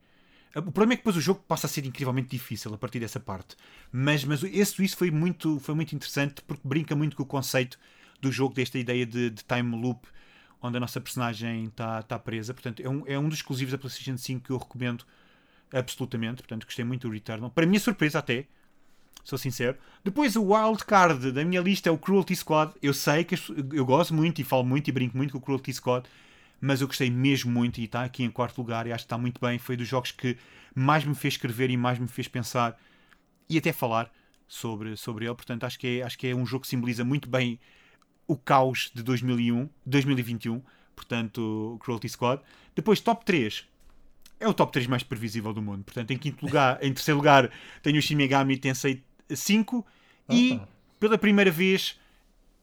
[0.60, 3.20] o problema é que depois o jogo passa a ser incrivelmente difícil a partir dessa
[3.20, 3.56] parte.
[3.92, 7.78] Mas, mas esse isso foi muito, foi muito interessante porque brinca muito com o conceito
[8.22, 10.08] do jogo, desta ideia de, de time loop,
[10.62, 12.54] onde a nossa personagem está tá presa.
[12.54, 15.06] Portanto, é um, é um dos exclusivos da PlayStation 5 que eu recomendo
[15.72, 16.42] absolutamente.
[16.42, 17.50] Portanto, gostei muito do Returnal.
[17.50, 18.48] Para minha surpresa, até,
[19.24, 19.78] sou sincero.
[20.04, 22.74] Depois o wild card da minha lista é o Cruelty Squad.
[22.82, 23.36] Eu sei que
[23.74, 26.08] eu gosto muito e falo muito e brinco muito com o Cruelty Squad,
[26.60, 29.18] mas eu gostei mesmo muito e está aqui em quarto lugar e acho que está
[29.18, 29.58] muito bem.
[29.58, 30.38] Foi dos jogos que
[30.74, 32.80] mais me fez escrever e mais me fez pensar
[33.50, 34.12] e até falar
[34.48, 35.36] sobre, sobre ele.
[35.36, 37.60] Portanto, acho que, é, acho que é um jogo que simboliza muito bem
[38.28, 40.62] o caos de 2001, 2021.
[40.96, 42.42] Portanto, Cruelty Squad.
[42.76, 43.66] Depois, top 3
[44.40, 45.84] é o top 3 mais previsível do mundo.
[45.84, 47.52] Portanto, em quinto lugar, em terceiro lugar,
[47.82, 49.86] tenho o Shin Megami Tensei 5
[50.30, 50.60] e
[51.00, 52.00] pela primeira vez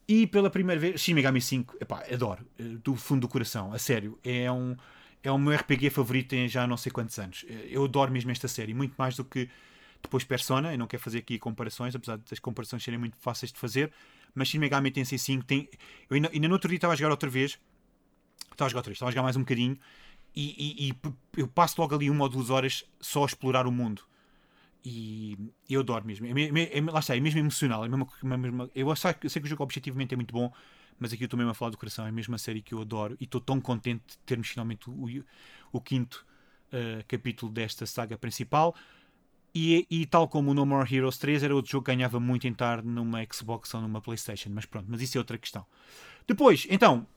[0.07, 3.79] e pela primeira vez, Shin Megami 5, epá, adoro, eh, do fundo do coração, a
[3.79, 4.75] sério, é um
[5.23, 7.45] é o meu RPG favorito em já não sei quantos anos.
[7.49, 9.49] Eh, eu adoro mesmo esta série, muito mais do que
[10.01, 13.57] depois Persona, eu não quero fazer aqui comparações, apesar das comparações serem muito fáceis de
[13.57, 13.91] fazer,
[14.35, 15.67] mas Shin Megami Tensei 5 tem...
[16.09, 17.57] Eu ainda, ainda no outro dia estava a jogar outra vez,
[18.51, 19.79] estava a jogar outra vez, estava a jogar mais um bocadinho,
[20.35, 23.71] e, e, e, eu passo logo ali uma ou duas horas só a explorar o
[23.71, 24.03] mundo.
[24.85, 25.35] E
[25.67, 26.27] eu adoro mesmo.
[26.27, 27.83] É, é, é, lá está, é mesmo emocional.
[27.83, 30.53] É mesmo, é mesmo, eu, sei, sei que o jogo objetivamente é muito bom,
[30.99, 32.05] mas aqui eu estou mesmo a falar do coração.
[32.05, 35.23] É mesmo uma série que eu adoro e estou tão contente de termos finalmente o,
[35.71, 36.23] o quinto
[36.67, 38.75] uh, capítulo desta saga principal.
[39.55, 42.45] E, e, tal como o No More Heroes 3 era outro jogo que ganhava muito
[42.45, 45.65] em estar numa Xbox ou numa Playstation, mas pronto, mas isso é outra questão.
[46.27, 47.07] Depois, então,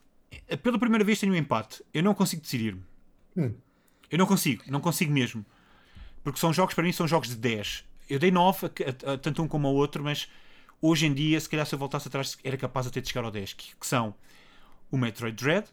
[0.63, 1.83] pela primeira vez tenho um empate.
[1.93, 2.83] Eu não consigo decidir-me.
[3.37, 3.55] Hum.
[4.09, 5.45] Eu não consigo, não consigo mesmo.
[6.31, 7.85] Porque são jogos, para mim, são jogos de 10.
[8.09, 10.29] Eu dei 9, a, a, a, tanto um como o outro, mas
[10.81, 13.31] hoje em dia, se calhar se eu voltasse atrás, era capaz até de chegar ao
[13.31, 13.53] 10.
[13.53, 14.15] Que, que são
[14.91, 15.67] o Metroid Dread,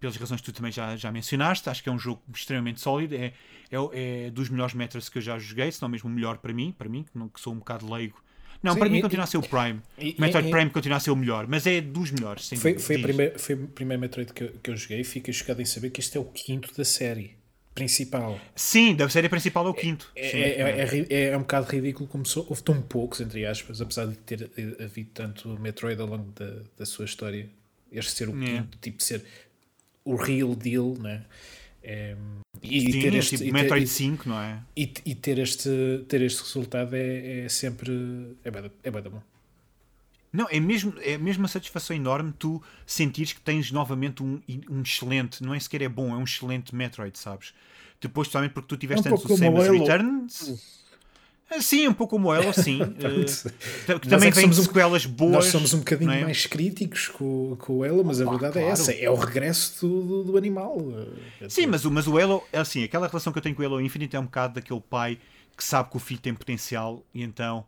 [0.00, 1.68] pelas razões que tu também já, já mencionaste.
[1.68, 3.14] Acho que é um jogo extremamente sólido.
[3.14, 3.32] É,
[3.70, 6.52] é, é dos melhores Metroids que eu já joguei, se não mesmo o melhor para
[6.52, 8.22] mim, para mim, que, não, que sou um bocado leigo
[8.64, 9.80] não, Sim, para mim e, continua a ser o Prime.
[9.98, 12.48] E, Metroid Prime continua a ser o melhor, mas é dos melhores.
[12.56, 15.34] Foi, foi, a primeira, foi o primeiro Metroid que eu, que eu joguei e fiquei
[15.34, 17.36] chocado em saber que este é o quinto da série
[17.74, 18.38] principal.
[18.54, 20.10] Sim, da série principal é o quinto.
[20.14, 22.46] É, é, é, é, é um bocado ridículo como sou.
[22.48, 24.50] Houve tão poucos, entre aspas, apesar de ter
[24.82, 27.48] havido tanto Metroid ao longo da, da sua história.
[27.90, 29.24] Este ser o quinto, tipo ser
[30.04, 31.24] o real deal, né?
[31.82, 32.16] É,
[32.62, 34.62] e Sim, ter este tipo Metroid 5, não é?
[34.76, 35.68] E, e, ter, este,
[36.08, 38.36] ter este resultado é, é sempre.
[38.42, 39.22] É bem, é bem bom.
[40.34, 44.82] Não, é mesmo, é mesmo uma satisfação enorme tu sentires que tens novamente um, um
[44.82, 47.54] excelente, não é sequer é bom, é um excelente Metroid, sabes?
[48.00, 50.84] Depois, totalmente porque tu tiveste é um antes o Samus Returns.
[51.48, 52.82] Ah, sim, um pouco como ela, sim.
[52.82, 55.32] uh, que também é que vem de sequelas um, boas.
[55.32, 56.24] Nós somos um bocadinho é?
[56.24, 58.66] mais críticos com, com o Elo, mas a verdade é claro.
[58.66, 60.78] é essa: é o regresso do, do, animal.
[61.48, 63.80] Sim, mas, mas o Elo, é assim, aquela relação que eu tenho com o Elo
[63.80, 65.16] Infinite é um bocado daquele pai
[65.56, 67.64] que sabe que o filho tem potencial e então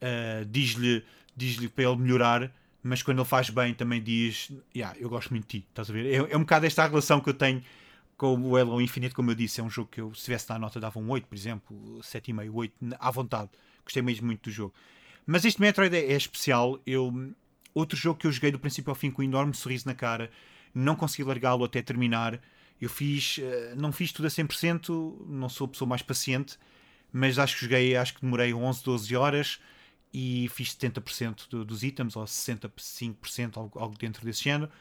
[0.00, 1.04] uh, diz-lhe
[1.36, 2.52] diz para ele melhorar,
[2.82, 5.66] mas quando ele faz bem também diz: yeah, Eu gosto muito de ti.
[5.68, 6.06] Estás a ver?
[6.06, 7.62] É, é um bocado esta relação que eu tenho
[8.16, 10.58] com o Halo Infinite, como eu disse, é um jogo que eu, se tivesse dar
[10.58, 13.50] nota, dava um 8, por exemplo, 7,5, 8, à vontade.
[13.84, 14.72] Gostei mesmo muito do jogo.
[15.26, 16.80] Mas este Metroid é, é, especial.
[16.86, 17.34] Eu,
[17.74, 20.30] outro jogo que eu joguei do princípio ao fim com um enorme sorriso na cara,
[20.74, 22.40] não consegui largá-lo até terminar.
[22.80, 26.58] Eu fiz, eh, não fiz tudo a 100%, não sou a pessoa mais paciente,
[27.12, 29.60] mas acho que joguei, acho que demorei 11, 12 horas
[30.18, 34.72] e fiz 70% do, dos itens, ou 65%, algo, algo dentro desse género.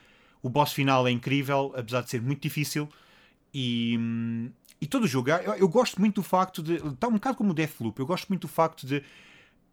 [0.41, 2.87] O boss final é incrível, apesar de ser muito difícil.
[3.53, 3.99] E,
[4.79, 6.75] e todo o jogo, eu, eu, gosto muito do facto de.
[6.75, 9.03] Está um bocado como o Deathloop, eu gosto muito do facto de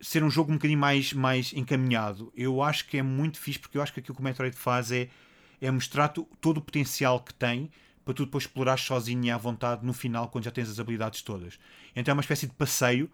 [0.01, 2.32] ser um jogo um bocadinho mais, mais encaminhado.
[2.36, 4.90] Eu acho que é muito fixe, porque eu acho que aquilo que o Metroid faz
[4.90, 5.09] é,
[5.60, 7.70] é mostrar todo o potencial que tem
[8.05, 11.22] para tu depois explorares sozinho e à vontade no final, quando já tens as habilidades
[11.22, 11.56] todas.
[11.94, 13.09] Então é uma espécie de passeio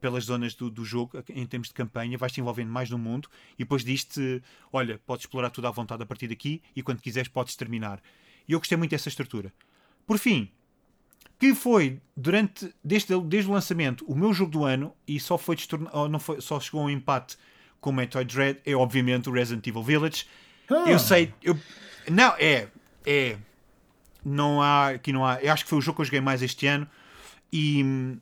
[0.00, 3.58] pelas zonas do, do jogo em termos de campanha, vais-te envolvendo mais no mundo e
[3.58, 4.42] depois diz-te:
[4.72, 8.00] olha, podes explorar tudo à vontade a partir daqui e quando quiseres podes terminar.
[8.48, 9.52] E eu gostei muito dessa estrutura.
[10.06, 10.50] Por fim,
[11.38, 15.56] que foi durante desde, desde o lançamento o meu jogo do ano e só foi,
[16.10, 17.36] não foi só chegou a um empate
[17.80, 20.26] com o Metroid Dread é obviamente o Resident Evil Village.
[20.70, 20.84] Ah.
[20.86, 21.58] Eu sei, eu
[22.10, 22.68] não é
[23.04, 23.36] é
[24.24, 25.40] não há aqui não há.
[25.42, 26.88] Eu acho que foi o jogo que eu joguei mais este ano
[27.52, 28.18] e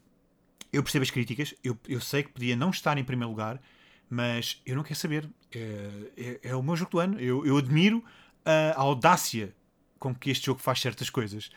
[0.74, 1.54] eu percebo as críticas.
[1.62, 3.60] Eu, eu sei que podia não estar em primeiro lugar,
[4.08, 5.28] mas eu não quero saber.
[5.54, 7.20] É, é, é o meu jogo do ano.
[7.20, 8.04] Eu, eu admiro
[8.44, 9.54] a, a audácia
[9.98, 11.50] com que este jogo faz certas coisas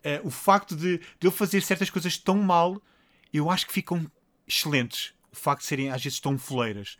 [0.00, 2.80] uh, o facto de, de ele fazer certas coisas tão mal,
[3.32, 4.10] eu acho que ficam
[4.46, 5.14] excelentes.
[5.32, 6.98] O facto de serem às vezes tão foleiras.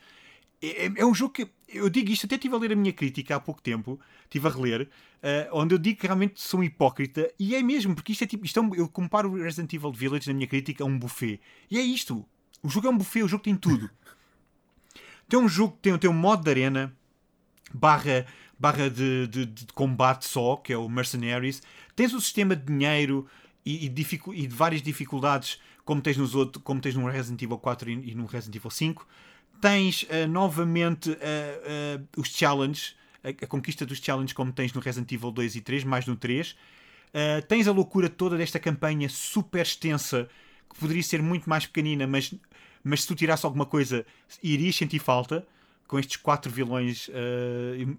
[0.63, 2.93] É, é, é um jogo que eu digo isto, até estive a ler a minha
[2.93, 6.65] crítica há pouco tempo, estive a reler, uh, onde eu digo que realmente sou um
[6.65, 9.73] hipócrita, e é mesmo, porque isto é tipo, isto é um, eu comparo o Resident
[9.73, 11.41] Evil Village na minha crítica a um buffet,
[11.71, 12.27] e é isto.
[12.63, 13.89] O jogo é um buffet, o jogo tem tudo.
[15.29, 16.93] Tem um jogo que tem, tem um modo de arena,
[17.73, 18.27] barra,
[18.59, 21.63] barra de, de, de, combate só, que é o Mercenaries.
[21.95, 23.29] Tens o sistema de dinheiro
[23.65, 23.95] e, e,
[24.35, 28.11] e de várias dificuldades como tens, nos outro, como tens no Resident Evil 4 e,
[28.11, 29.07] e no Resident Evil 5.
[29.61, 35.11] Tens uh, novamente uh, os challenges, a, a, conquista dos challenges, como tens no Resident
[35.13, 36.57] Evil 2 e 3, mais no 3.
[37.49, 40.29] tens a loucura toda desta campanha super extensa,
[40.69, 42.33] que poderia ser muito mais pequenina, mas,
[42.83, 44.07] mas se tu tirasse alguma coisa,
[44.43, 45.47] irias sentir falta
[45.87, 47.11] com estes quatro vilões,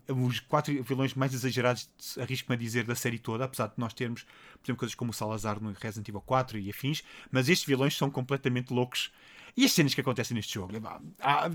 [0.07, 4.23] os quatro vilões mais exagerados, arrisco-me a dizer, da série toda, apesar de nós termos,
[4.23, 7.97] por exemplo, coisas como o Salazar no Resident Evil 4 e afins, mas estes vilões
[7.97, 9.11] são completamente loucos.
[9.55, 10.73] E as cenas que acontecem neste jogo?
[11.19, 11.49] Há,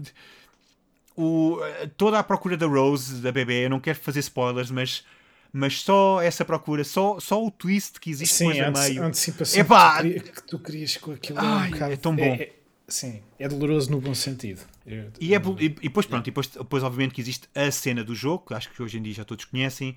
[1.17, 1.59] o,
[1.97, 5.05] toda a procura da Rose, da bebê, eu não quero fazer spoilers, mas
[5.53, 9.03] mas só essa procura, só, só o twist que existe Sim, a meio.
[9.03, 10.03] A antecipação Epá!
[10.03, 12.25] Que, tu, que tu querias com aquilo Ai, é, um bocado, é tão bom.
[12.25, 12.51] É,
[12.87, 14.61] Sim, é doloroso no bom sentido.
[14.87, 18.05] Eu, e, é, e, e depois, pronto, e depois, depois, obviamente, que existe a cena
[18.05, 19.97] do jogo, que acho que hoje em dia já todos conhem,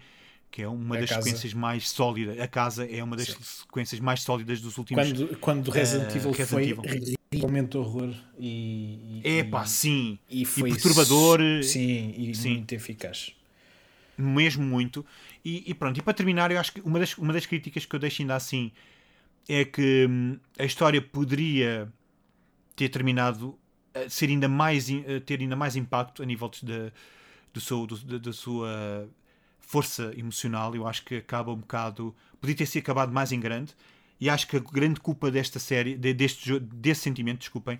[0.50, 1.22] que é uma a das casa.
[1.22, 2.40] sequências mais sólidas.
[2.40, 3.38] A casa é uma das Sim.
[3.42, 7.48] sequências mais sólidas dos últimos Quando, quando Resident Evil uh, Resident foi Evil.
[7.48, 9.22] realmente horror e.
[9.24, 10.18] e Epá, sim!
[10.30, 11.40] E, foi e perturbador.
[11.64, 12.56] Sim, e sim.
[12.56, 13.36] muito eficaz.
[14.18, 15.06] Mesmo muito.
[15.46, 17.96] E, e, pronto, e para terminar, eu acho que uma das, uma das críticas que
[17.96, 18.72] eu deixo ainda assim
[19.48, 21.92] é que hum, a história poderia
[22.76, 23.58] ter terminado
[23.94, 26.92] a ser ainda mais, a ter ainda mais impacto a nível de,
[27.54, 29.08] do seu, do, da sua
[29.60, 30.76] força emocional.
[30.76, 32.14] Eu acho que acaba um bocado.
[32.42, 33.76] Podia ter sido acabado mais em grande.
[34.20, 37.80] E acho que a grande culpa desta série, deste, desse sentimento, desculpem,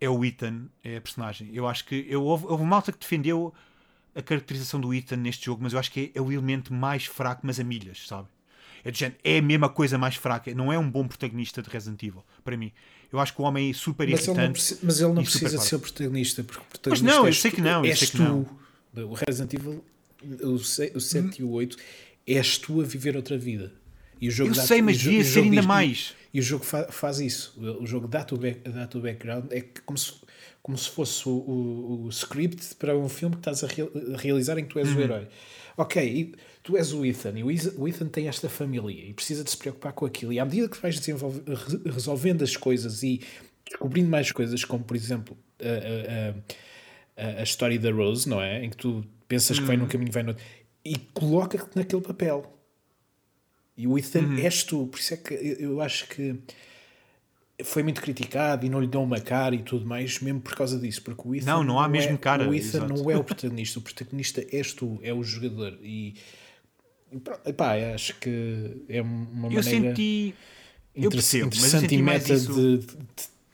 [0.00, 1.50] é o Ethan, é a personagem.
[1.52, 3.52] Eu acho que eu, houve, houve malta que defendeu
[4.14, 7.06] a caracterização do Ethan neste jogo, mas eu acho que é, é o elemento mais
[7.06, 8.28] fraco, mas a milhas, sabe?
[8.84, 10.54] É, género, é a mesma coisa mais fraca.
[10.54, 12.70] Não é um bom protagonista de Resident Evil, para mim.
[13.10, 14.72] Eu acho que o homem é super mas irritante.
[14.72, 17.32] Ele mas ele não precisa de ser o protagonista, porque o protagonista mas não, eu
[17.32, 18.46] sei que não, eu sei que não.
[18.96, 19.84] O Resident Evil,
[20.42, 21.30] o 7 hum.
[21.38, 21.76] e o 8,
[22.26, 23.72] és tu a viver outra vida.
[24.20, 26.14] E o jogo eu sei, mas devia ser ainda mais.
[26.32, 27.54] E o jogo fa faz isso.
[27.80, 29.52] O jogo dá-te o, back, dá o background.
[29.52, 30.14] É como se,
[30.62, 34.16] como se fosse o, o, o script para um filme que estás a, real, a
[34.16, 34.96] realizar em que tu és uhum.
[34.96, 35.28] o herói.
[35.76, 39.50] Ok, e tu és o Ethan, e o Ethan tem esta família e precisa de
[39.50, 40.32] se preocupar com aquilo.
[40.32, 41.00] E à medida que vais
[41.84, 43.20] resolvendo as coisas e
[43.68, 48.64] descobrindo mais coisas, como por exemplo a, a, a, a história da Rose, não é?
[48.64, 49.88] Em que tu pensas que vai num uhum.
[49.88, 50.44] caminho, vai no outro,
[50.84, 52.53] e coloca-te naquele papel.
[53.76, 54.38] E o Ethan uhum.
[54.38, 56.36] és tu, por isso é que eu acho que
[57.64, 60.78] foi muito criticado e não lhe dão uma cara e tudo mais, mesmo por causa
[60.78, 62.48] disso, porque o Ethan não, não há não mesmo é, cara.
[62.48, 66.14] O Ethan não é o protagonista, o protagonista és tu, é o jogador e
[67.44, 70.34] Epá, acho que é uma eu maneira senti...
[70.94, 72.52] eu percebo, interessante e meta isso...
[72.52, 72.96] de, de,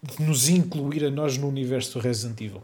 [0.02, 2.62] de, nos incluir a nós no universo do Resident Evil.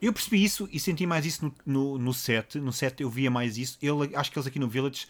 [0.00, 2.58] Eu percebi isso e senti mais isso no, no, no set.
[2.58, 3.76] No set eu via mais isso.
[3.82, 5.06] Eu acho que eles aqui no Village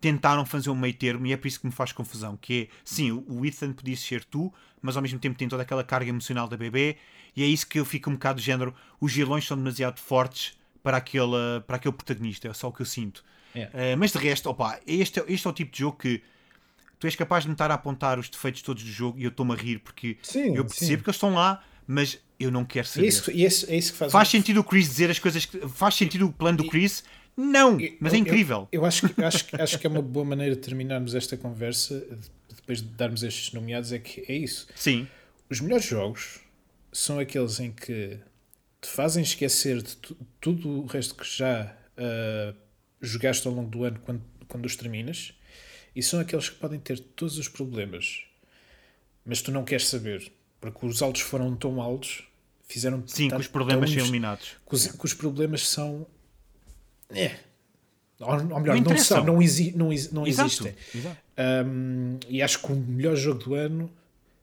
[0.00, 2.36] tentaram fazer um meio termo e é por isso que me faz confusão.
[2.40, 5.84] Que é, sim, o Ethan podia ser tu, mas ao mesmo tempo tem toda aquela
[5.84, 6.96] carga emocional da bebê
[7.36, 8.74] e é isso que eu fico um bocado de género.
[9.00, 12.48] Os vilões são demasiado fortes para aquele, para aquele protagonista.
[12.48, 13.22] É só o que eu sinto.
[13.54, 16.22] Uh, mas de resto, opa, este, este é o tipo de jogo que
[16.98, 19.30] tu és capaz de me estar a apontar os defeitos todos do jogo e eu
[19.30, 21.02] estou-me a rir porque sim, eu percebo sim.
[21.02, 23.06] que eles estão lá, mas eu não quero saber.
[23.06, 25.18] É isso, e é isso, é isso que faz, faz sentido o Chris dizer as
[25.18, 25.66] coisas que.
[25.68, 27.02] Faz sentido o plano do Chris?
[27.40, 28.68] Não, mas é incrível.
[28.70, 32.04] Eu, eu, acho, que, acho, acho que é uma boa maneira de terminarmos esta conversa,
[32.54, 34.66] depois de darmos estes nomeados, é que é isso.
[34.74, 35.06] Sim.
[35.48, 36.40] Os melhores jogos
[36.92, 38.18] são aqueles em que
[38.80, 39.96] te fazem esquecer de
[40.40, 42.56] tudo o resto que já uh,
[43.00, 45.34] jogaste ao longo do ano quando, quando os terminas
[45.94, 48.24] e são aqueles que podem ter todos os problemas,
[49.24, 52.24] mas tu não queres saber, porque os altos foram tão altos,
[52.66, 54.56] fizeram Sim, que os problemas são eliminados.
[54.66, 56.06] Que os, que os, problemas são.
[57.14, 57.36] É.
[58.20, 60.48] Ou, ou melhor, não, não, são, não, exi, não, não Exato.
[60.48, 60.74] existem.
[60.94, 61.16] Exato.
[61.66, 63.90] Um, e acho que o melhor jogo do ano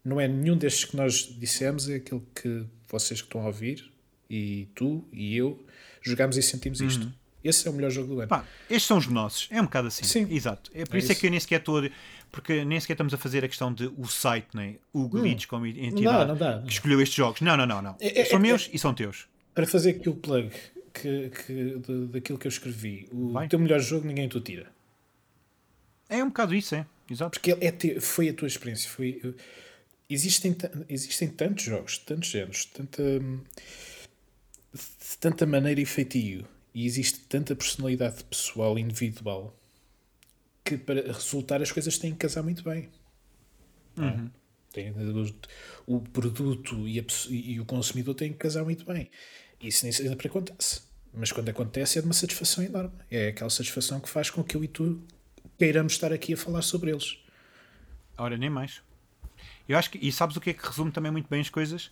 [0.03, 3.91] não é nenhum destes que nós dissemos, é aquele que vocês que estão a ouvir,
[4.29, 5.63] e tu e eu,
[6.01, 7.05] jogamos e sentimos isto.
[7.05, 7.13] Uhum.
[7.43, 8.27] Esse é o melhor jogo do ano.
[8.27, 9.47] Pá, estes são os nossos.
[9.51, 10.03] É um bocado assim.
[10.03, 10.27] Sim.
[10.29, 10.71] Exato.
[10.73, 11.87] É por é isso, isso, é que eu nem sequer estou.
[12.31, 14.75] Porque nem sequer estamos a fazer a questão de o site, né?
[14.91, 17.39] o Glitch hum, como entidade não dá, não dá, que escolheu estes jogos.
[17.39, 17.81] Não, não, não.
[17.81, 17.95] não.
[18.01, 19.27] É, é, são meus e são teus.
[19.53, 20.51] Para fazer aqui o plug
[21.01, 23.47] que, que, de, daquilo que eu escrevi, o Vai.
[23.47, 24.71] teu melhor jogo ninguém te tira.
[26.09, 26.85] É um bocado isso, é.
[27.09, 27.31] Exato.
[27.31, 28.89] Porque é te, foi a tua experiência.
[28.89, 29.35] Foi,
[30.09, 30.55] existem,
[30.89, 33.03] existem tantos jogos, tantos géneros, tanta,
[35.19, 39.57] tanta maneira e feitio e existe tanta personalidade pessoal, individual,
[40.63, 42.89] que para resultar as coisas têm que casar muito bem.
[43.97, 44.01] É?
[44.01, 44.29] Uhum.
[44.71, 44.93] Tem,
[45.87, 49.09] o produto e, a, e, o consumidor têm que casar muito bem.
[49.59, 50.81] Isso nem sempre acontece.
[51.13, 52.91] Mas quando acontece é de uma satisfação enorme.
[53.09, 55.01] É aquela satisfação que faz com que eu e tu
[55.57, 57.17] queiramos estar aqui a falar sobre eles.
[58.17, 58.81] Ora, nem mais.
[59.67, 61.91] Eu acho que, e sabes o que é que resume também muito bem as coisas?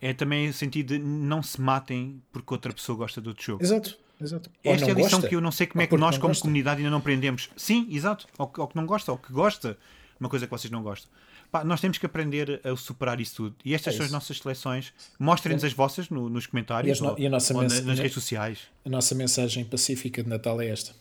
[0.00, 3.62] É também o sentido de não se matem porque outra pessoa gosta do outro jogo.
[3.62, 4.50] Exato, exato.
[4.62, 6.42] Esta é a lição gosta, que eu não sei como é que nós, como gosta.
[6.42, 7.50] comunidade, ainda não aprendemos.
[7.56, 8.26] Sim, exato.
[8.36, 9.78] Ou que, ou que não gosta, ou que gosta.
[10.18, 11.10] Uma coisa que vocês não gostam.
[11.54, 13.54] Pá, nós temos que aprender a superar isso tudo.
[13.64, 14.92] E estas É são as nossas seleções.
[15.20, 18.58] Mostrem-nos as vossas no- nos comentários E no- ou, a nossa ou nas redes sociais.
[18.84, 20.92] A nossa mensagem pacífica de Natal é esta.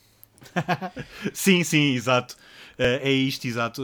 [1.34, 2.36] Sim, sim, exato.
[2.78, 3.82] Eh, é isto, exato.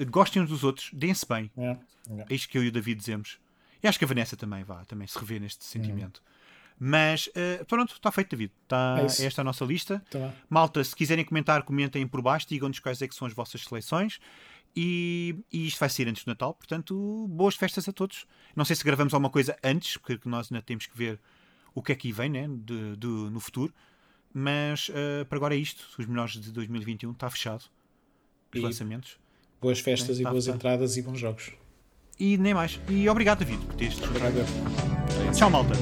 [0.00, 1.50] Eh, gostem uns dos outros, deem-se bem.
[1.56, 1.76] É,
[2.10, 2.24] é.
[2.28, 3.38] É isto que eu e o David dizemos.
[3.80, 6.20] E acho que a Vanessa também vá, também se revê neste sentimento.
[6.80, 8.50] Mas eh, pronto, está feito, David.
[8.64, 10.02] Está, É esta é a nossa lista.
[10.10, 10.32] Tá.
[10.50, 14.18] Malta, se quiserem comentar, comentem por baixo, digam-nos quais é que são as vossas seleções.
[14.80, 18.26] E, e isto vai ser antes do Natal, portanto, boas festas a todos.
[18.54, 21.18] Não sei se gravamos alguma coisa antes, porque nós ainda temos que ver
[21.74, 23.74] o que é que vem né, de, de- no futuro.
[24.32, 25.84] Mas eh, para agora é isto.
[25.98, 27.64] Os melhores de 2021 está fechado.
[28.54, 29.18] Os E- lançamentos.
[29.60, 30.52] Boas festas É, e tá, boas tá.
[30.52, 31.50] entradas e bons jogos.
[32.20, 32.78] E nem mais.
[32.88, 34.00] E obrigado, David, por teres.
[34.00, 34.34] Obrigado.
[35.36, 35.72] Tchau, malta.